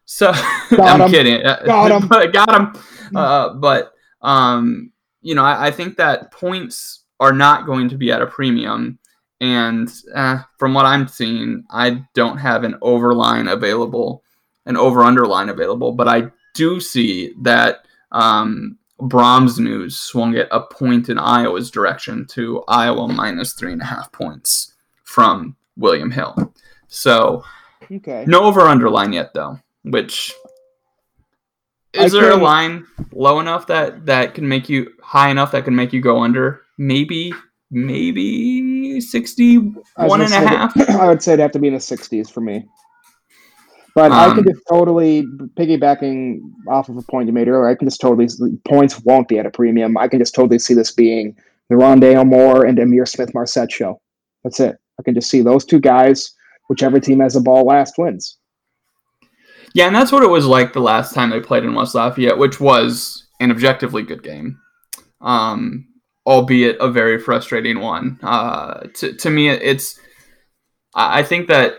So 0.05 0.31
I'm 0.71 1.09
kidding. 1.09 1.41
Got 1.41 2.07
but 2.09 2.33
got 2.33 2.53
him. 2.53 2.83
Uh, 3.15 3.53
but, 3.53 3.93
um, 4.21 4.91
you 5.21 5.35
know, 5.35 5.43
I, 5.43 5.67
I 5.67 5.71
think 5.71 5.97
that 5.97 6.31
points 6.31 7.03
are 7.19 7.33
not 7.33 7.65
going 7.65 7.89
to 7.89 7.97
be 7.97 8.11
at 8.11 8.21
a 8.21 8.27
premium. 8.27 8.99
And 9.39 9.91
uh, 10.13 10.43
from 10.57 10.73
what 10.73 10.85
I'm 10.85 11.07
seeing, 11.07 11.63
I 11.69 12.03
don't 12.13 12.37
have 12.37 12.63
an 12.63 12.75
overline 12.81 13.51
available, 13.51 14.23
an 14.65 14.77
over 14.77 15.01
underline 15.01 15.49
available, 15.49 15.93
but 15.93 16.07
I 16.07 16.31
do 16.53 16.79
see 16.79 17.33
that 17.41 17.85
um, 18.11 18.77
Brohm's 19.01 19.59
news 19.59 19.97
swung 19.97 20.35
it 20.35 20.47
a 20.51 20.61
point 20.61 21.09
in 21.09 21.17
Iowa's 21.17 21.71
direction 21.71 22.25
to 22.27 22.63
Iowa 22.67 23.07
minus 23.07 23.53
three 23.53 23.73
and 23.73 23.81
a 23.81 23.85
half 23.85 24.11
points 24.11 24.73
from 25.03 25.55
William 25.77 26.11
Hill. 26.11 26.53
So 26.87 27.43
Okay. 27.91 28.25
no 28.27 28.43
over 28.43 28.61
underline 28.61 29.11
yet 29.13 29.33
though. 29.33 29.59
Which 29.83 30.33
is 31.93 32.13
I 32.15 32.19
there 32.21 32.31
a 32.31 32.35
line 32.35 32.85
low 33.11 33.39
enough 33.39 33.67
that 33.67 34.05
that 34.05 34.33
can 34.35 34.47
make 34.47 34.69
you 34.69 34.91
high 35.01 35.29
enough 35.29 35.51
that 35.51 35.65
can 35.65 35.75
make 35.75 35.91
you 35.91 35.99
go 36.01 36.19
under? 36.19 36.61
Maybe 36.77 37.33
maybe 37.71 39.01
sixty 39.01 39.57
I 39.97 40.03
was 40.03 40.09
one 40.09 40.19
gonna 40.21 40.35
and 40.35 40.45
a 40.45 40.47
half. 40.47 40.73
that- 40.75 40.89
I 41.01 41.07
would 41.07 41.23
say 41.23 41.33
it'd 41.33 41.41
have 41.41 41.51
to 41.53 41.59
be 41.59 41.67
in 41.67 41.73
the 41.73 41.79
60s 41.79 42.31
for 42.31 42.41
me. 42.41 42.65
But 43.93 44.11
I 44.11 44.25
Um, 44.27 44.35
can 44.35 44.45
just 44.45 44.63
totally 44.69 45.23
piggybacking 45.57 46.39
off 46.67 46.87
of 46.89 46.97
a 46.97 47.01
point 47.01 47.27
you 47.27 47.33
made 47.33 47.47
earlier. 47.47 47.67
I 47.67 47.75
can 47.75 47.87
just 47.87 47.99
totally 47.99 48.27
points 48.65 49.01
won't 49.03 49.27
be 49.27 49.37
at 49.37 49.45
a 49.45 49.49
premium. 49.49 49.97
I 49.97 50.07
can 50.07 50.19
just 50.19 50.33
totally 50.33 50.59
see 50.59 50.73
this 50.73 50.91
being 50.91 51.35
the 51.69 51.75
Rondale 51.75 52.25
Moore 52.25 52.65
and 52.65 52.77
Ihmir 52.77 53.07
Smith-Marsette 53.07 53.71
show. 53.71 53.99
That's 54.43 54.59
it. 54.59 54.77
I 54.99 55.03
can 55.03 55.13
just 55.13 55.29
see 55.29 55.41
those 55.41 55.65
two 55.65 55.79
guys. 55.79 56.31
Whichever 56.69 56.99
team 56.99 57.19
has 57.19 57.33
the 57.33 57.41
ball 57.41 57.65
last 57.65 57.95
wins. 57.97 58.37
Yeah, 59.73 59.87
and 59.87 59.95
that's 59.95 60.11
what 60.11 60.23
it 60.23 60.29
was 60.29 60.45
like 60.45 60.73
the 60.73 60.79
last 60.79 61.13
time 61.13 61.29
they 61.29 61.39
played 61.39 61.63
in 61.63 61.73
West 61.73 61.95
Lafayette, 61.95 62.37
which 62.37 62.59
was 62.59 63.25
an 63.39 63.51
objectively 63.51 64.03
good 64.03 64.21
game, 64.23 64.59
um, 65.21 65.87
albeit 66.25 66.77
a 66.79 66.89
very 66.89 67.19
frustrating 67.19 67.79
one. 67.79 68.19
Uh, 68.21 68.87
to, 68.95 69.13
to 69.13 69.29
me, 69.29 69.49
it's 69.49 69.99
I 70.93 71.19
I 71.19 71.23
think 71.23 71.47
that 71.47 71.75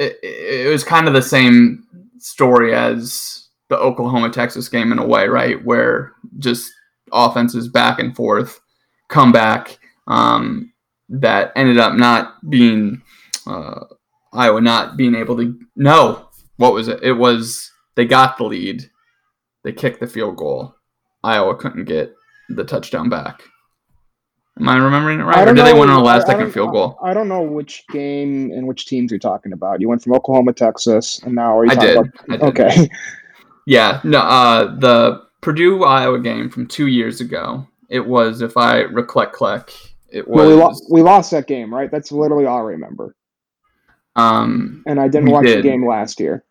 it, 0.00 0.18
it 0.22 0.70
was 0.70 0.82
kind 0.82 1.06
of 1.06 1.14
the 1.14 1.22
same 1.22 1.84
story 2.18 2.74
as 2.74 3.48
the 3.68 3.76
Oklahoma 3.76 4.30
Texas 4.30 4.68
game 4.68 4.92
in 4.92 4.98
a 4.98 5.06
way, 5.06 5.28
right? 5.28 5.62
Where 5.64 6.12
just 6.38 6.72
offenses 7.12 7.68
back 7.68 7.98
and 7.98 8.16
forth, 8.16 8.60
comeback 9.08 9.78
um, 10.06 10.72
that 11.10 11.52
ended 11.54 11.78
up 11.78 11.94
not 11.94 12.34
being 12.48 13.02
uh, 13.46 13.84
Iowa 14.32 14.60
not 14.60 14.96
being 14.96 15.14
able 15.14 15.36
to. 15.36 15.58
No, 15.76 16.28
what 16.56 16.72
was 16.72 16.88
it? 16.88 17.02
It 17.02 17.12
was 17.12 17.70
they 17.94 18.06
got 18.06 18.38
the 18.38 18.44
lead, 18.44 18.90
they 19.64 19.72
kicked 19.72 20.00
the 20.00 20.06
field 20.06 20.36
goal. 20.36 20.74
Iowa 21.22 21.54
couldn't 21.56 21.84
get 21.84 22.14
the 22.48 22.64
touchdown 22.64 23.10
back. 23.10 23.42
Am 24.60 24.68
I 24.68 24.76
remembering 24.76 25.20
it 25.20 25.24
right, 25.24 25.48
or 25.48 25.54
did 25.54 25.64
they 25.64 25.72
win 25.72 25.88
on 25.88 25.98
a 26.00 26.02
last 26.02 26.26
second 26.26 26.52
field 26.52 26.72
goal? 26.72 26.98
I 27.02 27.14
don't 27.14 27.28
know 27.28 27.40
which 27.42 27.82
game 27.90 28.50
and 28.52 28.66
which 28.66 28.86
teams 28.86 29.10
you're 29.10 29.18
talking 29.18 29.52
about. 29.54 29.80
You 29.80 29.88
went 29.88 30.02
from 30.02 30.12
Oklahoma, 30.12 30.52
Texas, 30.52 31.18
and 31.24 31.34
now 31.34 31.58
are 31.58 31.64
you 31.64 31.70
I 31.70 31.74
talking 31.74 31.88
did. 31.88 31.96
about? 31.96 32.12
I 32.28 32.36
did. 32.36 32.42
Okay, 32.60 32.88
Yeah, 33.66 34.00
no, 34.04 34.18
uh, 34.18 34.76
the 34.78 35.22
Purdue 35.40 35.84
Iowa 35.84 36.18
game 36.20 36.50
from 36.50 36.66
two 36.66 36.86
years 36.88 37.20
ago. 37.20 37.66
It 37.88 38.04
was, 38.06 38.42
if 38.42 38.56
I 38.56 38.82
recollect, 38.84 39.94
it 40.10 40.28
was. 40.28 40.36
well, 40.36 40.48
we, 40.48 40.54
lo- 40.54 40.80
we 40.90 41.02
lost 41.02 41.30
that 41.30 41.46
game, 41.46 41.72
right? 41.72 41.90
That's 41.90 42.12
literally 42.12 42.46
all 42.46 42.58
I 42.58 42.62
remember. 42.72 43.14
um, 44.16 44.82
And 44.86 45.00
I 45.00 45.08
didn't 45.08 45.30
watch 45.30 45.46
the 45.46 45.62
game 45.62 45.86
last 45.86 46.20
year. 46.20 46.44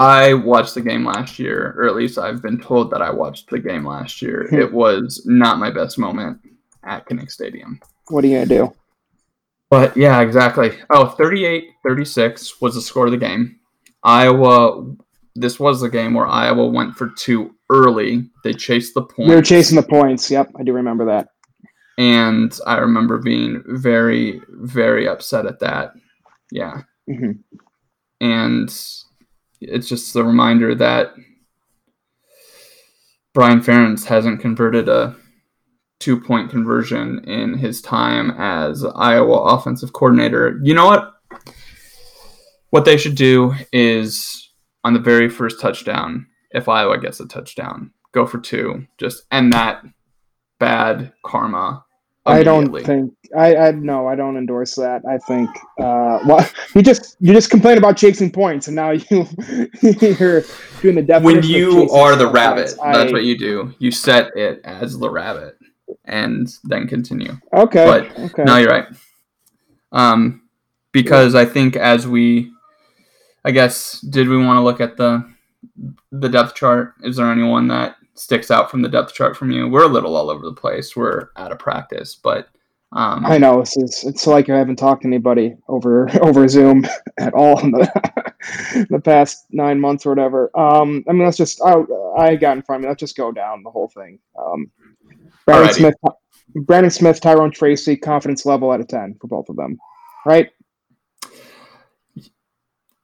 I 0.00 0.34
watched 0.34 0.74
the 0.74 0.80
game 0.80 1.04
last 1.04 1.38
year, 1.38 1.74
or 1.78 1.86
at 1.86 1.94
least 1.94 2.18
I've 2.18 2.42
been 2.42 2.60
told 2.60 2.90
that 2.90 3.00
I 3.02 3.10
watched 3.10 3.48
the 3.50 3.58
game 3.60 3.86
last 3.86 4.20
year. 4.20 4.46
Hmm. 4.50 4.56
it 4.56 4.72
was 4.72 5.22
not 5.24 5.58
my 5.58 5.70
best 5.70 5.98
moment 5.98 6.38
at 6.82 7.06
Kinnick 7.08 7.30
Stadium. 7.30 7.80
What 8.08 8.24
are 8.24 8.26
you 8.26 8.36
gonna 8.36 8.46
do? 8.46 8.72
But 9.70 9.96
yeah, 9.96 10.20
exactly. 10.20 10.72
Oh, 10.90 11.06
38 11.08 11.70
36 11.86 12.60
was 12.60 12.74
the 12.74 12.82
score 12.82 13.06
of 13.06 13.12
the 13.12 13.16
game. 13.18 13.58
Iowa, 14.02 14.84
this 15.34 15.58
was 15.58 15.80
the 15.80 15.88
game 15.88 16.12
where 16.14 16.26
Iowa 16.26 16.66
went 16.66 16.94
for 16.94 17.08
two 17.16 17.54
early. 17.70 18.28
They 18.44 18.52
chased 18.52 18.94
the 18.94 19.02
point. 19.02 19.28
They 19.30 19.34
were 19.34 19.42
chasing 19.42 19.76
the 19.76 19.82
points. 19.82 20.30
Yep, 20.30 20.50
I 20.58 20.62
do 20.64 20.72
remember 20.72 21.06
that. 21.06 21.28
and 21.98 22.56
I 22.66 22.76
remember 22.78 23.18
being 23.18 23.62
very, 23.66 24.42
very 24.48 25.08
upset 25.08 25.46
at 25.46 25.60
that. 25.60 25.92
Yeah. 26.50 26.82
hmm 27.08 27.32
And 28.20 28.68
it's 29.60 29.88
just 29.88 30.14
a 30.16 30.24
reminder 30.24 30.74
that 30.74 31.14
Brian 33.32 33.60
Ferentz 33.60 34.04
hasn't 34.04 34.40
converted 34.40 34.88
a 34.88 35.16
two 36.00 36.20
point 36.20 36.50
conversion 36.50 37.24
in 37.24 37.58
his 37.58 37.80
time 37.80 38.30
as 38.32 38.84
Iowa 38.84 39.54
offensive 39.54 39.92
coordinator. 39.92 40.60
You 40.62 40.74
know 40.74 40.86
what? 40.86 41.14
What 42.70 42.84
they 42.84 42.96
should 42.96 43.14
do 43.14 43.54
is 43.72 44.50
on 44.82 44.92
the 44.92 45.00
very 45.00 45.28
first 45.28 45.60
touchdown, 45.60 46.26
if 46.50 46.68
Iowa 46.68 46.98
gets 46.98 47.20
a 47.20 47.26
touchdown, 47.26 47.92
go 48.12 48.26
for 48.26 48.38
two. 48.38 48.86
Just 48.98 49.24
end 49.30 49.52
that 49.52 49.82
bad 50.58 51.12
karma. 51.24 51.83
I 52.26 52.42
don't 52.42 52.72
think 52.84 53.14
I, 53.36 53.56
I 53.56 53.70
no, 53.72 54.06
I 54.06 54.14
don't 54.14 54.36
endorse 54.36 54.74
that. 54.76 55.02
I 55.08 55.18
think 55.18 55.50
uh 55.78 56.20
well 56.26 56.48
you 56.74 56.82
just 56.82 57.16
you 57.20 57.32
just 57.34 57.50
complain 57.50 57.76
about 57.78 57.96
chasing 57.96 58.30
points 58.30 58.66
and 58.66 58.76
now 58.76 58.90
you 59.10 59.26
you're 59.82 60.42
doing 60.80 60.94
the 60.94 61.04
definition 61.06 61.22
when 61.22 61.42
you 61.44 61.90
are 61.90 62.16
the 62.16 62.24
points. 62.24 62.34
rabbit, 62.34 62.74
I- 62.82 62.92
that's 62.92 63.12
what 63.12 63.24
you 63.24 63.38
do. 63.38 63.74
You 63.78 63.90
set 63.90 64.36
it 64.36 64.60
as 64.64 64.98
the 64.98 65.10
rabbit 65.10 65.58
and 66.06 66.48
then 66.64 66.86
continue. 66.88 67.32
Okay. 67.52 67.84
but 67.84 68.18
okay. 68.18 68.44
No, 68.44 68.56
you're 68.56 68.70
right. 68.70 68.86
Um, 69.92 70.42
because 70.92 71.34
I 71.34 71.44
think 71.44 71.76
as 71.76 72.06
we, 72.06 72.50
I 73.44 73.50
guess, 73.50 74.00
did 74.00 74.28
we 74.28 74.36
want 74.42 74.56
to 74.56 74.62
look 74.62 74.80
at 74.80 74.96
the 74.96 75.30
the 76.10 76.28
depth 76.28 76.54
chart? 76.54 76.94
Is 77.02 77.16
there 77.16 77.30
anyone 77.30 77.68
that 77.68 77.96
sticks 78.14 78.50
out 78.50 78.70
from 78.70 78.82
the 78.82 78.88
depth 78.88 79.14
chart 79.14 79.36
from 79.36 79.50
you? 79.50 79.68
We're 79.68 79.84
a 79.84 79.88
little 79.88 80.16
all 80.16 80.30
over 80.30 80.44
the 80.44 80.52
place. 80.52 80.96
We're 80.96 81.30
out 81.36 81.52
of 81.52 81.58
practice, 81.58 82.14
but 82.14 82.48
um, 82.94 83.26
I 83.26 83.38
know 83.38 83.60
it's, 83.60 83.76
it's 83.76 84.04
it's 84.04 84.26
like 84.26 84.48
I 84.48 84.56
haven't 84.56 84.76
talked 84.76 85.02
to 85.02 85.08
anybody 85.08 85.56
over 85.68 86.08
over 86.22 86.46
Zoom 86.46 86.86
at 87.18 87.34
all 87.34 87.58
in 87.60 87.72
the 87.72 88.86
the 88.90 89.00
past 89.00 89.46
nine 89.50 89.80
months 89.80 90.06
or 90.06 90.10
whatever. 90.10 90.56
Um, 90.58 91.04
I 91.08 91.12
mean, 91.12 91.24
let's 91.24 91.36
just 91.36 91.60
I, 91.62 91.82
I 92.16 92.36
got 92.36 92.56
in 92.56 92.62
front 92.62 92.80
of 92.80 92.82
me. 92.84 92.88
Let's 92.88 93.00
just 93.00 93.16
go 93.16 93.32
down 93.32 93.62
the 93.62 93.70
whole 93.70 93.88
thing. 93.88 94.18
Um, 94.38 94.70
Brandon 95.44 95.68
Alrighty. 95.68 95.74
Smith, 95.74 95.94
Brandon 96.54 96.90
Smith, 96.90 97.20
Tyrone 97.20 97.50
Tracy, 97.50 97.96
confidence 97.96 98.46
level 98.46 98.70
out 98.70 98.80
of 98.80 98.86
ten 98.86 99.16
for 99.20 99.26
both 99.26 99.48
of 99.48 99.56
them, 99.56 99.76
right? 100.24 100.50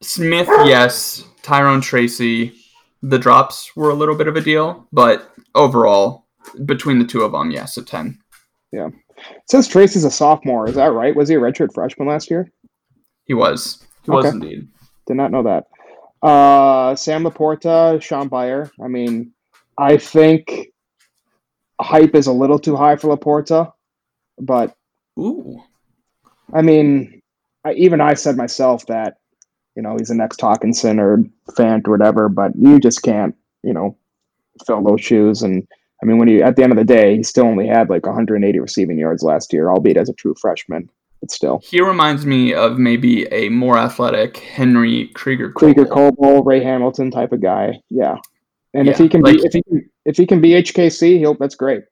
Smith, 0.01 0.47
yes. 0.65 1.25
Tyrone 1.43 1.81
Tracy, 1.81 2.53
the 3.01 3.19
drops 3.19 3.75
were 3.75 3.89
a 3.89 3.95
little 3.95 4.15
bit 4.15 4.27
of 4.27 4.35
a 4.35 4.41
deal, 4.41 4.87
but 4.91 5.31
overall, 5.55 6.27
between 6.65 6.99
the 6.99 7.05
two 7.05 7.23
of 7.23 7.31
them, 7.31 7.51
yes, 7.51 7.77
a 7.77 7.83
ten. 7.83 8.19
Yeah. 8.71 8.87
It 9.17 9.49
says 9.49 9.67
Tracy's 9.67 10.03
a 10.03 10.11
sophomore. 10.11 10.67
Is 10.67 10.75
that 10.75 10.93
right? 10.93 11.15
Was 11.15 11.29
he 11.29 11.35
a 11.35 11.39
redshirt 11.39 11.73
freshman 11.73 12.07
last 12.07 12.31
year? 12.31 12.51
He 13.25 13.33
was. 13.33 13.85
He 14.03 14.11
was 14.11 14.25
indeed. 14.25 14.67
Did 15.07 15.17
not 15.17 15.31
know 15.31 15.43
that. 15.43 15.65
Uh, 16.27 16.95
Sam 16.95 17.23
LaPorta, 17.23 18.01
Shaun 18.01 18.27
Beyer. 18.27 18.71
I 18.83 18.87
mean, 18.87 19.33
I 19.77 19.97
think 19.97 20.69
hype 21.79 22.15
is 22.15 22.27
a 22.27 22.31
little 22.31 22.59
too 22.59 22.75
high 22.75 22.95
for 22.95 23.15
LaPorta, 23.15 23.71
but 24.39 24.75
Ooh. 25.19 25.61
I 26.53 26.61
mean, 26.61 27.21
I, 27.63 27.73
even 27.73 28.01
I 28.01 28.13
said 28.13 28.37
myself 28.37 28.85
that 28.87 29.17
you 29.75 29.81
know 29.81 29.95
he's 29.97 30.09
the 30.09 30.15
next 30.15 30.39
Hockenson 30.39 30.99
or 30.99 31.23
Fant 31.53 31.87
or 31.87 31.91
whatever, 31.91 32.29
but 32.29 32.55
you 32.55 32.79
just 32.79 33.03
can't 33.03 33.35
you 33.63 33.73
know 33.73 33.97
fill 34.65 34.83
those 34.83 35.01
shoes. 35.01 35.41
And 35.41 35.67
I 36.01 36.05
mean, 36.05 36.17
when 36.17 36.27
you 36.27 36.41
at 36.41 36.55
the 36.55 36.63
end 36.63 36.71
of 36.71 36.77
the 36.77 36.83
day, 36.83 37.17
he 37.17 37.23
still 37.23 37.45
only 37.45 37.67
had 37.67 37.89
like 37.89 38.05
180 38.05 38.59
receiving 38.59 38.97
yards 38.97 39.23
last 39.23 39.53
year, 39.53 39.69
albeit 39.69 39.97
as 39.97 40.09
a 40.09 40.13
true 40.13 40.35
freshman, 40.39 40.89
but 41.19 41.31
still. 41.31 41.61
He 41.63 41.81
reminds 41.81 42.25
me 42.25 42.53
of 42.53 42.77
maybe 42.77 43.31
a 43.31 43.49
more 43.49 43.77
athletic 43.77 44.37
Henry 44.37 45.09
Krieger. 45.13 45.51
Krieger 45.51 45.85
Coble. 45.85 46.43
Ray 46.43 46.63
Hamilton 46.63 47.11
type 47.11 47.31
of 47.31 47.41
guy. 47.41 47.79
Yeah. 47.89 48.17
And 48.73 48.87
if 48.87 48.97
he 48.97 49.09
can 49.09 49.21
like- 49.21 49.37
be 49.37 49.43
if 49.43 49.53
he 49.53 49.63
can 49.63 49.89
if 50.05 50.17
he 50.17 50.25
can 50.25 50.41
be 50.41 50.51
HKC, 50.51 51.19
he'll 51.19 51.35
that's 51.35 51.55
great. 51.55 51.83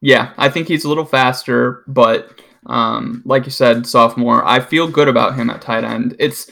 Yeah, 0.00 0.32
I 0.36 0.50
think 0.50 0.68
he's 0.68 0.84
a 0.84 0.88
little 0.88 1.06
faster, 1.06 1.82
but 1.86 2.40
um, 2.66 3.22
like 3.24 3.44
you 3.44 3.50
said, 3.50 3.86
sophomore. 3.86 4.44
I 4.44 4.60
feel 4.60 4.88
good 4.88 5.08
about 5.08 5.34
him 5.34 5.50
at 5.50 5.62
tight 5.62 5.84
end. 5.84 6.16
It's 6.18 6.50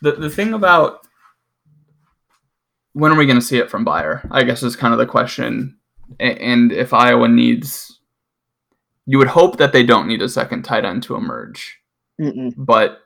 the 0.00 0.12
the 0.12 0.30
thing 0.30 0.54
about 0.54 1.06
when 2.92 3.12
are 3.12 3.16
we 3.16 3.26
going 3.26 3.38
to 3.38 3.44
see 3.44 3.58
it 3.58 3.70
from 3.70 3.84
Beyer? 3.84 4.26
I 4.30 4.42
guess 4.44 4.62
is 4.62 4.76
kind 4.76 4.92
of 4.92 4.98
the 4.98 5.06
question. 5.06 5.78
And 6.20 6.72
if 6.72 6.92
Iowa 6.92 7.26
needs, 7.26 8.00
you 9.06 9.18
would 9.18 9.28
hope 9.28 9.56
that 9.56 9.72
they 9.72 9.82
don't 9.82 10.06
need 10.06 10.20
a 10.20 10.28
second 10.28 10.62
tight 10.62 10.84
end 10.84 11.02
to 11.04 11.14
emerge, 11.14 11.78
Mm-mm. 12.20 12.52
but 12.56 12.98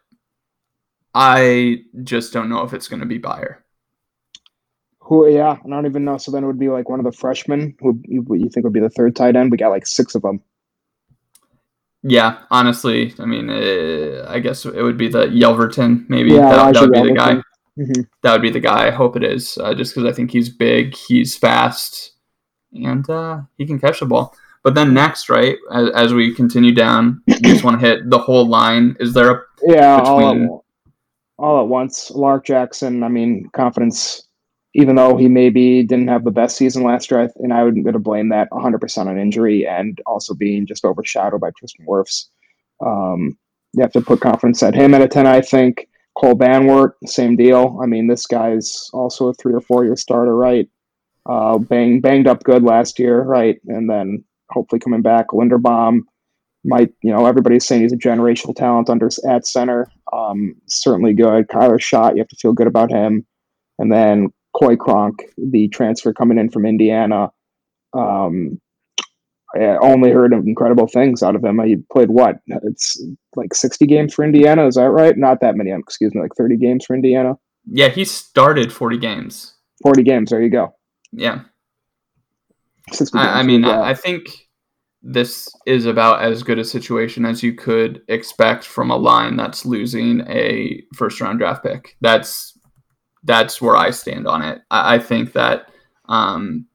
I 1.15 1.85
just 2.03 2.33
don't 2.33 2.49
know 2.49 2.63
if 2.63 2.73
it's 2.73 2.89
going 2.89 3.01
to 3.01 3.07
be 3.07 3.19
Beyer. 3.19 3.65
Who? 5.01 5.29
Yeah, 5.29 5.57
I 5.65 5.69
don't 5.69 5.87
even 5.87 6.05
know. 6.05 6.19
So 6.19 6.33
then 6.33 6.43
it 6.43 6.49
would 6.49 6.59
be 6.59 6.69
like 6.69 6.89
one 6.89 6.99
of 6.99 7.05
the 7.05 7.13
freshmen 7.13 7.77
who 7.81 8.01
you, 8.05 8.25
who 8.27 8.35
you 8.35 8.49
think 8.49 8.65
would 8.65 8.73
be 8.73 8.81
the 8.81 8.91
third 8.91 9.15
tight 9.15 9.37
end. 9.37 9.53
We 9.53 9.57
got 9.57 9.69
like 9.69 9.87
six 9.87 10.17
of 10.17 10.23
them. 10.23 10.43
Yeah, 12.09 12.39
honestly, 12.51 13.15
I 13.19 13.25
mean, 13.27 13.51
uh, 13.51 14.27
I 14.29 14.39
guess 14.41 14.65
it 14.65 14.83
would 14.83 14.97
be 14.99 15.09
the 15.09 15.27
Yelverton, 15.27 16.09
maybe. 16.09 16.33
Yeah, 16.33 16.51
that, 16.51 16.75
that 16.75 16.81
would 16.83 16.93
be 16.93 17.03
the 17.09 17.15
guy. 17.15 17.35
Yelverton. 17.35 17.43
Mhm. 17.79 18.07
That 18.23 18.33
would 18.33 18.43
be 18.43 18.51
the 18.51 18.61
guy. 18.61 18.87
I 18.87 18.91
hope 18.91 19.17
it 19.17 19.25
is, 19.25 19.59
uh, 19.59 19.75
just 19.75 19.95
because 19.95 20.11
I 20.11 20.15
think 20.15 20.31
he's 20.31 20.49
big, 20.49 20.95
he's 20.95 21.37
fast, 21.37 22.13
and 22.73 23.09
uh, 23.11 23.41
he 23.59 23.67
can 23.67 23.79
catch 23.79 24.01
the 24.01 24.07
ball. 24.07 24.35
But 24.63 24.75
then 24.75 24.95
next, 24.95 25.29
right, 25.29 25.57
as, 25.73 25.91
as 25.91 26.15
we 26.15 26.35
continue 26.35 26.73
down, 26.75 27.23
you 27.27 27.39
just 27.41 27.65
want 27.65 27.79
to 27.81 27.87
hit 27.87 28.09
the 28.11 28.19
whole 28.19 28.47
line. 28.47 28.97
Is 28.99 29.13
there 29.13 29.31
a 29.31 29.43
Yeah, 29.63 30.01
all 30.01 30.19
Between- 30.33 30.45
at, 30.45 30.51
all 31.39 31.61
at 31.63 31.69
once. 31.69 32.11
Alaric 32.11 32.45
Jackson. 32.45 33.03
I 33.03 33.09
mean, 33.09 33.49
confidence. 33.53 34.26
Even 34.79 34.97
though 34.97 35.17
he 35.17 35.27
maybe 35.27 35.83
didn't 35.83 36.09
have 36.09 36.25
the 36.25 36.31
best 36.31 36.57
season 36.57 36.83
last 36.83 37.11
year, 37.11 37.31
and 37.37 37.53
I 37.53 37.65
would 37.65 37.75
going 37.83 37.95
to 37.95 37.99
blame 37.99 38.29
that 38.29 38.51
100% 38.51 39.07
on 39.07 39.19
injury 39.19 39.67
and 39.67 39.99
also 40.05 40.35
being 40.35 40.67
just 40.67 40.85
overshadowed 40.85 41.41
by 41.41 41.51
Tristan 41.59 41.87
Wirfs. 41.87 42.27
Um, 42.85 43.39
you 43.73 43.81
have 43.81 43.93
to 43.93 44.03
put 44.03 44.21
confidence 44.21 44.63
at 44.63 44.75
him 44.75 44.93
at 44.93 45.01
a 45.01 45.09
10, 45.09 45.27
I 45.27 45.41
think. 45.41 45.89
Cole 46.19 46.35
Banwart, 46.35 46.93
same 47.07 47.37
deal. 47.37 47.79
I 47.83 47.87
mean, 47.87 48.07
this 48.07 48.27
guy's 48.27 48.91
also 48.93 49.29
a 49.29 49.35
three 49.35 49.55
or 49.55 49.61
four 49.61 49.85
year 49.85 49.97
starter, 49.97 50.37
right? 50.37 50.69
Uh, 51.25 51.59
bang, 51.59 52.01
banged 52.01 52.27
up 52.27 52.43
good 52.43 52.63
last 52.63 52.99
year, 52.99 53.23
right? 53.23 53.59
And 53.67 53.89
then 53.89 54.25
hopefully 54.51 54.79
coming 54.79 55.03
back. 55.03 55.29
Linderbaum 55.29 56.01
might, 56.65 56.93
you 57.03 57.13
know, 57.13 57.27
everybody's 57.27 57.67
saying 57.67 57.83
he's 57.83 57.93
a 57.93 57.97
generational 57.97 58.55
talent 58.55 58.91
under 58.91 59.09
at 59.29 59.47
center. 59.47 59.91
Um, 60.13 60.55
certainly 60.67 61.15
good. 61.15 61.49
Kyler 61.49 61.81
Schott, 61.81 62.15
you 62.15 62.21
have 62.21 62.29
to 62.29 62.37
feel 62.37 62.53
good 62.53 62.67
about 62.67 62.91
him. 62.91 63.27
And 63.79 63.93
then 63.93 64.33
Coy 64.57 64.77
Cronk, 64.77 65.25
the 65.37 65.69
transfer 65.69 66.13
coming 66.13 66.39
in 66.39 66.51
from 66.51 66.65
Indiana. 66.67 67.31
Um, 67.93 68.61
I 69.55 69.77
only 69.81 70.11
heard 70.11 70.33
of 70.33 70.47
incredible 70.47 70.87
things 70.87 71.23
out 71.23 71.37
of 71.37 71.45
him. 71.45 71.61
He 71.65 71.77
played 71.93 72.11
what? 72.11 72.37
It's 72.47 73.03
like 73.37 73.55
60 73.55 73.87
games 73.87 74.15
for 74.15 74.25
Indiana. 74.25 74.67
Is 74.67 74.75
that 74.75 74.91
right? 74.91 75.17
Not 75.17 75.41
that 75.41 75.57
many. 75.57 75.71
Excuse 75.71 76.15
me, 76.15 76.21
like 76.21 76.35
30 76.37 76.57
games 76.57 76.85
for 76.85 76.95
Indiana. 76.95 77.35
yeah? 77.67 77.89
He 77.89 78.05
started 78.05 78.73
forty 78.73 78.99
games. 78.99 79.55
40 79.83 80.03
games. 80.03 80.31
There 80.31 80.43
you 80.43 80.51
go. 80.51 80.75
Yeah, 81.13 81.43
I, 83.15 83.41
I 83.41 83.43
mean. 83.43 83.65
I, 83.65 83.91
I 83.91 83.95
think 83.95 84.49
this 85.03 85.49
is 85.67 85.87
about 85.87 86.23
as 86.23 86.43
good 86.43 86.59
a 86.59 86.65
situation 86.65 87.25
as 87.25 87.43
you 87.43 87.55
could 87.55 88.03
expect 88.09 88.65
from 88.65 88.91
a 88.91 88.97
line 88.97 89.37
that's 89.37 89.65
losing 89.65 90.23
a 90.29 90.83
first 90.95 91.21
round 91.21 91.39
draft 91.39 91.63
pick. 91.63 91.97
That's 92.01 92.56
that's 93.27 93.61
where 93.61 93.77
I 93.77 93.91
stand 93.91 94.27
on 94.27 94.43
it. 94.43 94.63
I, 94.71 94.95
I 94.95 94.99
think 94.99 95.33
that 95.35 95.69
um, 96.09 96.67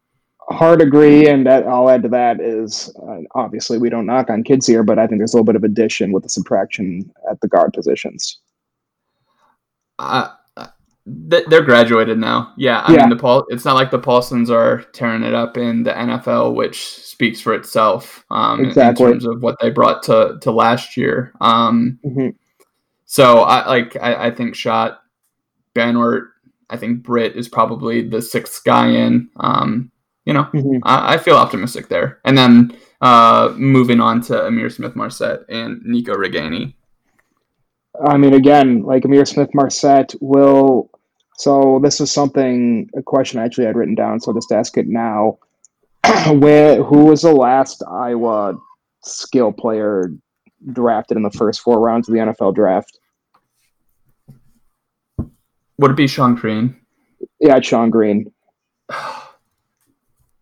hard 0.50 0.82
agree, 0.82 1.28
and 1.28 1.46
that 1.48 1.66
I'll 1.66 1.90
add 1.90 2.04
to 2.04 2.10
that 2.10 2.40
is 2.40 2.94
uh, 3.02 3.20
obviously 3.36 3.78
we 3.78 3.90
don't 3.90 4.06
knock 4.06 4.30
on 4.30 4.44
kids 4.44 4.68
here, 4.68 4.84
but 4.84 5.00
I 5.00 5.08
think 5.08 5.20
there's 5.20 5.34
a 5.34 5.38
little 5.38 5.46
bit 5.46 5.56
of 5.56 5.64
addition 5.64 6.12
with 6.12 6.24
the 6.24 6.30
subtraction 6.30 7.12
at 7.30 7.40
the 7.42 7.48
guard 7.48 7.74
positions. 7.74 8.40
I, 9.98 10.32
they're 11.06 11.64
graduated 11.64 12.20
now. 12.20 12.54
Yeah, 12.58 12.82
I 12.82 12.94
Yeah. 12.94 13.00
mean 13.02 13.10
the 13.10 13.16
Paul. 13.16 13.46
It's 13.50 13.66
not 13.66 13.76
like 13.76 13.90
the 13.92 14.00
Paulsens 14.00 14.50
are 14.50 14.84
tearing 14.94 15.24
it 15.24 15.34
up 15.34 15.58
in 15.58 15.84
the 15.84 15.92
NFL, 15.92 16.54
which 16.54 16.86
speaks 17.02 17.42
for 17.42 17.54
itself. 17.56 18.24
Um, 18.30 18.66
Exactly. 18.66 19.06
in 19.06 19.12
terms 19.14 19.26
of 19.26 19.42
what 19.42 19.58
they 19.60 19.70
brought 19.72 20.04
to 20.04 20.38
to 20.42 20.52
last 20.52 20.96
year. 20.98 21.34
Um, 21.42 21.98
Mhm. 22.06 22.36
so 23.06 23.40
I 23.40 23.68
like 23.68 23.96
I, 24.00 24.28
I 24.28 24.32
think 24.32 24.54
Schott 24.56 25.00
Banwart. 25.76 26.28
I 26.72 26.78
think 26.78 27.04
Britt 27.04 27.36
is 27.36 27.48
probably 27.48 28.08
the 28.08 28.22
sixth 28.22 28.64
guy 28.64 28.88
in. 28.88 29.30
Um, 29.38 29.92
you 30.26 30.34
know, 30.34 30.44
Mhm. 30.54 30.80
I, 30.84 31.16
I 31.16 31.18
feel 31.18 31.36
optimistic 31.36 31.90
there. 31.90 32.20
And 32.26 32.38
then 32.38 32.76
uh, 33.02 33.54
moving 33.58 34.00
on 34.00 34.22
to 34.22 34.34
Ihmir 34.34 34.72
Smith-Marsette 34.72 35.42
and 35.50 35.82
Nico 35.84 36.14
Ragaini. 36.14 36.74
I 38.06 38.18
mean, 38.18 38.34
again, 38.34 38.84
like 38.84 39.04
Ihmir 39.04 39.28
Smith-Marsette 39.28 40.16
will. 40.22 40.90
So 41.38 41.80
this 41.82 42.00
is 42.00 42.12
something 42.12 42.90
a 42.96 43.02
question 43.02 43.40
I 43.40 43.46
actually 43.46 43.66
had 43.66 43.76
written 43.76 43.96
down. 43.96 44.20
So 44.20 44.32
I'll 44.32 44.36
just 44.36 44.52
ask 44.52 44.78
it 44.78 44.88
now. 44.88 45.40
Where 46.32 46.84
who 46.84 47.06
was 47.06 47.24
the 47.24 47.34
last 47.34 47.84
Iowa 47.90 48.56
skill 49.04 49.52
player 49.52 50.12
drafted 50.72 51.18
in 51.18 51.24
the 51.24 51.32
first 51.32 51.62
four 51.62 51.80
rounds 51.80 52.08
of 52.08 52.14
the 52.14 52.22
NFL 52.22 52.54
draft? 52.54 53.00
Would 55.82 55.92
it 55.92 55.98
be 55.98 56.06
Shonn 56.06 56.38
Greene? 56.38 56.80
Yeah, 57.40 57.58
it's 57.58 57.68
Shonn 57.68 57.90
Greene. 57.90 58.32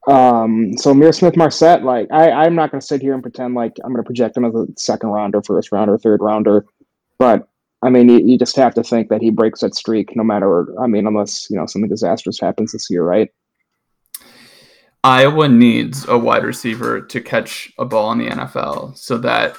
Um, 0.07 0.75
so 0.75 0.91
Ihmir 0.91 1.13
Smith-Marsette, 1.13 1.83
like 1.83 2.07
I, 2.11 2.31
I'm 2.31 2.55
not 2.55 2.71
going 2.71 2.81
to 2.81 2.85
sit 2.85 3.01
here 3.01 3.13
and 3.13 3.21
pretend 3.21 3.53
like 3.53 3.73
I'm 3.83 3.91
going 3.91 4.03
to 4.03 4.07
project 4.07 4.35
him 4.35 4.43
as 4.43 4.55
a 4.55 4.65
second 4.75 5.09
rounder, 5.09 5.41
first 5.43 5.71
rounder, 5.71 5.97
third 5.99 6.21
rounder, 6.21 6.65
but 7.19 7.47
I 7.83 7.89
mean, 7.89 8.09
you, 8.09 8.17
you 8.17 8.37
just 8.37 8.55
have 8.55 8.73
to 8.73 8.83
think 8.83 9.09
that 9.09 9.21
he 9.21 9.29
breaks 9.29 9.61
that 9.61 9.75
streak, 9.75 10.15
no 10.15 10.23
matter. 10.23 10.67
I 10.81 10.87
mean, 10.87 11.05
unless 11.05 11.49
you 11.49 11.57
know 11.57 11.65
something 11.67 11.89
disastrous 11.89 12.39
happens 12.39 12.71
this 12.71 12.89
year, 12.89 13.03
right? 13.03 13.29
Iowa 15.03 15.47
needs 15.47 16.07
a 16.07 16.17
wide 16.17 16.43
receiver 16.43 17.01
to 17.01 17.21
catch 17.21 17.71
a 17.77 17.85
ball 17.85 18.11
in 18.11 18.17
the 18.17 18.29
NFL 18.29 18.97
so 18.97 19.17
that 19.19 19.55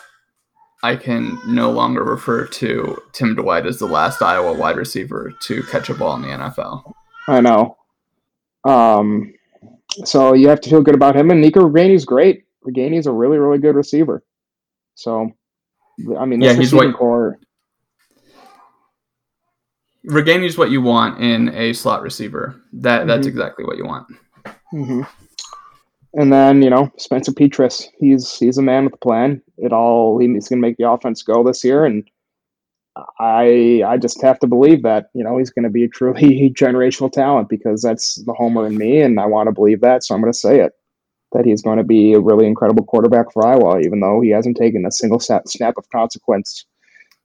I 0.83 0.97
can 0.97 1.39
no 1.47 1.71
longer 1.71 2.03
refer 2.03 2.47
to 2.47 2.99
Tim 3.13 3.35
Dwight 3.35 3.67
as 3.67 3.79
the 3.79 3.87
last 3.87 4.23
Iowa 4.23 4.55
wide 4.55 4.77
receiver 4.77 5.33
to 5.43 5.63
catch 5.65 5.91
a 5.91 5.95
ball 5.95 6.17
in 6.17 6.23
the 6.23 6.29
NFL. 6.29 6.93
I 7.29 7.41
know. 7.41 7.77
Um, 8.65 9.35
so 10.05 10.33
you 10.35 10.49
have 10.49 10.61
to 10.63 10.71
feel 10.71 10.83
good 10.83 10.95
about 10.95 11.17
him, 11.17 11.31
and 11.31 11.41
Nico 11.41 11.61
Ragaini's 11.61 12.05
great. 12.05 12.45
Ragaini's 12.67 13.07
a 13.07 13.13
really, 13.13 13.39
really 13.39 13.59
good 13.59 13.75
receiver. 13.77 14.23
So, 14.95 15.31
I 16.19 16.25
mean, 16.25 16.41
Yeah, 16.41 16.55
he's 16.55 16.73
what- 16.75 16.95
core. 16.95 17.39
What 20.05 20.71
you 20.71 20.81
want 20.81 21.21
in 21.23 21.55
a 21.55 21.73
slot 21.75 22.03
receiver. 22.03 22.57
That 22.73 23.07
that's 23.07 23.27
Mhm. 23.27 23.31
exactly 23.31 23.65
what 23.65 23.77
you 23.77 23.85
want. 23.85 24.07
hmm 24.71 25.03
And 26.15 26.33
then 26.33 26.63
you 26.63 26.71
know 26.71 26.91
Spencer 26.99 27.33
Petras, 27.33 27.87
he's 27.99 28.37
he's 28.37 28.59
a 28.59 28.63
man 28.63 28.85
with 28.85 28.95
a 28.95 28.99
plan. 28.99 29.43
It 29.59 29.73
all 29.73 30.19
he's 30.19 30.49
going 30.49 30.61
to 30.61 30.67
make 30.67 30.77
the 30.77 30.91
offense 30.91 31.23
go 31.23 31.45
this 31.45 31.63
year, 31.63 31.85
and 31.85 32.09
I 33.19 33.83
I 33.87 33.97
just 33.97 34.21
have 34.23 34.41
to 34.41 34.49
believe 34.49 34.83
that 34.83 35.11
you 35.15 35.23
know 35.23 35.39
he's 35.39 35.51
going 35.51 35.65
to 35.65 35.71
be 35.71 35.85
a 35.85 35.89
truly 35.89 36.51
generational 36.59 37.13
talent 37.13 37.49
because 37.49 37.83
that's 37.83 38.17
the 38.25 38.33
homer 38.33 38.67
in 38.67 38.77
me, 38.77 39.01
and 39.01 39.21
I 39.21 39.27
want 39.27 39.47
to 39.47 39.53
believe 39.53 39.81
that, 39.83 40.03
so 40.03 40.15
I'm 40.15 40.21
going 40.21 40.33
to 40.33 40.39
say 40.39 40.61
it 40.61 40.73
that 41.33 41.45
he's 41.45 41.63
going 41.63 41.79
to 41.79 41.85
be 41.85 42.13
a 42.13 42.21
really 42.21 42.47
incredible 42.47 42.85
quarterback 42.85 43.33
for 43.33 43.47
Iowa, 43.47 43.81
even 43.81 44.01
though 44.01 44.21
he 44.21 44.31
hasn't 44.31 44.57
taken 44.57 44.85
a 44.85 44.91
single 44.91 45.21
snap, 45.21 45.45
of 45.77 45.89
consequence 45.91 46.67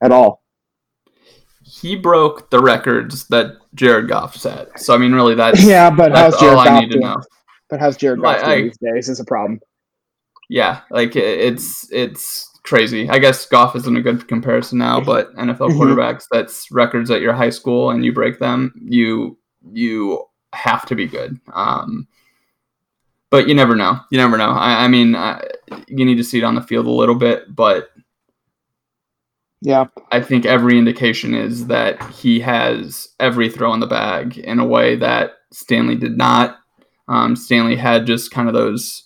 at 0.02 0.12
all. 0.12 0.44
He 1.64 1.96
broke 1.96 2.52
the 2.52 2.62
records 2.62 3.28
that 3.30 3.58
Jared 3.74 4.08
Goff 4.08 4.36
set. 4.36 4.80
So 4.80 4.94
I 4.94 4.98
mean, 4.98 5.14
really, 5.14 5.34
that's 5.34 5.64
Yeah, 5.66 5.90
but 5.90 6.14
that's 6.14 6.36
how's 6.36 6.42
Jared 6.42 6.58
all 6.58 6.62
I 6.62 6.66
Goff 6.66 6.82
need 6.82 6.92
to 6.92 7.00
doing? 7.00 7.16
But 7.70 7.80
how's 7.80 7.98
Jared 7.98 8.22
Goff 8.22 8.44
I- 8.44 8.62
these 8.62 8.78
days? 8.78 9.10
Is 9.10 9.20
a 9.20 9.26
problem. 9.26 9.60
Yeah, 10.50 10.82
like 10.92 11.16
it's 11.16 11.92
it's 11.92 12.48
crazy. 12.64 13.10
I 13.10 13.18
guess 13.20 13.46
Goff 13.48 13.76
isn't 13.76 13.98
a 13.98 14.02
good 14.02 14.28
comparison 14.28 14.78
now, 14.78 15.02
but 15.02 15.34
NFL 15.36 15.70
Mhm. 15.70 15.78
quarterbacks 15.80 16.26
that's 16.32 16.70
records 16.72 17.10
at 17.10 17.22
your 17.22 17.34
high 17.34 17.50
school 17.50 17.90
and 17.90 18.06
you 18.06 18.14
break 18.14 18.38
them, 18.40 18.72
you 18.84 19.38
you 19.72 20.24
have 20.54 20.86
to 20.86 20.96
be 20.96 21.08
good. 21.08 21.40
Um, 21.54 22.08
but 23.32 23.48
you 23.48 23.56
never 23.56 23.76
know. 23.76 24.00
You 24.12 24.20
never 24.20 24.38
know. 24.38 24.52
I, 24.52 24.86
I 24.86 24.88
mean, 24.88 25.16
I, 25.16 25.42
you 25.88 26.06
need 26.06 26.16
to 26.18 26.24
see 26.24 26.38
it 26.38 26.44
on 26.44 26.54
the 26.56 26.62
field 26.62 26.86
a 26.86 26.92
little 26.92 27.16
bit, 27.16 27.54
but 27.54 27.90
Yeah, 29.62 29.86
I 30.12 30.22
think 30.22 30.46
every 30.46 30.78
indication 30.78 31.34
is 31.34 31.66
that 31.68 32.02
he 32.12 32.40
has 32.42 33.08
every 33.20 33.50
throw 33.50 33.74
in 33.74 33.80
the 33.80 33.88
bag 33.88 34.38
in 34.38 34.60
a 34.60 34.66
way 34.66 34.96
that 34.98 35.32
Stanley 35.52 35.96
did 35.96 36.18
not. 36.18 36.60
Um, 37.08 37.36
Stanley 37.36 37.76
had 37.76 38.06
just 38.06 38.32
kind 38.32 38.48
of 38.48 38.54
those 38.54 39.04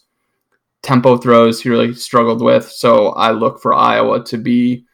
tempo 0.81 1.17
throws 1.17 1.61
he 1.61 1.69
really 1.69 1.93
struggled 1.93 2.41
with. 2.41 2.69
So 2.69 3.09
I 3.09 3.31
look 3.31 3.61
for 3.61 3.73
Iowa 3.73 4.23
to 4.25 4.37
be 4.37 4.85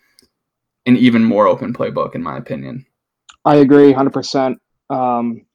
an 0.85 0.97
even 0.97 1.23
more 1.23 1.47
open 1.47 1.73
playbook, 1.73 2.15
in 2.15 2.23
my 2.23 2.37
opinion. 2.37 2.85
I 3.43 3.55
agree, 3.57 3.91
hundred 3.91 4.13
percent. 4.13 4.59
Um, 4.89 5.45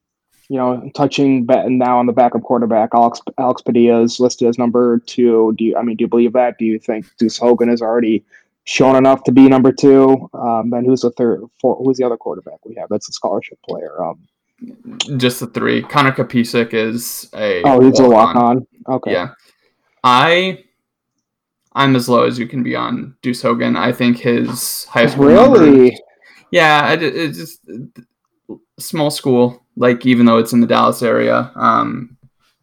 you 0.49 0.57
know, 0.57 0.91
touching 0.95 1.47
now 1.47 1.99
on 1.99 2.07
the 2.07 2.13
backup 2.13 2.43
quarterback, 2.43 2.91
Alex 2.93 3.21
Alex 3.39 3.63
Padilla 3.63 4.03
is 4.03 4.19
listed 4.19 4.49
as 4.49 4.59
number 4.59 4.99
two. 4.99 5.55
Do 5.57 5.65
you? 5.65 5.77
I 5.77 5.83
mean, 5.83 5.97
do 5.97 6.05
you 6.05 6.09
believe 6.09 6.33
that? 6.33 6.59
Do 6.59 6.65
you 6.65 6.79
think 6.79 7.07
Deuce 7.19 7.39
Hogan 7.39 7.69
has 7.69 7.83
already 7.83 8.25
shown 8.65 8.97
enough 8.97 9.23
to 9.25 9.33
be 9.33 9.49
number 9.49 9.73
two? 9.73 10.29
Um, 10.35 10.71
then 10.71 10.85
who's 10.85 11.03
the 11.03 11.11
third? 11.13 11.43
Four, 11.61 11.77
who's 11.77 11.99
the 11.99 12.05
other 12.05 12.17
quarterback 12.17 12.65
we 12.65 12.75
have? 12.77 12.89
That's 12.89 13.09
a 13.09 13.13
scholarship 13.13 13.59
player. 13.69 14.03
Um, 14.03 14.27
Just 15.17 15.41
the 15.41 15.47
three. 15.47 15.83
Connor 15.83 16.13
Kapisak 16.13 16.75
is 16.75 17.29
a 17.35 17.63
oh, 17.63 17.81
he's 17.81 17.99
a 18.01 18.09
walk-on. 18.09 18.35
walk 18.35 18.45
on. 18.87 18.95
Okay. 18.97 19.13
Yeah. 19.13 19.29
I 20.05 20.65
I'm 21.73 21.95
as 21.97 22.09
low 22.09 22.25
as 22.25 22.39
you 22.39 22.47
can 22.47 22.63
be 22.63 22.75
on 22.75 23.15
Deuce 23.23 23.43
Hogan. 23.43 23.77
I 23.77 23.93
think 23.93 24.19
his 24.19 24.85
high 24.85 25.07
school 25.07 25.29
numbers- 25.31 25.61
Really? 25.61 25.99
Yeah, 26.51 26.81
I, 26.85 26.97
d- 26.97 27.07
it's 27.07 27.39
just 27.39 27.61
small 28.81 29.11
school. 29.11 29.65
Like 29.77 30.05
even 30.05 30.27
though 30.27 30.39
it's 30.39 30.53
in 30.53 30.61
the 30.61 30.67
Dallas 30.67 31.03
area, 31.03 31.53
um, 31.55 32.17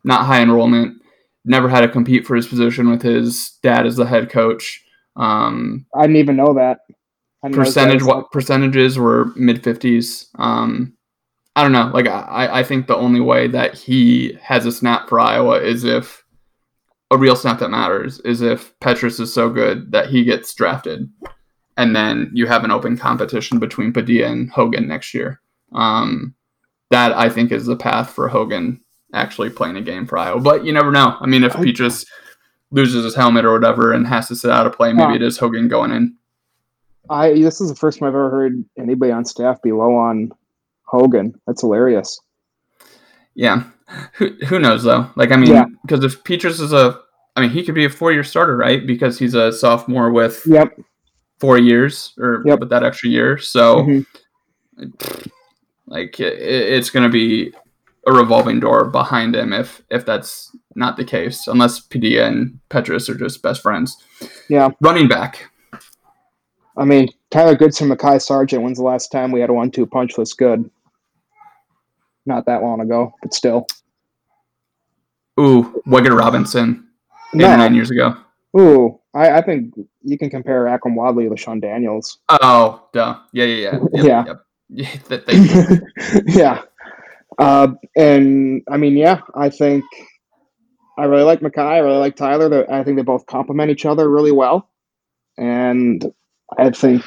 not 0.04 0.26
high 0.26 0.42
enrollment. 0.42 1.02
Never 1.46 1.70
had 1.70 1.82
to 1.82 1.88
compete 1.88 2.28
for 2.28 2.36
his 2.36 2.46
position 2.46 2.90
with 2.90 3.02
his 3.02 3.58
dad 3.64 3.86
as 3.86 3.96
the 3.96 4.06
head 4.06 4.30
coach. 4.30 4.84
Um, 5.16 5.86
I 5.96 6.02
didn't 6.02 6.18
even 6.18 6.36
know 6.36 6.54
that. 6.56 6.80
I 7.42 7.48
didn't 7.48 7.58
know 7.60 7.64
his 7.64 7.74
dad 7.74 7.86
percentage 7.86 8.04
what 8.04 8.32
percentages 8.32 9.00
were 9.00 9.32
mid 9.38 9.64
fifties. 9.64 10.28
Um, 10.38 10.97
I 11.58 11.64
don't 11.64 11.72
know. 11.72 11.90
Like 11.92 12.08
I, 12.08 12.60
I 12.60 12.64
think 12.64 12.86
the 12.86 12.96
only 12.96 13.20
way 13.20 13.48
that 13.48 13.74
he 13.74 14.38
has 14.44 14.68
a 14.68 14.72
snap 14.72 15.10
for 15.10 15.20
Iowa 15.20 15.60
is 15.60 15.84
if 15.84 16.24
a 17.10 17.18
real 17.18 17.36
snap 17.36 17.58
that 17.60 17.70
matters 17.70 18.20
is 18.20 18.42
if 18.42 18.78
Petras 18.80 19.20
is 19.20 19.34
so 19.34 19.50
good 19.50 19.92
that 19.92 20.08
he 20.08 20.24
gets 20.24 20.54
drafted, 20.54 21.10
and 21.76 21.96
then 21.96 22.30
you 22.32 22.46
have 22.46 22.64
an 22.64 22.70
open 22.70 22.96
competition 22.96 23.58
between 23.58 23.92
Padilla 23.92 24.28
and 24.28 24.52
Hogan 24.52 24.88
next 24.88 25.16
year. 25.16 25.42
Um, 25.74 26.36
that 26.92 27.12
I 27.14 27.28
think 27.28 27.52
is 27.52 27.66
the 27.66 27.76
path 27.76 28.12
for 28.12 28.28
Hogan 28.28 28.80
actually 29.14 29.50
playing 29.50 29.78
a 29.78 29.82
game 29.82 30.06
for 30.06 30.20
Iowa. 30.20 30.40
But 30.40 30.64
you 30.64 30.72
never 30.72 30.92
know. 30.92 31.18
I 31.20 31.26
mean, 31.26 31.44
if 31.44 31.54
Petras 31.54 32.06
loses 32.70 33.04
his 33.04 33.16
helmet 33.16 33.46
or 33.46 33.54
whatever 33.54 33.94
and 33.94 34.06
has 34.06 34.28
to 34.28 34.36
sit 34.36 34.52
out 34.52 34.68
a 34.68 34.70
play, 34.70 34.94
maybe 34.94 35.10
Huh. 35.10 35.16
it 35.16 35.22
is 35.24 35.40
Hogan 35.40 35.70
going 35.70 35.92
in. 35.92 36.16
I 37.10 37.34
this 37.34 37.62
is 37.62 37.70
the 37.70 37.76
first 37.76 37.98
time 37.98 38.10
I've 38.10 38.14
ever 38.14 38.30
heard 38.30 38.64
anybody 38.78 39.12
on 39.12 39.26
staff 39.26 39.60
be 39.64 39.72
low 39.72 39.96
on 39.96 40.32
Hogan. 40.88 41.40
That's 41.46 41.62
hilarious. 41.62 42.20
Yeah. 43.36 43.64
Who, 44.14 44.30
who 44.48 44.60
knows 44.60 44.84
though? 44.84 45.10
Like 45.16 45.32
I 45.32 45.38
mean, 45.38 45.52
Yeah. 45.52 45.66
because 45.84 46.04
if 46.04 46.24
Petras 46.24 46.60
is 46.60 46.74
a, 46.74 47.00
I 47.36 47.42
mean, 47.42 47.52
he 47.52 47.64
could 47.64 47.76
be 47.76 47.86
a 47.86 47.90
four-year 47.90 48.24
starter, 48.24 48.58
right? 48.58 48.86
Because 48.86 49.20
he's 49.20 49.34
a 49.36 49.52
sophomore 49.54 50.12
with 50.12 50.42
Yep. 50.46 50.80
four 51.40 51.58
years 51.58 52.14
or 52.18 52.42
Yep. 52.46 52.60
with 52.60 52.70
that 52.70 52.84
extra 52.84 53.10
year. 53.10 53.38
So 53.38 53.84
Mhm. 53.84 54.06
like 55.88 56.20
it, 56.20 56.34
it's 56.40 56.90
going 56.90 57.04
to 57.04 57.10
be 57.12 57.54
a 58.08 58.12
revolving 58.14 58.60
door 58.60 58.86
behind 58.86 59.36
him 59.36 59.54
if 59.54 59.82
if 59.90 60.06
that's 60.06 60.56
not 60.76 60.96
the 60.98 61.04
case, 61.06 61.48
unless 61.48 61.80
Padilla 61.80 62.28
and 62.28 62.60
Petras 62.70 63.10
are 63.10 63.16
just 63.16 63.42
best 63.42 63.62
friends. 63.64 63.98
Yeah. 64.50 64.70
Running 64.80 65.08
back. 65.08 65.50
I 66.78 66.86
mean, 66.86 67.10
Tyler 67.32 67.56
Goodson, 67.56 67.90
Mekhi 67.90 68.22
Sargent. 68.22 68.62
When's 68.62 68.78
the 68.78 68.84
last 68.84 69.12
time 69.12 69.32
we 69.32 69.40
had 69.40 69.50
a 69.50 69.54
one-two 69.54 69.88
punch 69.88 70.14
this 70.16 70.34
good? 70.34 70.70
Not 72.28 72.46
that 72.46 72.62
long 72.62 72.82
ago, 72.82 73.14
but 73.24 73.34
still. 73.34 73.66
Ooh, 75.40 75.82
Wigger 75.88 76.18
Robinson. 76.18 76.88
Eight 77.34 77.38
No, 77.40 77.56
nine 77.56 77.74
years 77.76 77.90
ago. 77.92 78.16
Ooh, 78.58 79.00
I, 79.14 79.32
I 79.38 79.42
think 79.42 79.74
you 80.02 80.18
can 80.18 80.30
compare 80.30 80.66
Akrum 80.66 80.96
Wadley 80.96 81.30
to 81.30 81.38
Sean 81.38 81.60
Daniels. 81.60 82.20
Oh, 82.30 82.88
duh. 82.94 83.18
Yeah, 83.34 83.46
yeah, 83.46 83.72
yeah. 83.72 83.80
Yep, 83.94 84.06
Yeah. 84.06 84.26
Yep. 84.26 84.44
Yeah, 84.70 84.88
thank 84.88 85.56
you. 85.56 85.82
yeah. 86.28 86.62
Uh, 87.38 87.70
and 87.96 88.62
I 88.70 88.76
mean, 88.76 88.98
yeah, 88.98 89.22
I 89.36 89.50
think 89.50 89.86
I 90.98 91.06
really 91.06 91.24
like 91.24 91.40
Mekhi. 91.40 91.60
I 91.60 91.78
really 91.78 92.00
like 92.00 92.16
Tyler. 92.18 92.50
They're- 92.50 92.70
I 92.70 92.84
think 92.84 92.98
they 92.98 93.04
both 93.04 93.26
complement 93.28 93.72
each 93.72 93.86
other 93.86 94.10
really 94.10 94.34
well. 94.34 94.70
And 95.38 96.04
I 96.58 96.72
think 96.72 97.02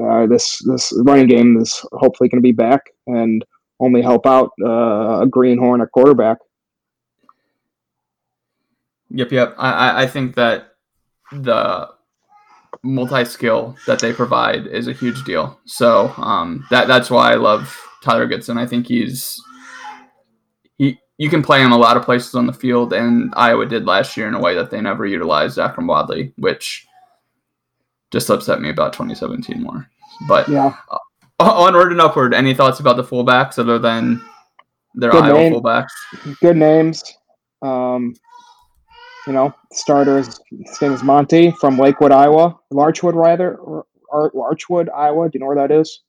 uh, 0.00 0.26
this 0.26 0.62
this 0.66 0.92
running 1.04 1.26
game 1.26 1.56
is 1.58 1.84
hopefully 1.92 2.28
going 2.28 2.40
to 2.40 2.46
be 2.46 2.52
back 2.52 2.82
and 3.08 3.44
only 3.80 4.02
help 4.02 4.26
out 4.26 4.50
uh, 4.64 5.20
a 5.22 5.26
greenhorn 5.26 5.80
a 5.80 5.86
quarterback. 5.86 6.38
Yep, 9.10 9.32
yep. 9.32 9.54
I, 9.58 9.70
I, 9.70 10.02
I 10.02 10.06
think 10.06 10.34
that 10.34 10.74
the 11.32 11.88
multi 12.82 13.24
skill 13.24 13.76
that 13.86 14.00
they 14.00 14.12
provide 14.12 14.66
is 14.66 14.88
a 14.88 14.92
huge 14.92 15.24
deal. 15.24 15.58
So 15.64 16.12
um, 16.16 16.66
that 16.70 16.88
that's 16.88 17.10
why 17.10 17.32
I 17.32 17.36
love 17.36 17.80
Tyler 18.02 18.26
Goodson. 18.26 18.58
I 18.58 18.66
think 18.66 18.86
he's 18.86 19.40
he 20.78 20.98
you 21.18 21.30
can 21.30 21.42
play 21.42 21.60
him 21.60 21.72
a 21.72 21.78
lot 21.78 21.96
of 21.96 22.02
places 22.04 22.34
on 22.34 22.46
the 22.46 22.52
field, 22.52 22.92
and 22.92 23.32
Iowa 23.36 23.66
did 23.66 23.86
last 23.86 24.16
year 24.16 24.28
in 24.28 24.34
a 24.34 24.40
way 24.40 24.54
that 24.54 24.70
they 24.70 24.80
never 24.80 25.06
utilized 25.06 25.58
Akrum 25.58 25.88
Wadley, 25.88 26.32
which 26.36 26.86
just 28.10 28.30
upset 28.30 28.60
me 28.60 28.70
about 28.70 28.92
2017 28.92 29.62
more. 29.62 29.88
But 30.28 30.48
Yeah. 30.48 30.74
onward 31.40 31.92
and 31.92 32.00
upward. 32.00 32.34
Any 32.34 32.54
thoughts 32.54 32.80
about 32.80 32.96
the 32.96 33.04
fullbacks 33.04 33.58
other 33.58 33.78
than 33.78 34.22
their 34.94 35.10
Good 35.10 35.24
Iowa 35.24 35.38
name. 35.38 35.52
fullbacks? 35.52 35.90
Good 36.40 36.56
names. 36.56 37.04
Um, 37.62 38.14
you 39.26 39.32
know, 39.32 39.54
starters. 39.72 40.40
His 40.50 40.80
name 40.80 40.92
is 40.92 41.02
Monty 41.02 41.50
from 41.60 41.78
Lakewood, 41.78 42.12
Iowa. 42.12 42.58
Larchwood, 42.72 43.14
rather. 43.14 43.56
Or, 43.56 43.84
Larchwood, 44.12 44.88
Iowa. 44.94 45.28
Do 45.28 45.32
you 45.34 45.40
know 45.40 45.46
where 45.46 45.56
that 45.56 45.70
is? 45.70 46.02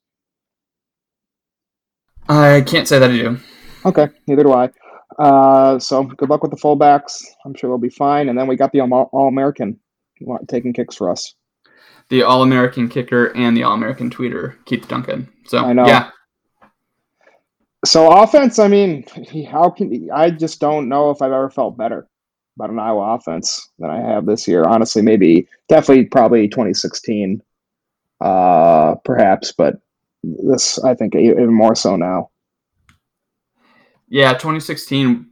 I 2.30 2.62
can't 2.62 2.88
say 2.88 3.00
that 3.00 3.10
I 3.10 3.14
do. 3.14 3.38
Okay, 3.86 4.08
neither 4.28 4.44
do 4.44 4.54
I. 4.54 4.70
Uh, 5.18 5.80
so 5.80 6.04
good 6.04 6.30
luck 6.30 6.42
with 6.42 6.52
the 6.52 6.58
fullbacks. 6.58 7.24
I'm 7.46 7.54
sure 7.54 7.70
they'll 7.70 7.78
be 7.78 7.90
fine. 7.90 8.30
And 8.30 8.38
then 8.38 8.48
we 8.48 8.56
got 8.56 8.72
the 8.72 8.82
All 8.82 9.28
American 9.28 9.80
taking 10.48 10.74
kicks 10.74 10.96
for 10.96 11.10
us. 11.10 11.34
The 12.10 12.24
All 12.24 12.44
American 12.44 12.90
kicker 12.90 13.28
and 13.36 13.56
the 13.56 13.64
All 13.64 13.74
American 13.74 14.10
tweeter, 14.10 14.56
Keith 14.66 14.88
Duncan. 14.88 15.30
So 15.46 15.60
I 15.60 15.74
know. 15.74 15.86
yeah, 15.86 16.12
So 17.86 18.12
offense, 18.12 18.60
I 18.60 18.68
mean, 18.68 19.06
how 19.52 19.70
can 19.70 20.10
I 20.14 20.30
just 20.32 20.60
don't 20.60 20.90
know 20.90 21.12
if 21.12 21.22
I've 21.22 21.32
ever 21.32 21.50
felt 21.50 21.78
better 21.78 22.08
about 22.58 22.72
an 22.72 22.80
Iowa 22.80 23.16
offense 23.16 23.70
than 23.80 23.90
I 23.90 24.00
have 24.02 24.26
this 24.26 24.48
year. 24.48 24.64
Honestly, 24.66 25.02
maybe 25.02 25.48
definitely 25.70 26.06
probably 26.06 26.48
2016, 26.48 27.42
uh, 28.22 28.96
perhaps, 29.06 29.54
but 29.56 29.76
this 30.24 30.80
I 30.84 30.96
think 30.96 31.16
even 31.16 31.54
more 31.54 31.76
so 31.76 31.96
now. 31.96 32.30
yeah. 34.10 34.34
2016. 34.34 35.28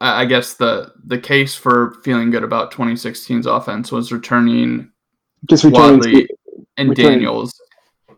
I 0.00 0.22
I 0.22 0.24
guess 0.24 0.54
the 0.54 0.92
the 1.04 1.18
case 1.18 1.54
for 1.54 1.94
feeling 2.02 2.30
good 2.30 2.42
about 2.44 2.72
2016's 2.72 3.46
offense 3.46 3.92
was 3.92 4.12
returning 4.12 4.90
Just 5.48 5.64
returning. 5.64 5.98
Wadley 6.00 6.28
and 6.76 6.90
returning- 6.90 7.12
Daniels 7.20 7.60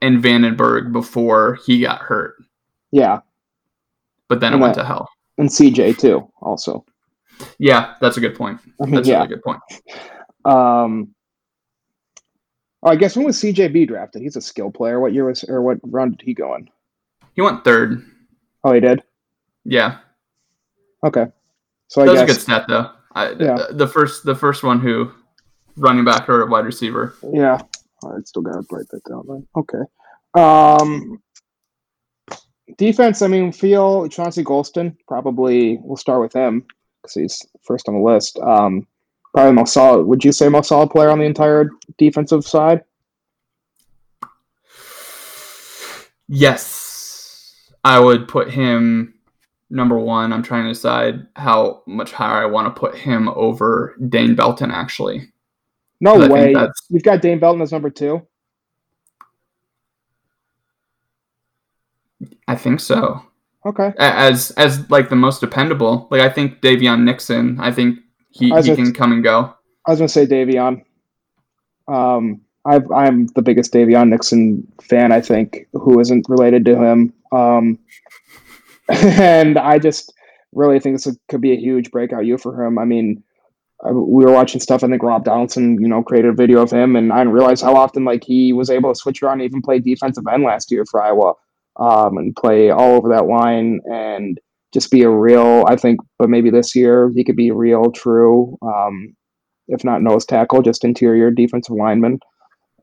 and 0.00 0.22
VandeBerg 0.22 0.92
before 0.92 1.58
he 1.64 1.80
got 1.80 2.00
hurt, 2.00 2.34
yeah, 2.90 3.20
but 4.28 4.40
then 4.40 4.52
it 4.54 4.58
went 4.58 4.74
that- 4.74 4.82
to 4.82 4.86
hell. 4.86 5.08
and 5.38 5.48
CJ 5.48 5.98
too. 5.98 6.28
Also, 6.40 6.84
Yeah, 7.58 7.94
that's 8.00 8.16
a 8.16 8.20
good 8.20 8.34
point. 8.34 8.60
I 8.82 8.86
mean, 8.86 8.94
That's 8.96 9.08
a 9.08 9.10
yeah. 9.12 9.16
really 9.18 9.28
good 9.28 9.42
point. 9.42 9.60
Um, 10.44 11.14
oh, 12.82 12.90
I 12.90 12.96
guess 12.96 13.16
when 13.16 13.24
was 13.26 13.40
CJB 13.40 13.86
drafted? 13.88 14.22
He's 14.22 14.36
a 14.36 14.40
skill 14.40 14.70
player. 14.70 14.98
What 15.00 15.12
year 15.12 15.24
was 15.26 15.44
or 15.44 15.62
what 15.62 15.78
round 15.84 16.18
did 16.18 16.24
he 16.26 16.34
go 16.34 16.54
in? 16.56 16.68
He 17.34 17.40
went 17.42 17.64
third. 17.64 18.04
Oh, 18.64 18.72
he 18.72 18.80
did. 18.80 19.02
Yeah, 19.64 19.98
Okay, 21.04 21.26
so 21.88 22.02
I 22.02 22.06
that 22.06 22.12
was 22.12 22.20
a 22.22 22.26
good 22.26 22.40
stat 22.40 22.64
though. 22.68 22.90
I, 23.14 23.30
Yeah. 23.32 23.66
The 23.72 23.86
first 23.86 24.24
the 24.24 24.34
first 24.34 24.62
one 24.64 24.80
who 24.80 25.12
running 25.76 26.04
back 26.04 26.28
or 26.28 26.46
wide 26.46 26.64
receiver. 26.64 27.14
Yeah, 27.32 27.60
I 28.04 28.20
still 28.24 28.42
got 28.42 28.52
to 28.52 28.66
write 28.70 28.88
that 28.90 29.04
down. 29.08 29.24
Then. 29.26 29.46
Okay. 29.56 29.78
Um, 30.34 31.22
defense. 32.78 33.22
I 33.22 33.26
mean, 33.28 33.52
feel 33.52 34.08
Chauncey 34.08 34.44
Golston. 34.44 34.96
Probably 35.06 35.78
we'll 35.82 35.96
start 35.96 36.20
with 36.20 36.32
him 36.32 36.64
because 37.02 37.14
he's 37.14 37.46
first 37.62 37.88
on 37.88 37.94
the 37.94 38.00
list. 38.00 38.38
Um, 38.38 38.86
probably 39.34 39.52
most 39.52 39.72
solid. 39.72 40.06
Would 40.06 40.24
you 40.24 40.32
say 40.32 40.48
most 40.48 40.68
solid 40.68 40.90
player 40.90 41.10
on 41.10 41.18
the 41.18 41.24
entire 41.24 41.70
defensive 41.98 42.44
side? 42.44 42.82
Yes, 46.28 47.72
I 47.84 47.98
would 47.98 48.28
put 48.28 48.50
him 48.50 49.14
number 49.68 49.98
one. 49.98 50.32
I'm 50.32 50.42
trying 50.42 50.64
to 50.64 50.70
decide 50.70 51.26
how 51.36 51.82
much 51.86 52.12
higher 52.12 52.42
I 52.42 52.46
want 52.46 52.74
to 52.74 52.80
put 52.80 52.96
him 52.96 53.28
over 53.30 53.96
Dane 54.08 54.34
Belton. 54.34 54.70
Actually, 54.70 55.31
No 56.02 56.20
I 56.20 56.28
way. 56.28 56.56
You've 56.90 57.04
got 57.04 57.22
Dane 57.22 57.38
Belton 57.38 57.62
as 57.62 57.70
number 57.70 57.88
two. 57.88 58.26
I 62.48 62.56
think 62.56 62.80
so. 62.80 63.22
Okay. 63.64 63.92
As 63.98 64.50
as 64.52 64.90
like 64.90 65.10
the 65.10 65.16
most 65.16 65.40
dependable. 65.40 66.08
Like 66.10 66.20
I 66.20 66.28
think 66.28 66.60
Daviyon 66.60 67.04
Nixon. 67.04 67.56
I 67.60 67.70
think 67.70 68.00
he, 68.30 68.52
I 68.52 68.62
he 68.62 68.74
can 68.74 68.92
come 68.92 69.12
and 69.12 69.22
go. 69.22 69.54
I 69.86 69.92
was 69.92 70.00
gonna 70.00 70.08
say 70.08 70.26
Daviyon. 70.26 70.82
Um, 71.86 72.40
I've, 72.64 72.90
I'm 72.90 73.28
the 73.28 73.42
biggest 73.42 73.72
Daviyon 73.72 74.08
Nixon 74.08 74.66
fan. 74.82 75.12
I 75.12 75.20
think 75.20 75.68
who 75.72 76.00
isn't 76.00 76.26
related 76.28 76.64
to 76.64 76.76
him. 76.76 77.12
Um, 77.30 77.78
and 78.88 79.56
I 79.56 79.78
just 79.78 80.12
really 80.50 80.80
think 80.80 80.96
this 80.96 81.16
could 81.28 81.40
be 81.40 81.52
a 81.52 81.60
huge 81.60 81.92
breakout 81.92 82.26
year 82.26 82.38
for 82.38 82.64
him. 82.64 82.76
I 82.76 82.84
mean, 82.84 83.22
I, 83.22 83.31
we 83.84 84.24
were 84.24 84.32
watching 84.32 84.60
stuff. 84.60 84.84
I 84.84 84.88
think 84.88 85.02
Rob 85.02 85.24
Donaldson, 85.24 85.80
you 85.80 85.88
know, 85.88 86.02
created 86.02 86.30
a 86.30 86.34
video 86.34 86.62
of 86.62 86.70
him, 86.70 86.94
and 86.94 87.12
I 87.12 87.18
didn't 87.18 87.32
realize 87.32 87.60
how 87.60 87.74
often 87.74 88.04
like 88.04 88.22
he 88.24 88.52
was 88.52 88.70
able 88.70 88.92
to 88.92 88.98
switch 88.98 89.22
around 89.22 89.40
and 89.40 89.42
even 89.42 89.62
play 89.62 89.80
defensive 89.80 90.24
end 90.32 90.44
last 90.44 90.70
year 90.70 90.84
for 90.90 91.02
Iowa, 91.02 91.34
um, 91.76 92.16
and 92.18 92.36
play 92.36 92.70
all 92.70 92.94
over 92.94 93.08
that 93.08 93.26
line 93.26 93.80
and 93.90 94.38
just 94.72 94.90
be 94.90 95.02
a 95.02 95.10
real. 95.10 95.64
I 95.68 95.76
think, 95.76 96.00
but 96.18 96.30
maybe 96.30 96.50
this 96.50 96.76
year 96.76 97.10
he 97.14 97.24
could 97.24 97.36
be 97.36 97.50
real, 97.50 97.90
true. 97.90 98.56
Um, 98.62 99.16
if 99.68 99.84
not 99.84 100.02
nose 100.02 100.26
tackle, 100.26 100.62
just 100.62 100.84
interior 100.84 101.30
defensive 101.30 101.74
lineman. 101.74 102.20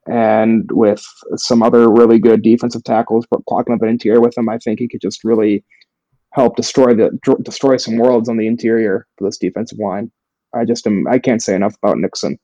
And 0.08 0.70
with 0.72 1.06
some 1.36 1.62
other 1.62 1.90
really 1.90 2.20
good 2.20 2.42
defensive 2.42 2.84
tackles 2.84 3.28
but 3.30 3.46
clocking 3.50 3.76
up 3.76 3.82
an 3.82 3.90
interior 3.90 4.20
with 4.20 4.38
him, 4.38 4.50
I 4.50 4.58
think 4.58 4.80
he 4.80 4.88
could 4.88 5.02
just 5.02 5.24
really 5.24 5.64
help 6.34 6.56
destroy 6.56 6.94
the 6.94 7.12
destroy 7.44 7.78
some 7.78 7.98
worlds 7.98 8.28
on 8.28 8.38
the 8.38 8.48
interior 8.48 9.08
for 9.18 9.28
this 9.28 9.38
defensive 9.38 9.80
line. 9.80 10.12
I 10.54 10.66
just 10.66 10.86
am 10.88 11.08
I 11.08 11.20
can't 11.20 11.42
say 11.42 11.56
enough 11.56 11.76
about 11.82 11.98
Nixon. 11.98 12.40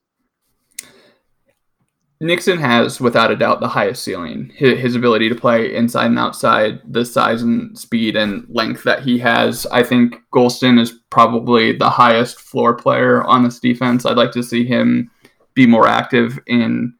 Nixon 2.22 2.58
has, 2.60 3.02
without 3.02 3.32
a 3.32 3.36
doubt, 3.36 3.60
the 3.60 3.68
highest 3.68 4.04
ceiling. 4.04 4.52
His, 4.56 4.96
ability 4.96 5.28
to 5.28 5.36
play 5.36 5.76
inside 5.76 6.08
and 6.08 6.20
outside, 6.20 6.80
the 6.90 7.04
size 7.04 7.42
and 7.42 7.78
speed 7.78 8.16
and 8.16 8.46
length 8.50 8.84
that 8.84 9.04
he 9.04 9.20
has. 9.20 9.66
I 9.68 9.84
think 9.84 10.16
Golston 10.34 10.80
is 10.80 10.94
probably 11.10 11.74
the 11.74 11.90
highest 11.90 12.40
floor 12.40 12.74
player 12.74 13.24
on 13.24 13.44
this 13.44 13.60
defense. 13.60 14.06
I'd 14.06 14.16
like 14.16 14.32
to 14.32 14.44
see 14.44 14.66
him 14.66 15.12
be 15.56 15.68
more 15.68 15.88
active 15.88 16.40
in 16.48 16.94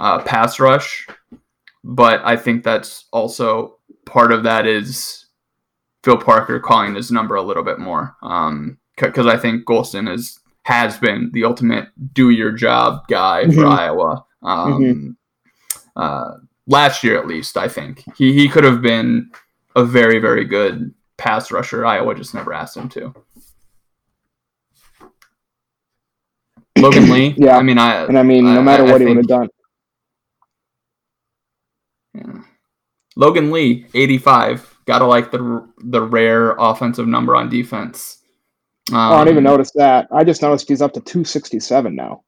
uh, 0.00 0.20
pass 0.22 0.60
rush, 0.60 1.06
but 1.82 2.20
I 2.24 2.36
think 2.36 2.62
that's 2.62 3.06
also 3.10 3.78
part 4.04 4.32
of 4.32 4.42
that 4.42 4.66
is 4.66 5.26
Phil 6.04 6.18
Parker 6.18 6.60
calling 6.60 6.94
his 6.94 7.10
number 7.10 7.36
a 7.36 7.42
little 7.42 7.64
bit 7.64 7.78
more. 7.78 8.16
Because 9.08 9.26
I 9.26 9.36
think 9.36 9.64
Golston 9.64 10.12
is 10.12 10.38
has 10.64 10.96
been 10.98 11.30
the 11.32 11.44
ultimate 11.44 11.88
do 12.14 12.30
your 12.30 12.52
job 12.52 13.06
guy 13.08 13.44
for 13.46 13.62
Mhm. 13.64 13.78
Iowa. 13.78 14.24
Um, 14.42 15.16
uh, 15.96 16.32
last 16.66 17.02
year, 17.04 17.18
at 17.18 17.26
least, 17.26 17.56
I 17.56 17.68
think 17.68 18.04
he 18.16 18.32
he 18.32 18.48
could 18.48 18.64
have 18.64 18.80
been 18.82 19.30
a 19.76 19.84
very 19.84 20.18
very 20.18 20.44
good 20.44 20.94
pass 21.16 21.50
rusher. 21.50 21.84
Iowa 21.86 22.14
just 22.14 22.34
never 22.34 22.52
asked 22.52 22.76
him 22.76 22.88
to. 22.90 23.14
Logan 26.78 27.10
Lee, 27.10 27.34
Yeah. 27.38 27.58
I 27.58 27.62
mean, 27.62 27.78
I 27.78 28.04
And 28.04 28.18
I 28.18 28.22
mean, 28.22 28.44
no 28.54 28.62
matter 28.62 28.84
I- 28.84 28.88
I 28.88 28.92
what 28.92 29.00
he 29.00 29.06
would 29.06 29.16
have 29.18 29.26
done. 29.26 29.48
Yeah. 32.14 32.42
Logan 33.16 33.50
Lee, 33.50 33.86
85. 33.94 34.76
Gotta 34.86 35.04
like 35.06 35.30
the 35.30 35.66
the 35.78 36.02
rare 36.02 36.52
offensive 36.58 37.06
number 37.06 37.36
on 37.36 37.48
defense. 37.48 38.18
Um, 38.90 38.96
oh, 38.96 39.14
I 39.14 39.18
don't 39.18 39.28
even 39.28 39.44
notice 39.44 39.70
that. 39.72 40.08
I 40.12 40.24
just 40.24 40.42
noticed 40.42 40.68
he's 40.68 40.82
up 40.82 40.92
to 40.94 41.00
267 41.00 41.94
now, 41.94 42.24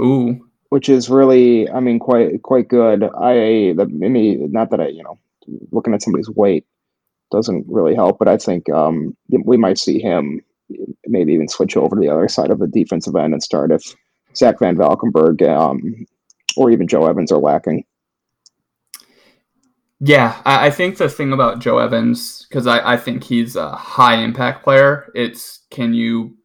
Ooh, 0.00 0.48
which 0.70 0.88
is 0.88 1.10
really, 1.10 1.68
I 1.70 1.80
mean, 1.80 1.98
quite 1.98 2.42
quite 2.42 2.68
good. 2.68 3.04
I, 3.04 3.74
the, 3.74 3.82
I 3.82 4.08
mean, 4.08 4.50
not 4.50 4.70
that 4.70 4.80
I, 4.80 4.88
you 4.88 5.02
know, 5.02 5.18
looking 5.72 5.92
at 5.92 6.02
somebody's 6.02 6.30
weight 6.30 6.64
doesn't 7.30 7.66
really 7.68 7.94
help, 7.94 8.18
but 8.18 8.28
I 8.28 8.36
think 8.36 8.68
um, 8.70 9.16
we 9.44 9.56
might 9.56 9.78
see 9.78 10.00
him 10.00 10.40
maybe 11.06 11.32
even 11.32 11.48
switch 11.48 11.76
over 11.76 11.96
to 11.96 12.00
the 12.00 12.08
other 12.08 12.28
side 12.28 12.50
of 12.50 12.58
the 12.58 12.66
defensive 12.66 13.16
end 13.16 13.32
and 13.32 13.42
start 13.42 13.72
if 13.72 13.94
Zach 14.36 14.58
VanValkenburg 14.58 15.46
um, 15.48 16.06
or 16.56 16.70
even 16.70 16.88
Joe 16.88 17.06
Evans 17.06 17.32
are 17.32 17.38
lacking. 17.38 17.84
Yeah, 20.00 20.40
I, 20.46 20.66
I 20.66 20.70
think 20.70 20.96
the 20.96 21.08
thing 21.08 21.32
about 21.32 21.58
Joe 21.58 21.78
Evans, 21.78 22.46
because 22.48 22.66
I, 22.66 22.94
I 22.94 22.96
think 22.96 23.22
he's 23.22 23.54
a 23.54 23.70
high 23.72 24.16
impact 24.16 24.64
player, 24.64 25.10
it's 25.14 25.60
can 25.70 25.92
you 25.94 26.36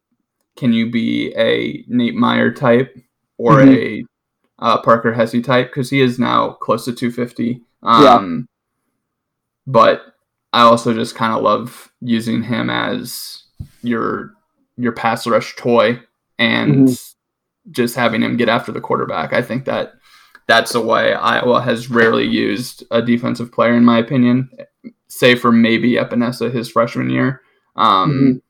can 0.56 0.72
you 0.72 0.90
be 0.90 1.34
a 1.36 1.84
Nate 1.88 2.14
Meier 2.14 2.52
type 2.52 2.94
or 3.38 3.52
Mhm. 3.56 3.74
a 3.74 4.64
uh, 4.64 4.80
Parker 4.82 5.12
Hesse 5.12 5.42
type? 5.42 5.68
Because 5.70 5.90
he 5.90 6.00
is 6.00 6.18
now 6.18 6.50
close 6.52 6.84
to 6.86 6.92
250. 6.94 7.62
Um, 7.82 8.48
But 9.66 10.02
I 10.52 10.62
also 10.62 10.94
just 10.94 11.14
kind 11.14 11.34
of 11.34 11.42
love 11.42 11.92
using 12.00 12.42
him 12.42 12.70
as 12.70 13.42
your 13.82 14.32
your 14.76 14.92
pass 14.92 15.26
rush 15.26 15.56
toy 15.56 16.00
and 16.38 16.88
just 17.70 17.96
having 17.96 18.22
him 18.22 18.36
get 18.36 18.48
after 18.48 18.70
the 18.72 18.80
quarterback. 18.80 19.32
I 19.32 19.42
think 19.42 19.64
that 19.64 19.94
that's 20.46 20.74
a 20.74 20.80
way 20.80 21.12
Iowa 21.12 21.60
has 21.62 21.90
rarely 21.90 22.24
used 22.24 22.84
a 22.90 23.02
defensive 23.02 23.50
player, 23.52 23.74
in 23.74 23.84
my 23.84 23.98
opinion, 23.98 24.50
say 25.08 25.34
for 25.34 25.50
maybe 25.52 25.92
Epenesa 25.92 26.52
his 26.52 26.68
freshman 26.68 27.10
year. 27.10 27.42
Um, 27.76 28.12
Mhm. 28.12 28.42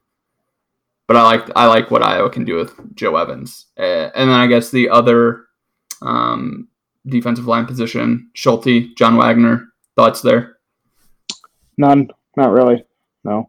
But 1.07 1.16
I 1.16 1.22
like 1.22 1.51
I 1.55 1.66
like 1.66 1.90
what 1.90 2.03
Iowa 2.03 2.30
can 2.30 2.44
do 2.44 2.57
with 2.57 2.74
Joe 2.97 3.16
Evans, 3.16 3.66
uh, 3.78 4.11
and 4.14 4.28
then 4.28 4.40
I 4.40 4.49
guess 4.49 4.70
the 4.70 4.88
other 4.88 5.44
um, 6.03 6.66
defensive 7.07 7.47
line 7.47 7.64
position, 7.64 8.28
Schulte, 8.34 8.97
John 8.97 9.16
Waggoner. 9.16 9.68
Thoughts 9.94 10.20
there? 10.20 10.59
None, 11.78 12.11
not 12.36 12.51
really. 12.51 12.84
No. 13.22 13.49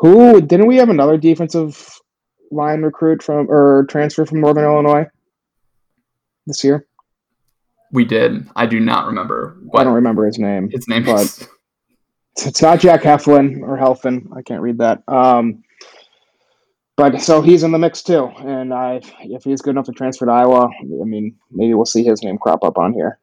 Who 0.00 0.40
didn't 0.42 0.66
we 0.66 0.76
have 0.76 0.90
another 0.90 1.16
defensive 1.16 1.98
line 2.50 2.82
recruit 2.82 3.22
from 3.22 3.50
or 3.50 3.86
transfer 3.88 4.26
from 4.26 4.40
Northern 4.40 4.64
Illinois 4.64 5.06
this 6.46 6.62
year? 6.62 6.86
We 7.92 8.04
did. 8.04 8.48
I 8.54 8.66
do 8.66 8.80
not 8.80 9.06
remember 9.06 9.56
I 9.74 9.84
don't 9.84 9.94
remember 9.94 10.26
his 10.26 10.38
name. 10.38 10.70
His 10.70 10.88
name 10.88 11.04
but- 11.04 11.20
is. 11.20 11.48
It's, 12.46 12.62
not 12.62 12.80
Jack 12.80 13.02
Heflin 13.02 13.60
or 13.60 13.76
Helfin. 13.76 14.28
I 14.34 14.40
can't 14.40 14.62
read 14.62 14.78
that. 14.78 15.02
Um, 15.08 15.62
but 16.96 17.20
so 17.20 17.42
he's 17.42 17.64
in 17.64 17.72
the 17.72 17.78
mix 17.78 18.02
too, 18.02 18.26
and 18.38 18.72
I, 18.72 19.00
if 19.20 19.42
he's 19.42 19.60
good 19.60 19.70
enough 19.70 19.86
to 19.86 19.92
transfer 19.92 20.26
to 20.26 20.32
Iowa, 20.32 20.68
I 20.80 21.04
mean, 21.04 21.34
maybe 21.50 21.74
we'll 21.74 21.84
see 21.84 22.04
his 22.04 22.22
name 22.22 22.38
crop 22.38 22.62
up 22.62 22.78
on 22.78 22.92
here. 22.92 23.18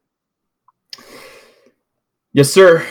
Yes, 2.33 2.51
sir. 2.51 2.85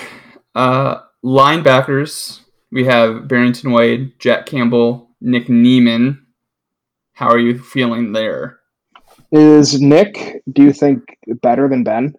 Uh, 0.55 1.01
linebackers, 1.25 2.41
we 2.73 2.85
have 2.85 3.29
Barrington 3.29 3.73
Wade, 3.73 4.19
Jack 4.19 4.47
Campbell, 4.47 5.11
Nick 5.21 5.49
Niemann. 5.49 6.25
How 7.13 7.29
are 7.29 7.39
you 7.39 7.59
feeling 7.59 8.13
there? 8.13 8.61
Is 9.37 9.79
Nick? 9.83 10.43
Do 10.51 10.63
you 10.63 10.73
think 10.73 11.03
better 11.43 11.69
than 11.69 11.85
Ben? 11.85 12.09
Do 12.09 12.17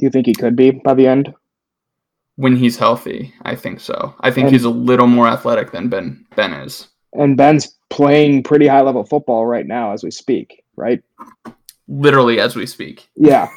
you 0.00 0.10
think 0.10 0.26
he 0.26 0.34
could 0.34 0.56
be 0.56 0.72
by 0.72 0.94
the 0.94 1.06
end? 1.06 1.32
When 2.34 2.56
he's 2.56 2.76
healthy, 2.76 3.32
I 3.42 3.54
think 3.54 3.78
so. 3.78 4.16
I 4.20 4.32
think 4.32 4.46
And- 4.46 4.52
he's 4.52 4.64
a 4.64 4.70
little 4.70 5.06
more 5.06 5.28
athletic 5.28 5.70
than 5.70 5.88
Ben 5.88 6.26
Ben 6.34 6.52
is. 6.52 6.88
And 7.12 7.36
Ben's 7.36 7.78
playing 7.88 8.42
pretty 8.42 8.66
high 8.66 8.80
level 8.80 9.04
football 9.04 9.46
right 9.46 9.66
now 9.66 9.92
as 9.92 10.02
we 10.02 10.10
speak, 10.10 10.64
right? 10.76 11.00
Literally 11.86 12.40
as 12.40 12.56
we 12.56 12.66
speak. 12.66 13.08
Yeah. 13.14 13.48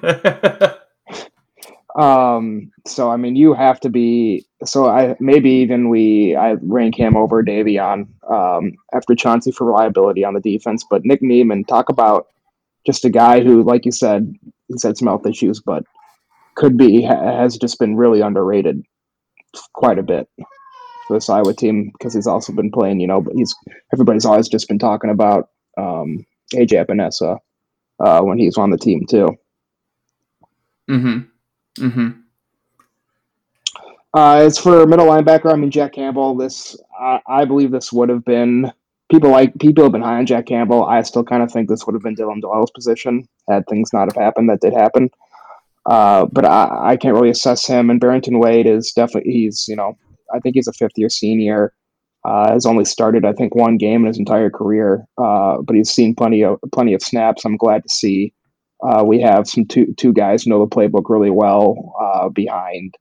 Um, 1.98 2.70
so 2.86 3.10
I 3.10 3.16
mean, 3.16 3.34
you 3.34 3.52
have 3.54 3.80
to 3.80 3.90
be. 3.90 4.46
So 4.64 4.86
I 4.86 5.16
maybe 5.18 5.50
even 5.50 5.88
we 5.88 6.36
I 6.36 6.52
rank 6.62 6.96
him 6.96 7.16
over 7.16 7.42
Daviyon 7.42 8.06
um, 8.30 8.72
after 8.94 9.16
Chauncey 9.16 9.50
for 9.50 9.66
reliability 9.66 10.24
on 10.24 10.34
the 10.34 10.40
defense. 10.40 10.84
But 10.88 11.04
Nick 11.04 11.22
Niemann, 11.22 11.64
talk 11.64 11.88
about 11.88 12.28
just 12.86 13.04
a 13.04 13.10
guy 13.10 13.42
who, 13.42 13.64
like 13.64 13.84
you 13.84 13.90
said, 13.90 14.32
he's 14.68 14.84
had 14.84 14.96
some 14.96 15.08
health 15.08 15.26
issues, 15.26 15.60
but 15.60 15.82
could 16.54 16.76
be 16.76 17.02
ha- 17.02 17.36
has 17.40 17.58
just 17.58 17.80
been 17.80 17.96
really 17.96 18.20
underrated 18.20 18.80
quite 19.72 19.98
a 19.98 20.02
bit 20.04 20.28
for 21.08 21.16
this 21.16 21.28
Iowa 21.28 21.52
team 21.52 21.90
because 21.98 22.14
he's 22.14 22.28
also 22.28 22.52
been 22.52 22.70
playing. 22.70 23.00
You 23.00 23.08
know, 23.08 23.20
but 23.20 23.34
he's 23.34 23.52
everybody's 23.92 24.24
always 24.24 24.48
just 24.48 24.68
been 24.68 24.78
talking 24.78 25.10
about 25.10 25.48
um, 25.76 26.24
AJ 26.54 26.86
Epenesa 26.86 27.38
uh, 27.98 28.20
when 28.20 28.38
he's 28.38 28.56
on 28.56 28.70
the 28.70 28.78
team 28.78 29.04
too. 29.04 29.36
mm-hmm. 30.88 31.18
Mm-hmm. 31.78 32.20
Uh, 34.14 34.36
as 34.36 34.58
for 34.58 34.86
middle 34.86 35.06
linebacker, 35.06 35.52
I 35.52 35.56
mean 35.56 35.70
Jack 35.70 35.92
Campbell. 35.92 36.34
This 36.34 36.76
I, 36.98 37.20
I 37.26 37.44
believe 37.44 37.70
this 37.70 37.92
would 37.92 38.08
have 38.08 38.24
been 38.24 38.72
people 39.10 39.30
like 39.30 39.58
people 39.58 39.84
have 39.84 39.92
been 39.92 40.02
high 40.02 40.18
on 40.18 40.26
Jack 40.26 40.46
Campbell. 40.46 40.84
I 40.84 41.02
still 41.02 41.24
kind 41.24 41.42
of 41.42 41.52
think 41.52 41.68
this 41.68 41.86
would 41.86 41.94
have 41.94 42.02
been 42.02 42.14
Dillon 42.14 42.40
Doyle's 42.40 42.70
position 42.70 43.28
had 43.48 43.64
things 43.68 43.92
not 43.92 44.08
have 44.12 44.22
happened 44.22 44.48
that 44.48 44.60
did 44.60 44.72
happen. 44.72 45.10
Uh, 45.86 46.26
but 46.32 46.44
I, 46.44 46.90
I 46.90 46.96
can't 46.96 47.14
really 47.14 47.30
assess 47.30 47.66
him. 47.66 47.90
And 47.90 48.00
Barrington 48.00 48.38
Wade 48.38 48.66
is 48.66 48.92
definitely 48.92 49.32
he's 49.32 49.66
you 49.68 49.76
know 49.76 49.96
I 50.34 50.38
think 50.40 50.54
he's 50.54 50.68
a 50.68 50.72
fifth 50.72 50.96
year 50.96 51.10
senior. 51.10 51.72
Uh, 52.24 52.52
has 52.52 52.66
only 52.66 52.84
started 52.84 53.24
I 53.24 53.32
think 53.32 53.54
one 53.54 53.76
game 53.76 54.02
in 54.02 54.08
his 54.08 54.18
entire 54.18 54.50
career, 54.50 55.04
uh, 55.18 55.58
but 55.62 55.76
he's 55.76 55.90
seen 55.90 56.14
plenty 56.14 56.42
of 56.42 56.58
plenty 56.72 56.94
of 56.94 57.02
snaps. 57.02 57.44
I'm 57.44 57.56
glad 57.56 57.82
to 57.82 57.88
see 57.88 58.32
uh, 58.82 59.02
we 59.04 59.20
have 59.20 59.48
some 59.48 59.66
two 59.66 59.92
two 59.96 60.12
guys 60.12 60.42
who 60.42 60.50
know 60.50 60.64
the 60.64 60.74
playbook 60.74 61.08
really 61.08 61.30
well 61.30 61.94
uh, 62.00 62.28
behind 62.28 62.94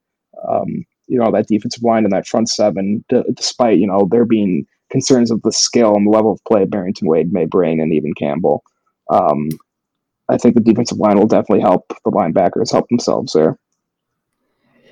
um, 0.48 0.86
you 1.08 1.20
know 1.20 1.32
that 1.32 1.48
defensive 1.48 1.84
line 1.84 2.04
and 2.04 2.14
that 2.14 2.28
front 2.28 2.50
seven, 2.50 3.04
d- 3.10 3.24
despite 3.36 3.80
you 3.80 3.88
know 3.88 4.08
there 4.12 4.26
being 4.26 4.66
concerns 4.90 5.32
of 5.32 5.42
the 5.42 5.52
skill 5.52 5.96
and 5.96 6.08
level 6.08 6.32
of 6.32 6.44
play 6.48 6.66
Barrington 6.66 7.08
Wade 7.08 7.32
may 7.34 7.46
bring, 7.46 7.82
and 7.82 7.94
even 7.94 8.14
Campbell. 8.14 8.64
Um, 9.10 9.50
I 10.30 10.38
think 10.38 10.56
the 10.56 10.62
defensive 10.62 10.98
line 10.98 11.18
will 11.18 11.28
definitely 11.28 11.62
help 11.62 11.88
the 12.04 12.12
linebackers 12.12 12.72
help 12.72 12.88
themselves 12.90 13.34
there. 13.34 13.58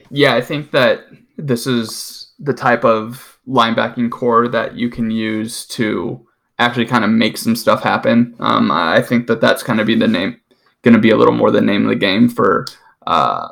Yeah, 0.09 0.35
I 0.35 0.41
think 0.41 0.71
that 0.71 1.05
this 1.37 1.67
is 1.67 2.31
the 2.39 2.53
type 2.53 2.85
of 2.85 3.39
linebacking 3.47 4.11
core 4.11 4.47
that 4.47 4.75
you 4.75 4.89
can 4.89 5.11
use 5.11 5.65
to 5.67 6.25
actually 6.57 6.85
kind 6.85 7.03
of 7.03 7.09
make 7.09 7.37
some 7.37 7.55
stuff 7.55 7.83
happen. 7.83 8.35
Um, 8.39 8.71
I 8.71 9.01
think 9.01 9.27
that 9.27 9.41
that's 9.41 9.63
kind 9.63 9.81
of 9.81 9.87
be 9.87 9.95
the 9.95 10.07
name, 10.07 10.39
going 10.85 10.93
to 10.93 11.01
be 11.01 11.09
a 11.09 11.17
little 11.17 11.33
more 11.33 11.51
the 11.51 11.59
name 11.59 11.83
of 11.83 11.89
the 11.89 11.95
game 11.97 12.29
for 12.29 12.65
uh, 13.05 13.49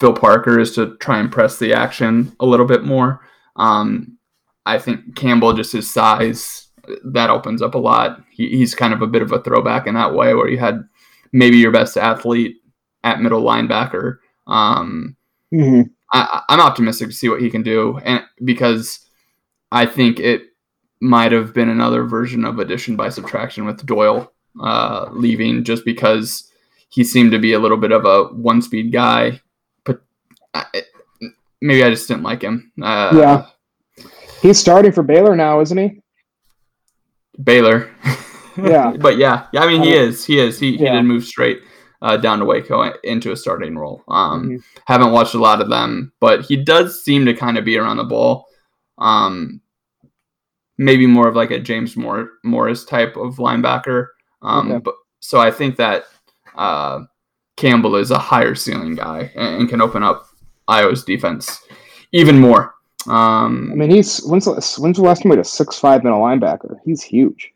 Phil 0.00 0.12
Parker 0.12 0.58
is 0.58 0.74
to 0.74 0.96
try 0.96 1.20
and 1.20 1.30
press 1.30 1.60
the 1.60 1.72
action 1.72 2.34
a 2.40 2.46
little 2.46 2.66
bit 2.66 2.82
more. 2.82 3.20
Um, 3.54 4.18
I 4.66 4.78
think 4.78 5.14
Campbell, 5.14 5.52
just 5.52 5.72
his 5.72 5.88
size, 5.88 6.68
that 7.04 7.30
opens 7.30 7.62
up 7.62 7.76
a 7.76 7.78
lot. 7.78 8.20
He, 8.30 8.48
he's 8.48 8.74
kind 8.74 8.92
of 8.92 9.02
a 9.02 9.06
bit 9.06 9.22
of 9.22 9.30
a 9.30 9.40
throwback 9.40 9.86
in 9.86 9.94
that 9.94 10.14
way, 10.14 10.34
where 10.34 10.48
you 10.48 10.58
had 10.58 10.82
maybe 11.32 11.58
your 11.58 11.70
best 11.70 11.96
athlete 11.96 12.56
at 13.04 13.20
middle 13.20 13.42
linebacker. 13.42 14.16
Um, 14.48 15.16
Mm-hmm. 15.52 15.82
I, 16.12 16.42
I'm 16.48 16.60
optimistic 16.60 17.08
to 17.08 17.14
see 17.14 17.28
what 17.28 17.40
he 17.40 17.50
can 17.50 17.62
do, 17.62 17.98
and 18.04 18.24
because 18.44 19.06
I 19.72 19.86
think 19.86 20.18
it 20.18 20.42
might 21.00 21.32
have 21.32 21.54
been 21.54 21.68
another 21.68 22.04
version 22.04 22.44
of 22.44 22.58
addition 22.58 22.96
by 22.96 23.08
subtraction 23.08 23.64
with 23.64 23.84
Doyle 23.86 24.32
uh, 24.60 25.08
leaving, 25.12 25.64
just 25.64 25.84
because 25.84 26.50
he 26.88 27.04
seemed 27.04 27.32
to 27.32 27.38
be 27.38 27.52
a 27.52 27.58
little 27.58 27.76
bit 27.76 27.92
of 27.92 28.04
a 28.04 28.24
one-speed 28.34 28.92
guy. 28.92 29.40
But 29.84 30.00
I, 30.54 30.64
maybe 31.60 31.84
I 31.84 31.90
just 31.90 32.08
didn't 32.08 32.22
like 32.24 32.42
him. 32.42 32.72
Uh, 32.82 33.10
Yeah. 33.14 33.46
He's 34.42 34.58
starting 34.58 34.90
for 34.92 35.02
Baylor 35.02 35.36
now, 35.36 35.60
isn't 35.60 35.76
he? 35.76 36.00
Baylor. 37.42 37.90
Yeah. 38.56 38.92
but 38.98 39.18
yeah, 39.18 39.46
yeah. 39.52 39.62
I 39.62 39.66
mean, 39.66 39.82
he 39.82 39.92
Uh, 39.96 40.02
is. 40.02 40.24
He 40.24 40.38
is. 40.40 40.58
He, 40.58 40.76
he 40.76 40.84
yeah. 40.84 40.94
did 40.94 41.02
move 41.04 41.24
straight 41.24 41.60
uh, 42.02 42.16
down 42.16 42.38
to 42.38 42.44
Waco 42.46 42.90
into 43.04 43.32
a 43.32 43.36
starting 43.36 43.76
role. 43.76 44.02
Um, 44.08 44.48
Mhm. 44.48 44.62
Haven't 44.86 45.12
watched 45.12 45.34
a 45.34 45.38
lot 45.38 45.60
of 45.60 45.68
them, 45.68 46.12
but 46.20 46.42
he 46.42 46.56
does 46.56 47.04
seem 47.04 47.26
to 47.26 47.34
kind 47.34 47.58
of 47.58 47.64
be 47.64 47.76
around 47.76 47.98
the 47.98 48.04
ball. 48.04 48.46
Um, 48.98 49.60
maybe 50.78 51.06
more 51.06 51.28
of 51.28 51.36
like 51.36 51.50
a 51.50 51.58
James 51.60 51.96
Moore, 51.96 52.30
Morris 52.42 52.84
type 52.86 53.16
of 53.16 53.36
linebacker. 53.36 54.06
Um, 54.42 54.70
Okay. 54.72 54.80
But 54.84 54.94
so 55.20 55.38
I 55.38 55.50
think 55.50 55.76
that 55.76 56.04
uh, 56.56 57.04
Campbell 57.56 57.96
is 57.96 58.10
a 58.10 58.18
higher 58.18 58.54
ceiling 58.54 58.94
guy 58.94 59.30
and, 59.34 59.60
and 59.62 59.68
can 59.68 59.80
open 59.80 60.02
up 60.02 60.26
Iowa's 60.68 61.04
defense 61.04 61.60
even 62.12 62.38
more. 62.38 62.74
Um, 63.06 63.70
I 63.72 63.76
mean, 63.76 63.90
he's 63.90 64.22
when's 64.24 64.44
the, 64.44 64.52
when's 64.80 64.96
the 64.96 65.02
last 65.02 65.22
time 65.22 65.30
we 65.30 65.36
had 65.36 65.44
a 65.44 65.48
six 65.48 65.78
five 65.78 66.04
middle 66.04 66.20
linebacker? 66.20 66.76
He's 66.84 67.02
huge. 67.02 67.52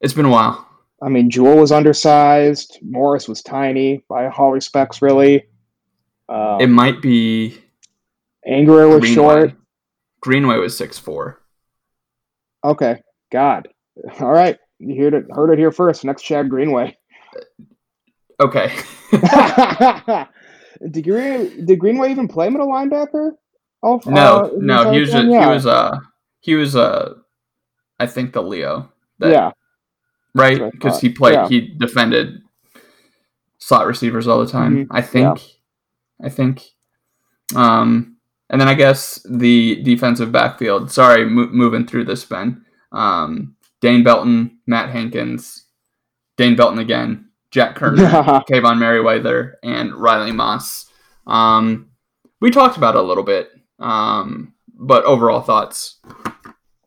it's 0.00 0.14
been 0.14 0.26
a 0.26 0.30
while. 0.30 0.62
I 1.02 1.08
mean, 1.08 1.30
Jewel 1.30 1.56
was 1.58 1.72
undersized. 1.72 2.78
Morris 2.82 3.28
was 3.28 3.42
tiny 3.42 4.02
by 4.08 4.28
all 4.28 4.50
respects, 4.52 5.02
really. 5.02 5.44
Um, 6.28 6.60
It 6.60 6.68
might 6.68 7.02
be 7.02 7.58
Angerer 8.48 8.88
was 8.88 9.00
Greenway. 9.00 9.14
short. 9.14 9.52
Greenway 10.20 10.56
was 10.58 10.76
six 10.76 10.98
four. 10.98 11.40
Okay, 12.64 13.00
God. 13.36 13.68
All 14.20 14.30
right, 14.32 14.58
you 14.78 15.02
heard 15.02 15.12
it. 15.14 15.26
Heard 15.30 15.52
it 15.52 15.58
here 15.58 15.70
first. 15.72 16.04
Next, 16.04 16.22
Chad 16.22 16.48
Greenway. 16.48 16.96
Okay. 18.38 18.70
did, 20.90 21.04
Green, 21.04 21.64
did 21.64 21.78
Greenway 21.78 22.10
even 22.10 22.28
play 22.28 22.50
middle 22.50 22.68
linebacker? 22.68 23.30
Oh 23.82 23.98
No, 24.04 24.36
uh, 24.36 24.50
no, 24.58 24.92
he 24.92 25.00
was 25.00 25.10
just, 25.10 25.24
Cohen? 25.26 25.40
he 25.42 25.48
was 25.48 25.64
uh 25.66 25.98
he 26.40 26.54
was 26.54 26.76
uh 26.76 27.14
I 27.98 28.06
think 28.06 28.34
the 28.34 28.42
Leo. 28.42 28.92
that- 29.20 29.30
yeah. 29.32 29.52
right? 30.34 30.58
That's 30.58 30.60
what 30.60 30.66
I 30.66 30.70
Because 30.72 31.00
he 31.00 31.08
played, 31.08 31.32
Yeah. 31.32 31.48
he 31.48 31.60
defended 31.78 32.42
slot 33.56 33.86
receivers 33.86 34.28
all 34.28 34.44
the 34.44 34.52
time. 34.52 34.84
Mhm. 34.84 34.88
I 34.90 35.00
think, 35.00 35.40
I 36.22 36.28
think. 36.28 36.62
Um, 37.54 38.16
and 38.50 38.60
then 38.60 38.68
I 38.68 38.74
guess 38.74 39.18
the 39.30 39.82
defensive 39.82 40.30
backfield. 40.30 40.90
Sorry, 40.90 41.24
mo- 41.24 41.48
moving 41.52 41.86
through 41.86 42.04
this, 42.04 42.22
Ben. 42.26 42.65
Um, 42.96 43.56
Dane 43.80 44.02
Belton, 44.02 44.58
Matt 44.66 44.90
Hankins, 44.90 45.66
Dane 46.36 46.56
Belton 46.56 46.78
again, 46.78 47.28
Jack 47.50 47.76
Koerner, 47.76 48.44
Kaevon 48.48 48.78
Merriweather, 48.78 49.56
and 49.62 49.94
Riley 49.94 50.32
Moss. 50.32 50.90
Um, 51.26 51.90
we 52.40 52.50
talked 52.50 52.76
about 52.76 52.94
it 52.94 53.00
a 53.00 53.02
little 53.02 53.22
bit, 53.22 53.50
um, 53.78 54.54
but 54.74 55.04
overall 55.04 55.42
thoughts. 55.42 55.98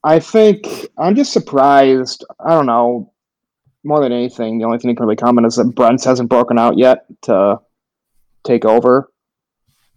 I 0.03 0.19
think 0.19 0.87
I'm 0.97 1.15
just 1.15 1.31
surprised. 1.33 2.25
I 2.39 2.49
don't 2.49 2.65
know. 2.65 3.13
More 3.83 4.01
than 4.01 4.11
anything, 4.11 4.57
the 4.59 4.65
only 4.65 4.77
thing 4.77 4.89
that 4.89 4.97
can 4.97 5.05
really 5.05 5.15
comment 5.15 5.47
is 5.47 5.55
that 5.55 5.73
Brents 5.73 6.03
hasn't 6.03 6.29
broken 6.29 6.59
out 6.59 6.77
yet 6.77 7.05
to 7.23 7.59
take 8.43 8.65
over 8.65 9.09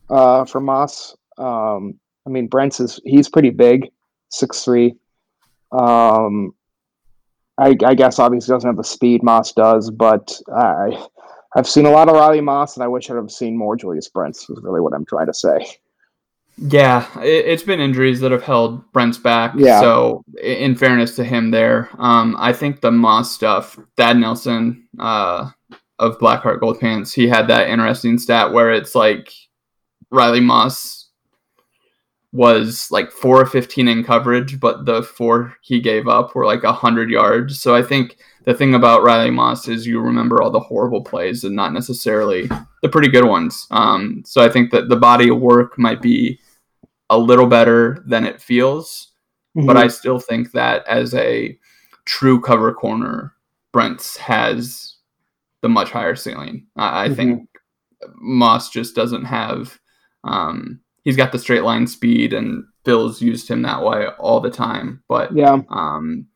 uh, 0.09 0.45
for 0.45 0.61
Moss. 0.61 1.17
Um, 1.37 1.99
I 2.25 2.31
mean, 2.31 2.47
Brents 2.47 2.79
is 2.79 3.01
he's 3.05 3.29
pretty 3.29 3.51
big, 3.51 3.89
six 4.31 4.65
three. 4.65 4.95
Um, 5.73 6.55
I, 7.59 7.77
I 7.85 7.95
guess 7.95 8.18
obviously 8.18 8.53
doesn't 8.53 8.68
have 8.68 8.77
the 8.77 8.85
speed 8.85 9.23
Moss 9.23 9.53
does, 9.53 9.91
but 9.91 10.39
I 10.55 11.07
I've 11.55 11.68
seen 11.68 11.87
a 11.87 11.91
lot 11.91 12.09
of 12.09 12.14
Riley 12.14 12.41
Moss, 12.41 12.77
and 12.77 12.85
I 12.85 12.89
wish 12.89 13.11
I'd 13.11 13.16
have 13.16 13.31
seen 13.31 13.57
more 13.57 13.77
Julius 13.77 14.09
Brents. 14.09 14.49
Is 14.49 14.59
really 14.62 14.81
what 14.81 14.95
I'm 14.95 15.05
trying 15.05 15.27
to 15.27 15.35
say. 15.35 15.66
Yeah, 16.59 17.07
it, 17.20 17.47
it's 17.47 17.62
been 17.62 17.81
injuries 17.81 18.20
that 18.20 18.33
have 18.33 18.43
held 18.43 18.91
Brents 18.93 19.18
back. 19.18 19.55
Yeah. 19.57 19.81
So, 19.81 20.25
in 20.43 20.77
fairness 20.77 21.16
to 21.16 21.25
him, 21.25 21.51
there, 21.51 21.91
um, 21.99 22.37
I 22.39 22.53
think 22.53 22.81
the 22.81 22.91
Moss 22.91 23.33
stuff. 23.33 23.79
Thad 23.97 24.16
Nelson 24.16 24.89
uh, 24.99 25.51
of 25.99 26.18
Blackheart 26.18 26.61
Gold 26.61 26.81
Pants, 26.81 27.12
he 27.12 27.29
had 27.29 27.49
that 27.49 27.68
interesting 27.68 28.18
stat 28.18 28.53
where 28.53 28.73
it's 28.73 28.95
like 28.95 29.33
Riley 30.11 30.41
Moss 30.41 31.02
was 32.33 32.91
like 32.91 33.11
four 33.12 33.43
of 33.43 33.51
fifteen 33.51 33.89
in 33.89 34.03
coverage, 34.03 34.59
but 34.59 34.87
the 34.87 35.03
four 35.03 35.55
he 35.61 35.80
gave 35.80 36.09
up 36.09 36.35
were 36.35 36.47
like 36.47 36.64
hundred 36.64 37.11
yards. 37.11 37.61
So 37.61 37.74
I 37.74 37.83
think 37.83 38.16
the 38.45 38.55
thing 38.55 38.74
about 38.74 39.03
Riley 39.03 39.30
Moss 39.30 39.68
is 39.68 39.87
you 39.87 40.01
remember 40.01 40.43
all 40.43 40.51
the 40.51 40.59
horrible 40.59 41.03
plays 41.03 41.45
and 41.45 41.55
not 41.55 41.72
necessarily 41.72 42.49
the 42.83 42.89
pretty 42.89 43.09
good 43.09 43.26
ones. 43.26 43.66
Um, 43.70 44.22
so 44.26 44.43
I 44.43 44.49
think 44.49 44.70
that 44.72 44.89
the 44.89 44.97
body 44.97 45.28
of 45.28 45.41
work 45.41 45.78
might 45.78 46.03
be 46.03 46.41
a 47.11 47.18
little 47.18 47.47
better 47.47 48.03
than 48.07 48.24
it 48.24 48.41
feels, 48.41 49.12
but 49.55 49.76
I 49.76 49.89
still 49.89 50.18
think 50.18 50.53
that 50.53 50.87
as 50.89 51.14
a 51.14 51.57
true 52.07 52.41
cover 52.41 52.72
corner, 52.72 53.35
Brents 53.72 54.16
has 54.16 54.97
the 55.61 55.68
much 55.68 55.91
higher 55.91 56.16
ceiling. 56.16 56.66
I, 56.76 57.05
I 57.05 57.14
think 57.14 57.49
Moss 58.14 58.70
just 58.70 58.97
doesn't 58.97 59.26
have. 59.26 59.78
Um, 60.24 60.80
he's 61.03 61.17
got 61.17 61.33
the 61.33 61.39
straight 61.39 61.63
line 61.63 61.87
speed, 61.87 62.33
and 62.33 62.65
Bill's 62.85 63.21
used 63.23 63.49
him 63.49 63.63
that 63.63 63.83
way 63.83 64.07
all 64.19 64.41
the 64.41 64.51
time. 64.51 65.03
But 65.09 65.35
yeah, 65.35 65.61
um, 65.69 66.27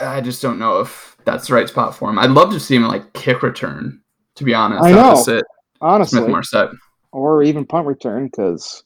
I 0.00 0.20
just 0.20 0.42
don't 0.42 0.58
know 0.58 0.80
if 0.80 1.16
that's 1.24 1.48
the 1.48 1.54
right 1.54 1.68
spot 1.68 1.94
for 1.94 2.10
him. 2.10 2.18
I'd 2.18 2.30
love 2.30 2.50
to 2.52 2.60
see 2.60 2.76
him 2.76 2.84
like 2.84 3.12
kick 3.12 3.42
return. 3.42 4.00
To 4.36 4.44
be 4.44 4.54
honest, 4.54 4.84
I 4.84 4.92
know. 4.92 5.00
opposite 5.00 5.44
honestly, 5.80 6.18
Smith-Marsette. 6.18 6.70
or 7.12 7.42
even 7.42 7.66
punt 7.66 7.86
return 7.86 8.26
because 8.26 8.84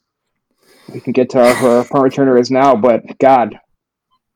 we 0.92 1.00
can 1.00 1.12
get 1.12 1.30
to 1.30 1.40
our 1.40 1.84
punt 1.84 2.04
returner 2.04 2.40
is 2.40 2.50
now. 2.50 2.74
But 2.76 3.02
God, 3.18 3.58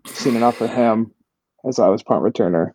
I've 0.06 0.14
seen 0.16 0.36
enough 0.36 0.60
of 0.60 0.70
him 0.70 1.12
as 1.66 1.78
I 1.78 1.88
was 1.88 2.02
punt 2.02 2.22
returner. 2.22 2.72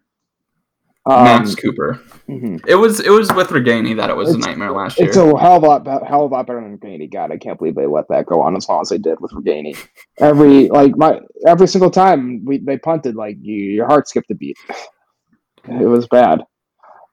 Um, 1.06 1.24
Max 1.26 1.54
Cooper. 1.56 2.00
mhm. 2.30 2.62
It 2.66 2.76
was 2.76 3.02
it 3.02 3.10
was 3.10 3.32
with 3.34 3.50
Ragaini 3.50 3.96
that 3.98 4.10
it 4.10 4.16
was 4.16 4.34
a 4.34 4.38
nightmare 4.38 4.72
last 4.72 4.98
year. 4.98 5.10
It's 5.10 5.18
a 5.18 5.38
hell 5.38 5.58
of 5.58 5.64
a 5.64 5.68
lot, 5.68 5.84
be- 5.84 6.08
hell 6.08 6.24
of 6.26 6.32
a 6.32 6.36
lot 6.36 6.48
better 6.48 6.62
than 6.62 6.78
Ragaini. 6.78 7.12
God, 7.12 7.32
I 7.32 7.38
can't 7.38 7.60
believe 7.60 7.76
they 7.76 7.86
let 7.86 8.08
that 8.08 8.26
go 8.26 8.42
on 8.42 8.56
as 8.56 8.70
long 8.70 8.82
as 8.82 8.90
they 8.90 8.98
did 8.98 9.20
with 9.20 9.32
Ragaini. 9.32 9.78
Every 10.20 10.70
like 10.70 10.96
my 10.96 11.20
every 11.46 11.68
single 11.68 11.92
time 11.92 12.44
we 12.46 12.60
they 12.60 12.78
punted, 12.78 13.16
like 13.16 13.36
you, 13.42 13.56
your 13.56 13.86
heart 13.88 14.08
skipped 14.08 14.32
a 14.32 14.36
beat. 14.36 14.56
It 15.66 15.86
was 15.86 16.08
bad. 16.08 16.42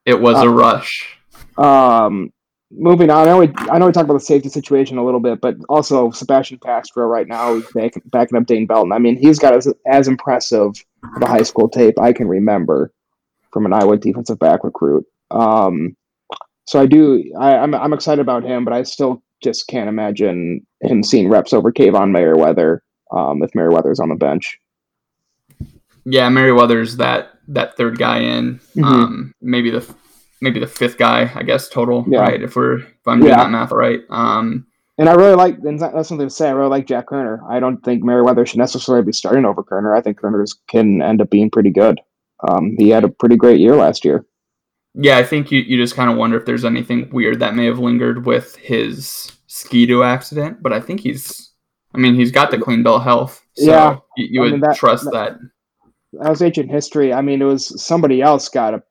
it 0.06 0.20
was 0.20 0.36
uh, 0.36 0.46
a 0.46 0.50
rush. 0.50 1.16
Um, 1.58 2.32
moving 2.70 3.10
on, 3.10 3.22
I 3.22 3.24
know 3.26 3.38
we 3.38 3.52
I 3.70 3.78
know 3.78 3.86
we 3.86 3.92
talked 3.92 4.04
about 4.04 4.14
the 4.14 4.20
safety 4.20 4.48
situation 4.50 4.98
a 4.98 5.04
little 5.04 5.20
bit, 5.20 5.40
but 5.40 5.56
also 5.68 6.10
Sebastian 6.12 6.58
Castro 6.58 7.06
right 7.06 7.26
now 7.26 7.54
is 7.54 7.66
back, 7.72 7.92
backing 8.06 8.38
up 8.38 8.46
Dane 8.46 8.66
Belton. 8.66 8.92
I 8.92 8.98
mean, 8.98 9.16
he's 9.16 9.38
got 9.40 9.54
as, 9.54 9.72
as 9.86 10.06
impressive 10.06 10.72
of 11.16 11.22
a 11.22 11.26
high 11.26 11.42
school 11.42 11.68
tape 11.68 11.98
I 11.98 12.12
can 12.12 12.28
remember 12.28 12.92
from 13.52 13.66
an 13.66 13.72
Iowa 13.72 13.96
defensive 13.96 14.38
back 14.38 14.64
recruit. 14.64 15.04
Um, 15.30 15.96
so 16.66 16.80
I 16.80 16.86
do 16.86 17.22
I, 17.38 17.56
I'm 17.56 17.74
I'm 17.74 17.92
excited 17.92 18.20
about 18.20 18.44
him, 18.44 18.64
but 18.64 18.72
I 18.74 18.82
still 18.82 19.22
just 19.42 19.66
can't 19.68 19.88
imagine 19.88 20.66
him 20.82 21.02
seeing 21.02 21.28
reps 21.28 21.52
over 21.52 21.72
Kaevon 21.72 22.10
Merriweather 22.10 22.82
um, 23.12 23.42
if 23.42 23.54
Merriweather's 23.54 24.00
on 24.00 24.08
the 24.08 24.14
bench. 24.14 24.58
Yeah, 26.04 26.28
Merriweather's 26.28 26.96
that 26.98 27.30
that 27.48 27.76
third 27.76 27.98
guy 27.98 28.18
in. 28.20 28.60
Mhm. 28.76 28.84
Um, 28.84 29.34
maybe 29.40 29.70
the 29.70 29.84
maybe 30.40 30.60
the 30.60 30.66
fifth 30.66 30.96
guy, 30.98 31.30
I 31.34 31.42
guess 31.42 31.68
total. 31.68 32.04
Yeah. 32.08 32.20
Right, 32.20 32.42
if 32.42 32.56
we're 32.56 32.78
if 32.78 32.86
I'm 33.06 33.20
doing 33.20 33.30
Yeah. 33.30 33.44
that 33.44 33.50
math 33.50 33.72
right. 33.72 34.00
Um, 34.10 34.66
And 34.98 35.08
I 35.08 35.14
really 35.14 35.34
like, 35.34 35.56
and 35.64 35.80
that's 35.80 36.08
something 36.08 36.26
to 36.28 36.34
say. 36.34 36.48
I 36.48 36.52
really 36.52 36.68
like 36.68 36.86
Jack 36.86 37.06
Koerner. 37.08 37.40
I 37.48 37.58
don't 37.58 37.82
think 37.82 38.04
Merriweather 38.04 38.44
should 38.44 38.58
necessarily 38.58 39.02
be 39.04 39.12
starting 39.12 39.46
over 39.46 39.62
Koerner. 39.62 39.96
I 39.96 40.02
think 40.02 40.20
Koerner's 40.20 40.52
can 40.68 41.00
end 41.00 41.22
up 41.22 41.30
being 41.30 41.50
pretty 41.50 41.70
good. 41.70 41.98
Um, 42.48 42.74
he 42.78 42.88
had 42.90 43.04
a 43.04 43.08
pretty 43.08 43.36
great 43.36 43.60
year 43.60 43.76
last 43.76 44.04
year. 44.04 44.24
yeah, 44.94 45.18
I 45.18 45.22
think 45.24 45.50
you, 45.50 45.60
you 45.60 45.76
just 45.76 45.94
kind 45.94 46.10
of 46.10 46.16
wonder 46.16 46.36
if 46.38 46.46
there's 46.46 46.64
anything 46.64 47.08
weird 47.10 47.38
that 47.40 47.54
may 47.54 47.66
have 47.66 47.78
lingered 47.78 48.26
with 48.26 48.56
his 48.56 49.30
ski-doo 49.46 50.02
accident, 50.02 50.62
but 50.62 50.72
I 50.72 50.80
think 50.80 51.00
he's, 51.00 51.52
I 51.94 51.98
mean, 51.98 52.14
he's 52.14 52.32
got 52.32 52.50
the 52.50 52.58
clean 52.58 52.82
bill 52.82 52.98
health. 52.98 53.42
So 53.56 53.66
Yeah. 53.66 53.96
you, 54.16 54.26
you 54.30 54.40
would 54.40 54.52
mean, 54.52 54.60
that- 54.62 54.76
trust 54.76 55.04
that- 55.04 55.12
that. 55.12 55.38
That 56.14 56.28
was 56.30 56.42
ancient 56.42 56.70
history. 56.72 57.12
I 57.12 57.20
mean, 57.22 57.40
it 57.40 57.44
was 57.44 57.80
somebody 57.80 58.20
else 58.20 58.48
got 58.48 58.74
a, 58.74 58.82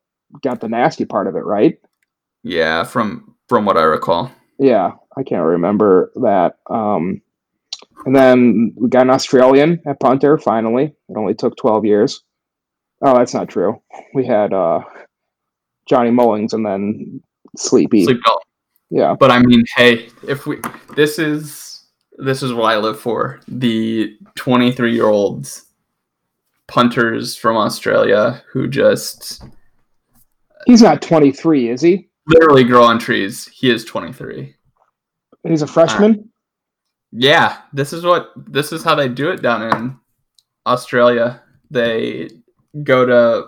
got 0.42 0.62
the 0.62 0.70
nasty 0.70 1.04
part 1.04 1.28
of 1.28 1.36
it, 1.36 1.44
right? 1.44 1.78
Yeah, 2.44 2.84
from 2.86 3.36
from 3.50 3.66
what 3.66 3.78
I 3.78 3.82
recall. 3.82 4.32
Yeah, 4.58 4.92
I 5.18 5.24
can't 5.24 5.44
remember 5.44 6.14
that. 6.22 6.60
Um, 6.70 7.22
and 8.06 8.16
then 8.16 8.74
we 8.78 8.88
got 8.88 9.02
an 9.02 9.10
Australian 9.10 9.82
at 9.86 10.00
punter. 10.00 10.38
Finally, 10.38 10.86
it 11.10 11.18
only 11.18 11.34
took 11.34 11.58
twelve 11.58 11.84
years. 11.84 12.24
Oh, 13.02 13.18
that's 13.18 13.34
not 13.34 13.50
true. 13.50 13.82
We 14.14 14.26
had 14.26 14.54
uh, 14.54 14.82
Johnny 15.88 16.10
Mullings 16.12 16.54
and 16.54 16.66
then 16.66 17.22
Sleepy. 17.58 18.04
Sleep 18.04 18.22
belt. 18.24 18.44
Yeah, 18.92 19.16
But 19.20 19.32
I 19.32 19.40
mean, 19.40 19.64
hey, 19.76 20.10
if 20.28 20.48
we 20.48 20.58
this 20.96 21.20
is 21.20 21.86
this 22.18 22.42
is 22.42 22.54
what 22.54 22.74
I 22.74 22.78
live 22.78 23.00
for. 23.00 23.40
The 23.48 24.18
23 24.36 24.94
year 24.94 25.06
olds 25.08 25.66
punters 26.68 27.36
from 27.36 27.56
Australia 27.56 28.44
who 28.52 28.68
just 28.68 29.44
he's 30.66 30.82
not 30.82 31.02
twenty 31.02 31.32
three, 31.32 31.70
is 31.70 31.82
he? 31.82 32.10
literally 32.30 32.64
grow 32.64 32.84
on 32.84 33.00
trees. 33.00 33.48
He 33.48 33.70
is 33.72 33.84
23. 33.86 34.56
He's 35.48 35.62
a 35.64 35.68
freshman. 35.68 36.30
Yeah, 37.12 37.58
this 37.74 37.92
is 37.92 38.04
what 38.04 38.32
this 38.36 38.72
is 38.72 38.84
how 38.84 38.94
they 38.94 39.08
do 39.10 39.32
it 39.32 39.42
down 39.42 39.64
in 39.64 39.98
Australia. 40.68 41.42
They 41.72 42.30
go 42.84 43.06
to 43.06 43.48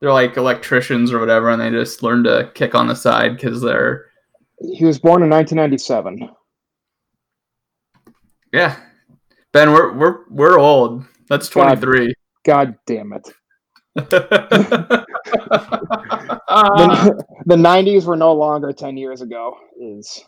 they're 0.00 0.12
like 0.12 0.36
electricians 0.36 1.12
or 1.12 1.18
whatever, 1.18 1.50
and 1.50 1.60
they 1.60 1.70
just 1.70 2.02
learn 2.02 2.24
to 2.24 2.50
kick 2.54 2.74
on 2.74 2.88
the 2.88 2.94
side 2.94 3.36
because 3.36 3.60
they're 3.60 4.06
He 4.60 4.84
was 4.84 4.98
born 4.98 5.22
in 5.22 5.30
1997. 5.30 6.30
yeah. 8.52 8.76
Ben, 9.52 9.72
we're 9.72 9.92
we're 9.92 10.18
we're 10.30 10.58
old. 10.58 11.04
That's 11.28 11.48
23. 11.48 12.14
God 12.44 12.76
damn 12.86 13.12
it. 13.12 13.28
The, 16.50 17.24
the 17.46 17.56
90s 17.56 18.04
were 18.04 18.16
no 18.16 18.32
longer 18.32 18.72
10 18.72 18.96
years 18.96 19.20
ago, 19.20 19.56
is 19.80 20.22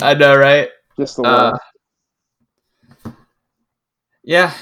I 0.00 0.14
know, 0.14 0.36
right? 0.36 0.68
just 0.98 1.16
the 1.16 1.22
Uh. 1.22 1.58
Yeah, 4.24 4.52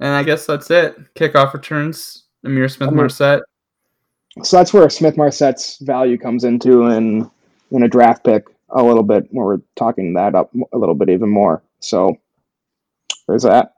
and 0.00 0.10
I 0.10 0.22
guess 0.22 0.46
that's 0.46 0.70
it. 0.70 0.96
Kickoff 1.14 1.52
returns. 1.52 2.24
Ihmir 2.44 2.70
Smith-Marsette. 2.70 3.42
so 4.42 4.56
that's 4.56 4.72
where 4.72 4.88
Smith-Marsette's 4.88 5.78
value 5.78 6.16
comes 6.16 6.44
into 6.44 6.86
in, 6.86 7.28
in 7.70 7.82
a 7.82 7.88
draft 7.88 8.24
pick 8.24 8.44
a 8.70 8.82
little 8.82 9.02
bit, 9.02 9.28
we're 9.32 9.58
talking 9.76 10.14
that 10.14 10.34
up 10.34 10.52
a 10.72 10.78
little 10.78 10.94
bit 10.94 11.08
even 11.08 11.28
more. 11.28 11.62
So 11.80 12.16
there's 13.28 13.44
that. 13.44 13.74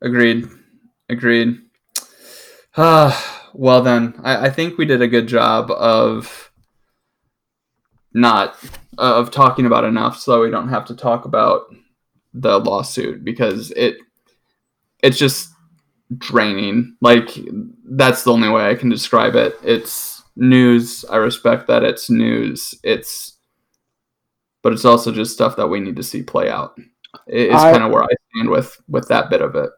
Agreed. 0.00 0.48
Agreed. 1.08 1.60
Ah, 2.76 3.50
well 3.52 3.82
then, 3.82 4.14
I, 4.22 4.46
I 4.46 4.50
think 4.50 4.78
we 4.78 4.86
did 4.86 5.02
a 5.02 5.08
good 5.08 5.26
job 5.26 5.70
of 5.70 6.50
not 8.14 8.56
uh, 8.98 9.16
of 9.16 9.30
talking 9.30 9.66
about 9.66 9.84
enough, 9.84 10.18
so 10.18 10.42
we 10.42 10.50
don't 10.50 10.68
have 10.68 10.84
to 10.86 10.96
talk 10.96 11.24
about 11.24 11.62
the 12.32 12.58
lawsuit 12.58 13.24
because 13.24 13.70
it 13.72 13.96
it's 15.02 15.18
just 15.18 15.50
draining. 16.16 16.96
Like 17.00 17.30
that's 17.84 18.24
the 18.24 18.32
only 18.32 18.48
way 18.48 18.68
I 18.68 18.74
can 18.74 18.88
describe 18.88 19.34
it. 19.34 19.56
It's 19.62 20.22
news. 20.36 21.04
I 21.10 21.16
respect 21.16 21.66
that 21.66 21.82
it's 21.82 22.08
news. 22.08 22.74
It's 22.82 23.36
but 24.62 24.72
it's 24.72 24.84
also 24.84 25.12
just 25.12 25.34
stuff 25.34 25.56
that 25.56 25.68
we 25.68 25.80
need 25.80 25.96
to 25.96 26.02
see 26.02 26.22
play 26.22 26.48
out. 26.48 26.78
It's 27.26 27.54
kind 27.54 27.82
of 27.82 27.90
where 27.90 28.04
I 28.04 28.08
stand 28.34 28.48
with 28.48 28.80
with 28.88 29.08
that 29.08 29.28
bit 29.28 29.42
of 29.42 29.54
it. 29.54 29.70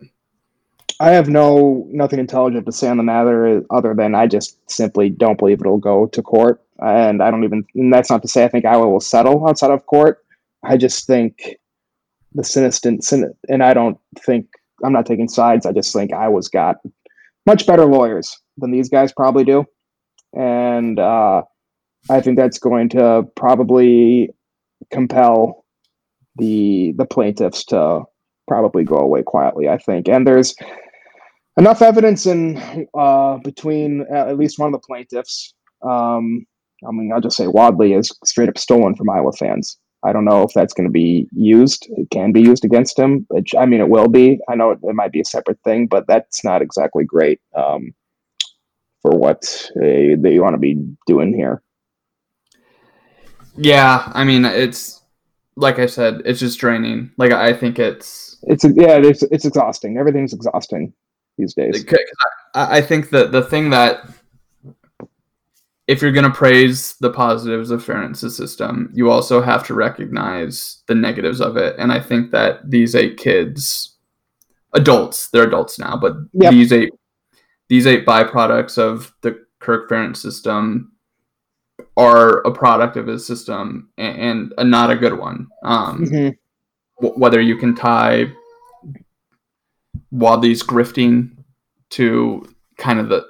I 1.01 1.11
have 1.11 1.29
no 1.29 1.87
nothing 1.91 2.21
intelligent 2.21 2.67
to 2.67 2.73
say 2.73 2.89
on 2.89 2.99
the 2.99 3.03
matter 3.03 3.59
uh, 3.59 3.61
other 3.71 3.95
than 3.95 4.15
I 4.15 4.27
just 4.27 4.59
simply 4.71 5.11
don't 5.11 5.39
believe 5.39 5.61
it'll 5.61 5.79
go 5.79 6.07
to 6.07 6.23
court, 6.23 6.63
and 6.79 7.23
I 7.23 7.31
don't 7.31 7.45
even. 7.45 7.65
And 7.75 7.93
that's 7.93 8.11
not 8.11 8.23
to 8.23 8.29
say 8.29 8.45
I 8.45 8.49
think 8.49 8.65
Iowa 8.65 8.89
will 8.89 9.01
settle 9.01 9.49
outside 9.49 9.71
of 9.71 9.87
court. 9.87 10.25
I 10.63 10.77
just 10.77 11.07
think 11.07 11.57
the 12.35 12.45
sinister, 12.45 12.97
and 13.49 13.63
I 13.63 13.75
don't 13.75 13.99
think 14.25 14.47
I'm 14.83 14.93
not 14.93 15.07
taking 15.07 15.29
sides. 15.29 15.67
I 15.67 15.73
just 15.73 15.93
think 15.93 16.13
Iowa's 16.13 16.49
got 16.49 16.77
much 17.47 17.67
better 17.67 17.85
lawyers 17.85 18.37
than 18.57 18.71
these 18.71 18.89
guys 18.89 19.13
probably 19.13 19.45
do, 19.45 19.65
and 20.37 20.99
uh, 20.99 21.43
I 22.11 22.21
think 22.21 22.37
that's 22.37 22.59
going 22.59 22.89
to 22.91 23.25
probably 23.37 24.31
compel 24.91 25.65
the 26.37 26.93
the 26.97 27.07
plaintiffs 27.07 27.65
to 27.67 28.03
probably 28.49 28.85
go 28.85 28.97
away 28.97 29.23
quietly. 29.23 29.69
I 29.69 29.79
think, 29.79 30.09
and 30.09 30.27
there's 30.27 30.55
enough 31.57 31.83
evidence 31.83 32.27
in 32.27 32.89
uh, 32.99 33.39
between 33.39 34.07
at 34.13 34.37
least 34.39 34.59
one 34.59 34.73
of 34.75 34.81
the 34.81 34.87
plaintiffs. 34.87 35.55
Um, 35.83 36.47
I 36.87 36.91
mean, 36.91 37.13
I'll 37.13 37.21
just 37.21 37.37
say 37.37 37.47
Wadley 37.47 37.95
is 37.95 38.17
straight 38.25 38.49
up 38.49 38.59
stolen 38.59 38.95
from 38.95 39.11
Iowa 39.11 39.33
fans. 39.33 39.79
I 40.05 40.13
don't 40.13 40.25
know 40.25 40.43
if 40.43 40.53
that's 40.55 40.75
going 40.75 40.87
to 40.87 40.93
be 40.93 41.29
used. 41.33 41.87
It 41.97 42.11
can 42.11 42.33
be 42.33 42.43
used 42.43 42.65
against 42.65 42.99
him. 42.99 43.27
It, 43.31 43.47
I 43.59 43.65
mean, 43.65 43.81
it 43.81 43.89
will 43.89 44.09
be. 44.09 44.39
I 44.49 44.55
know 44.55 44.71
it, 44.71 44.79
it, 44.83 44.95
might 44.95 45.13
be 45.13 45.21
a 45.21 45.25
separate 45.25 45.59
thing, 45.65 45.87
but 45.87 46.07
that's 46.07 46.45
not 46.45 46.61
exactly 46.61 47.05
great 47.05 47.41
um, 47.57 47.95
for 49.01 49.13
what 49.13 49.71
uh, 49.77 50.17
they 50.19 50.39
want 50.39 50.55
to 50.55 50.59
be 50.59 50.77
doing 51.07 51.33
here. 51.35 51.63
Yeah, 53.57 54.11
I 54.13 54.25
mean, 54.25 54.45
it's 54.45 55.03
like 55.57 55.79
I 55.79 55.87
said, 55.87 56.23
it's 56.25 56.41
just 56.41 56.59
draining. 56.59 57.13
Like 57.17 57.33
I 57.33 57.53
think 57.53 57.79
it's 57.79 58.37
it's 58.43 58.65
yeah, 58.65 58.99
it's 58.99 59.23
it's 59.23 59.45
exhausting. 59.45 59.97
Everything's 59.97 60.33
exhausting 60.33 60.93
these 61.39 61.55
days. 61.55 61.85
I, 62.55 62.79
I 62.79 62.81
think 62.83 63.11
that 63.11 63.33
the 63.33 63.43
thing 63.43 63.71
that 63.71 64.05
if 65.87 66.01
you're 66.01 66.13
going 66.13 66.25
to 66.25 66.31
praise 66.31 66.97
the 67.01 67.11
positives 67.11 67.71
of 67.71 67.85
Ferentz 67.85 68.29
system, 68.31 68.91
you 68.95 69.11
also 69.11 69.43
have 69.43 69.67
to 69.67 69.75
recognize 69.75 70.83
the 70.87 70.95
negatives 70.95 71.41
of 71.41 71.57
it. 71.57 71.75
And 71.79 71.93
I 71.93 72.01
think 72.01 72.31
that 72.31 72.71
these 72.71 72.95
eight 72.95 73.19
kids, 73.19 73.97
adults, 74.73 75.29
they're 75.29 75.47
adults 75.47 75.79
now, 75.79 75.97
but 75.97 76.15
yep. 76.33 76.53
these 76.53 76.73
eight 76.73 76.91
these 77.69 77.87
eight 77.87 78.05
byproducts 78.05 78.77
of 78.77 79.15
the 79.23 79.45
Kirk 79.59 79.89
Ferentz 79.89 80.19
system 80.19 80.93
are 81.97 82.41
a 82.47 82.53
product 82.53 82.97
of 82.97 83.07
his 83.07 83.27
system 83.27 83.89
and, 83.97 84.17
and 84.19 84.55
a, 84.59 84.65
not 84.65 84.91
a 84.91 84.97
good 84.97 85.19
one. 85.19 85.49
Um, 85.65 86.05
mm-hmm. 86.05 86.29
w- 87.01 87.19
whether 87.19 87.41
you 87.41 87.57
can 87.57 87.75
tie 87.75 88.27
Wadley's 90.11 90.63
grifting 90.63 91.31
to 91.91 92.47
kind 92.77 92.99
of 92.99 93.09
the 93.09 93.25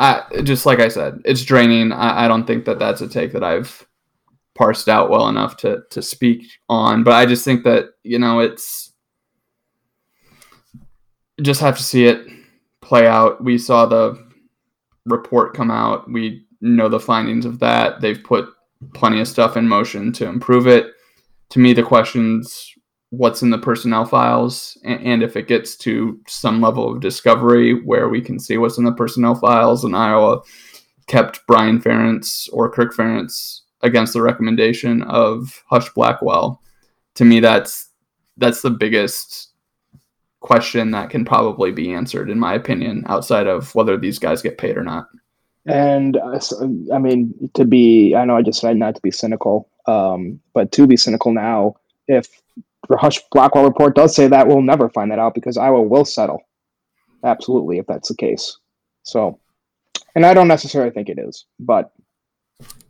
I, 0.00 0.24
just 0.44 0.64
like 0.64 0.80
I 0.80 0.88
said, 0.88 1.20
it's 1.26 1.44
draining. 1.44 1.92
I, 1.92 2.24
I 2.24 2.28
don't 2.28 2.46
think 2.46 2.64
that 2.64 2.78
that's 2.78 3.02
a 3.02 3.08
take 3.08 3.32
that 3.32 3.44
I've 3.44 3.86
parsed 4.54 4.88
out 4.88 5.10
well 5.10 5.28
enough 5.28 5.58
to 5.58 5.82
to 5.90 6.00
speak 6.00 6.46
on. 6.70 7.04
But 7.04 7.12
I 7.12 7.26
just 7.26 7.44
think 7.44 7.64
that 7.64 7.90
you 8.02 8.18
know 8.18 8.40
it's 8.40 8.94
just 11.42 11.60
have 11.60 11.76
to 11.76 11.82
see 11.82 12.06
it 12.06 12.26
play 12.80 13.06
out. 13.06 13.44
We 13.44 13.58
saw 13.58 13.84
the 13.84 14.26
report 15.04 15.54
come 15.54 15.70
out. 15.70 16.10
We 16.10 16.46
know 16.62 16.88
the 16.88 16.98
findings 16.98 17.44
of 17.44 17.58
that. 17.58 18.00
They've 18.00 18.22
put 18.24 18.48
plenty 18.94 19.20
of 19.20 19.28
stuff 19.28 19.58
in 19.58 19.68
motion 19.68 20.12
to 20.14 20.26
improve 20.26 20.66
it. 20.66 20.94
To 21.50 21.58
me, 21.58 21.74
the 21.74 21.82
questions 21.82 22.72
what's 23.10 23.42
in 23.42 23.50
the 23.50 23.58
personnel 23.58 24.04
files 24.04 24.78
and, 24.84 25.22
if 25.22 25.36
it 25.36 25.48
gets 25.48 25.76
to 25.76 26.18
some 26.28 26.60
level 26.60 26.92
of 26.92 27.00
discovery 27.00 27.82
where 27.82 28.08
we 28.08 28.20
can 28.20 28.38
see 28.38 28.56
what's 28.56 28.78
in 28.78 28.84
the 28.84 28.92
personnel 28.92 29.34
files 29.34 29.84
and 29.84 29.96
Iowa 29.96 30.40
kept 31.08 31.40
Brian 31.48 31.80
Ferentz 31.80 32.48
or 32.52 32.70
Kirk 32.70 32.94
Ferentz 32.94 33.60
against 33.82 34.12
the 34.12 34.22
recommendation 34.22 35.02
of 35.02 35.62
Husch 35.70 35.92
Blackwell. 35.94 36.62
To 37.16 37.24
me, 37.24 37.40
that's 37.40 37.88
that's 38.36 38.62
the 38.62 38.70
biggest 38.70 39.50
question 40.38 40.92
that 40.92 41.10
can 41.10 41.24
probably 41.24 41.72
be 41.72 41.92
answered, 41.92 42.30
in 42.30 42.38
my 42.38 42.54
opinion, 42.54 43.04
outside 43.06 43.46
of 43.46 43.74
whether 43.74 43.96
these 43.96 44.18
guys 44.18 44.40
get 44.40 44.56
paid 44.56 44.76
or 44.76 44.84
not. 44.84 45.08
And 45.66 46.16
uh, 46.16 46.40
I 46.94 46.98
mean, 46.98 47.34
to 47.54 47.64
be, 47.64 48.14
I 48.14 48.24
know 48.24 48.36
I 48.36 48.42
just 48.42 48.60
said 48.60 48.76
not 48.76 48.94
to 48.94 49.02
be 49.02 49.10
cynical, 49.10 49.68
um, 49.86 50.40
but 50.54 50.72
to 50.72 50.86
be 50.86 50.96
cynical 50.96 51.32
now, 51.32 51.74
if 52.08 52.39
the 52.90 52.96
Husch 52.96 53.20
Blackwell 53.30 53.64
report 53.64 53.94
does 53.94 54.14
say 54.14 54.26
that. 54.26 54.48
We'll 54.48 54.62
never 54.62 54.90
find 54.90 55.10
that 55.12 55.20
out 55.20 55.34
because 55.34 55.56
Iowa 55.56 55.80
will 55.80 56.04
settle. 56.04 56.42
Absolutely, 57.24 57.78
if 57.78 57.86
that's 57.86 58.08
the 58.08 58.16
case. 58.16 58.58
So, 59.04 59.38
and 60.16 60.26
I 60.26 60.34
don't 60.34 60.48
necessarily 60.48 60.90
think 60.90 61.08
it 61.08 61.18
is, 61.18 61.46
but 61.60 61.92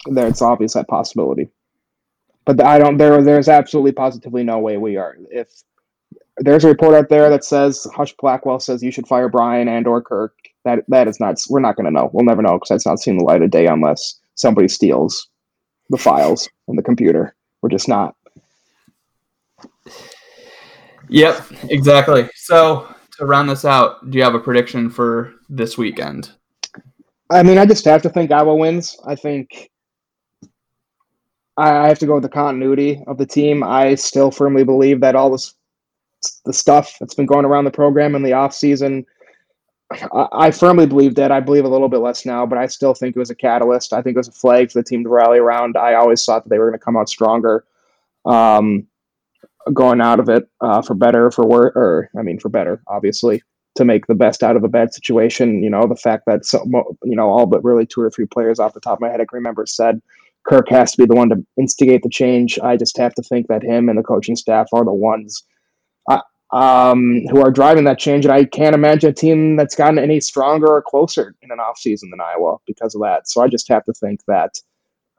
there's 0.06 0.40
obvious 0.40 0.72
that 0.72 0.88
possibility. 0.88 1.50
But 2.46 2.64
I 2.64 2.78
don't. 2.78 2.96
There, 2.96 3.22
there's 3.22 3.48
absolutely 3.48 3.92
positively 3.92 4.42
no 4.42 4.58
way 4.58 4.78
we 4.78 4.96
are. 4.96 5.16
If 5.30 5.48
there's 6.38 6.64
a 6.64 6.68
report 6.68 6.94
out 6.94 7.10
there 7.10 7.28
that 7.28 7.44
says 7.44 7.86
Husch 7.94 8.14
Blackwell 8.18 8.58
says 8.58 8.82
you 8.82 8.90
should 8.90 9.06
fire 9.06 9.28
Brian 9.28 9.68
and 9.68 9.86
or 9.86 10.00
Kirk, 10.00 10.34
that 10.64 10.82
that 10.88 11.08
is 11.08 11.20
not. 11.20 11.38
We're 11.50 11.60
not 11.60 11.76
going 11.76 11.84
to 11.84 11.92
know. 11.92 12.08
We'll 12.14 12.24
never 12.24 12.40
know 12.40 12.54
because 12.54 12.70
that's 12.70 12.86
not 12.86 13.00
seen 13.00 13.18
the 13.18 13.24
light 13.24 13.42
of 13.42 13.50
day 13.50 13.66
unless 13.66 14.18
somebody 14.34 14.68
steals 14.68 15.28
the 15.90 15.98
files 15.98 16.48
in 16.68 16.76
the 16.76 16.82
computer. 16.82 17.36
We're 17.60 17.68
just 17.68 17.86
not. 17.88 18.16
Yep, 21.10 21.44
exactly. 21.64 22.28
So 22.34 22.94
to 23.18 23.26
round 23.26 23.50
this 23.50 23.64
out, 23.64 24.10
do 24.10 24.18
you 24.18 24.24
have 24.24 24.34
a 24.34 24.40
prediction 24.40 24.88
for 24.88 25.34
this 25.48 25.76
weekend? 25.76 26.30
I 27.30 27.42
mean, 27.42 27.58
I 27.58 27.66
just 27.66 27.84
have 27.84 28.02
to 28.02 28.08
think 28.08 28.30
Iowa 28.30 28.54
wins. 28.54 28.98
I 29.06 29.14
think 29.14 29.70
I 31.56 31.88
have 31.88 31.98
to 31.98 32.06
go 32.06 32.14
with 32.14 32.22
the 32.22 32.28
continuity 32.28 33.02
of 33.06 33.18
the 33.18 33.26
team. 33.26 33.62
I 33.62 33.94
still 33.94 34.30
firmly 34.30 34.64
believe 34.64 35.00
that 35.00 35.14
all 35.14 35.30
this 35.30 35.54
the 36.44 36.52
stuff 36.52 36.96
that's 36.98 37.14
been 37.14 37.26
going 37.26 37.44
around 37.44 37.64
the 37.64 37.70
program 37.70 38.14
in 38.14 38.22
the 38.22 38.32
off 38.32 38.54
season. 38.54 39.06
I, 40.32 40.52
firmly 40.52 40.86
believe 40.86 41.16
that. 41.16 41.32
I 41.32 41.40
believe 41.40 41.64
a 41.64 41.68
little 41.68 41.88
bit 41.88 41.98
less 41.98 42.24
now, 42.24 42.46
but 42.46 42.58
I 42.58 42.66
still 42.66 42.94
think 42.94 43.16
it 43.16 43.18
was 43.18 43.30
a 43.30 43.34
catalyst. 43.34 43.92
I 43.92 44.00
think 44.00 44.14
it 44.14 44.18
was 44.18 44.28
a 44.28 44.32
flag 44.32 44.70
for 44.70 44.78
the 44.78 44.84
team 44.84 45.02
to 45.02 45.08
rally 45.08 45.38
around. 45.38 45.76
I 45.76 45.94
always 45.94 46.24
thought 46.24 46.44
that 46.44 46.50
they 46.50 46.58
were 46.58 46.68
going 46.68 46.78
to 46.78 46.84
come 46.84 46.96
out 46.96 47.08
stronger. 47.08 47.64
Um, 48.24 48.86
going 49.72 50.00
out 50.00 50.20
of 50.20 50.28
it 50.28 50.48
uh, 50.60 50.82
for 50.82 50.94
better, 50.94 51.30
for 51.30 51.46
worse, 51.46 51.72
or 51.74 52.10
I 52.18 52.22
mean, 52.22 52.38
for 52.38 52.48
better, 52.48 52.82
obviously, 52.88 53.42
to 53.76 53.84
make 53.84 54.06
the 54.06 54.14
best 54.14 54.42
out 54.42 54.56
of 54.56 54.64
a 54.64 54.68
bad 54.68 54.92
situation. 54.92 55.62
You 55.62 55.70
know, 55.70 55.86
the 55.86 55.96
fact 55.96 56.24
that 56.26 56.44
so, 56.44 56.64
you 57.04 57.16
know 57.16 57.28
all 57.28 57.46
but 57.46 57.64
really 57.64 57.86
two 57.86 58.00
or 58.00 58.10
three 58.10 58.26
players 58.26 58.58
off 58.58 58.74
the 58.74 58.80
top 58.80 58.94
of 58.94 59.00
my 59.00 59.08
head 59.08 59.20
I 59.20 59.24
can 59.24 59.36
remember 59.36 59.66
said 59.66 60.00
Kirk 60.48 60.68
has 60.70 60.92
to 60.92 60.98
be 60.98 61.06
the 61.06 61.14
one 61.14 61.28
to 61.30 61.44
instigate 61.58 62.02
the 62.02 62.08
change. 62.08 62.58
I 62.62 62.76
just 62.76 62.96
have 62.96 63.14
to 63.14 63.22
think 63.22 63.48
that 63.48 63.62
him 63.62 63.88
and 63.88 63.98
the 63.98 64.02
coaching 64.02 64.36
staff 64.36 64.68
are 64.72 64.84
the 64.84 64.92
ones 64.92 65.44
uh, 66.10 66.20
um, 66.52 67.22
who 67.30 67.40
are 67.40 67.50
driving 67.50 67.84
that 67.84 67.98
change. 67.98 68.24
And 68.24 68.32
I 68.32 68.44
can't 68.44 68.74
imagine 68.74 69.10
a 69.10 69.12
team 69.12 69.56
that's 69.56 69.74
gotten 69.74 69.98
any 69.98 70.20
stronger 70.20 70.66
or 70.66 70.82
closer 70.82 71.34
in 71.42 71.50
an 71.50 71.60
off 71.60 71.78
season 71.78 72.10
than 72.10 72.20
Iowa 72.20 72.56
because 72.66 72.94
of 72.94 73.02
that. 73.02 73.28
So 73.28 73.42
I 73.42 73.48
just 73.48 73.68
have 73.68 73.84
to 73.84 73.92
think 73.92 74.20
that 74.26 74.54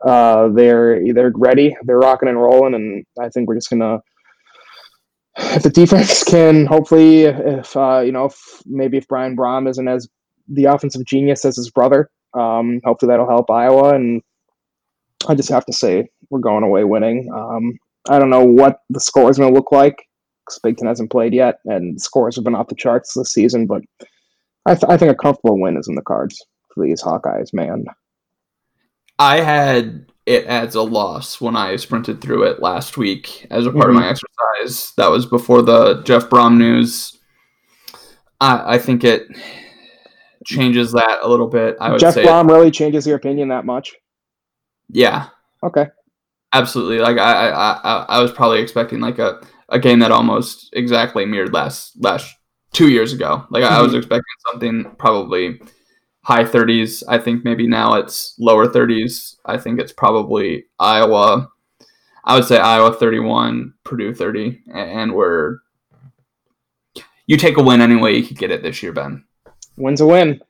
uh, 0.05 0.49
they're 0.49 1.13
they're 1.13 1.31
ready, 1.35 1.75
they're 1.83 1.99
rocking 1.99 2.27
and 2.27 2.41
rolling, 2.41 2.73
and 2.73 3.05
I 3.19 3.29
think 3.29 3.47
we're 3.47 3.55
just 3.55 3.69
gonna 3.69 4.01
if 5.37 5.63
the 5.63 5.69
defense 5.69 6.23
can 6.27 6.65
hopefully 6.65 7.23
if 7.23 7.75
uh, 7.75 7.99
you 7.99 8.11
know 8.11 8.25
if, 8.25 8.61
maybe 8.65 8.97
if 8.97 9.07
Brian 9.07 9.35
Brohm 9.35 9.69
isn't 9.69 9.87
as 9.87 10.09
the 10.47 10.65
offensive 10.65 11.05
genius 11.05 11.45
as 11.45 11.55
his 11.55 11.69
brother, 11.69 12.09
um, 12.33 12.81
hopefully 12.83 13.09
that'll 13.09 13.29
help 13.29 13.49
Iowa. 13.49 13.95
And 13.95 14.21
I 15.27 15.35
just 15.35 15.49
have 15.49 15.65
to 15.65 15.73
say 15.73 16.09
we're 16.29 16.39
going 16.39 16.63
away 16.63 16.83
winning. 16.83 17.29
Um, 17.33 17.77
I 18.09 18.19
don't 18.19 18.29
know 18.29 18.43
what 18.43 18.79
the 18.89 18.99
score 18.99 19.29
is 19.29 19.37
going 19.37 19.53
to 19.53 19.57
look 19.57 19.71
like 19.71 19.95
because 20.45 20.59
Big 20.59 20.77
Ten 20.77 20.87
hasn't 20.87 21.11
played 21.11 21.33
yet, 21.33 21.59
and 21.65 22.01
scores 22.01 22.35
have 22.35 22.43
been 22.43 22.55
off 22.55 22.67
the 22.67 22.75
charts 22.75 23.13
this 23.13 23.31
season. 23.31 23.67
But 23.67 23.81
I, 24.65 24.73
th- 24.73 24.89
I 24.89 24.97
think 24.97 25.11
a 25.11 25.15
comfortable 25.15 25.59
win 25.59 25.77
is 25.77 25.87
in 25.87 25.95
the 25.95 26.01
cards 26.01 26.43
for 26.73 26.83
these 26.83 27.01
Hawkeyes, 27.01 27.53
man. 27.53 27.85
I 29.19 29.41
had 29.41 30.10
it 30.25 30.45
adds 30.45 30.75
a 30.75 30.81
loss 30.81 31.41
when 31.41 31.55
I 31.55 31.75
sprinted 31.77 32.21
through 32.21 32.43
it 32.43 32.61
last 32.61 32.97
week 32.97 33.47
as 33.49 33.65
a 33.65 33.71
part 33.71 33.87
mm-hmm. 33.87 33.97
of 33.97 34.03
my 34.03 34.09
exercise. 34.09 34.93
That 34.97 35.09
was 35.09 35.25
before 35.25 35.61
the 35.61 36.01
Jeff 36.03 36.29
Brohm 36.29 36.57
news. 36.57 37.19
I, 38.39 38.75
I 38.75 38.77
think 38.77 39.03
it 39.03 39.27
changes 40.45 40.91
that 40.91 41.19
a 41.21 41.27
little 41.29 41.47
bit. 41.47 41.77
I 41.79 41.91
would 41.91 41.99
Jeff 41.99 42.13
say 42.13 42.23
Brohm 42.23 42.49
really 42.49 42.71
changes 42.71 43.05
your 43.07 43.15
opinion 43.15 43.49
that 43.49 43.65
much. 43.65 43.95
Yeah. 44.89 45.27
Okay. 45.63 45.87
absolutely. 46.53 46.99
Like 46.99 47.17
I, 47.17 47.49
I, 47.49 47.71
I, 47.83 48.05
I 48.09 48.21
was 48.21 48.31
probably 48.31 48.61
expecting 48.61 48.99
like 48.99 49.19
a, 49.19 49.41
a 49.69 49.79
game 49.79 49.99
that 49.99 50.11
almost 50.11 50.69
exactly 50.73 51.25
mirrored 51.25 51.53
last 51.53 51.93
last 52.03 52.35
two 52.73 52.89
years 52.89 53.13
ago. 53.13 53.45
Like 53.49 53.63
I 53.63 53.81
was 53.81 53.93
Mhm. 53.93 53.97
expecting 53.99 54.23
something 54.51 54.95
probably 54.97 55.61
high 56.23 56.43
30s. 56.43 57.03
I 57.07 57.17
think 57.17 57.43
maybe 57.43 57.67
now 57.67 57.95
it's 57.95 58.35
lower 58.39 58.67
30s. 58.67 59.37
I 59.45 59.57
think 59.57 59.79
it's 59.79 59.93
probably 59.93 60.65
Iowa. 60.79 61.49
I 62.23 62.35
would 62.35 62.45
say 62.45 62.57
Iowa 62.57 62.93
31, 62.93 63.73
Purdue 63.83 64.13
30, 64.13 64.61
and 64.73 65.13
we're 65.13 65.57
you 67.25 67.37
take 67.37 67.57
a 67.57 67.63
win 67.63 67.81
any 67.81 67.95
way 67.95 68.15
you 68.15 68.23
could 68.23 68.37
get 68.37 68.51
it 68.51 68.61
this 68.61 68.83
year, 68.83 68.91
Ben. 68.91 69.23
Wins 69.77 70.01
a 70.01 70.05
win. 70.05 70.41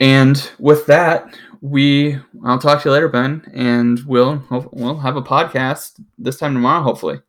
And 0.00 0.50
with 0.58 0.86
that, 0.86 1.38
we 1.60 2.18
I'll 2.44 2.58
talk 2.58 2.82
to 2.82 2.88
you 2.88 2.92
later, 2.92 3.08
Ben, 3.08 3.44
and 3.54 4.00
we'll 4.06 4.42
we'll 4.72 4.98
have 4.98 5.16
a 5.16 5.22
podcast 5.22 6.00
this 6.18 6.38
time 6.38 6.54
tomorrow, 6.54 6.82
hopefully. 6.82 7.20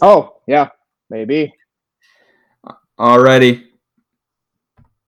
Oh, 0.00 0.36
yeah, 0.46 0.68
maybe. 1.10 1.52
Alrighty. 2.98 3.67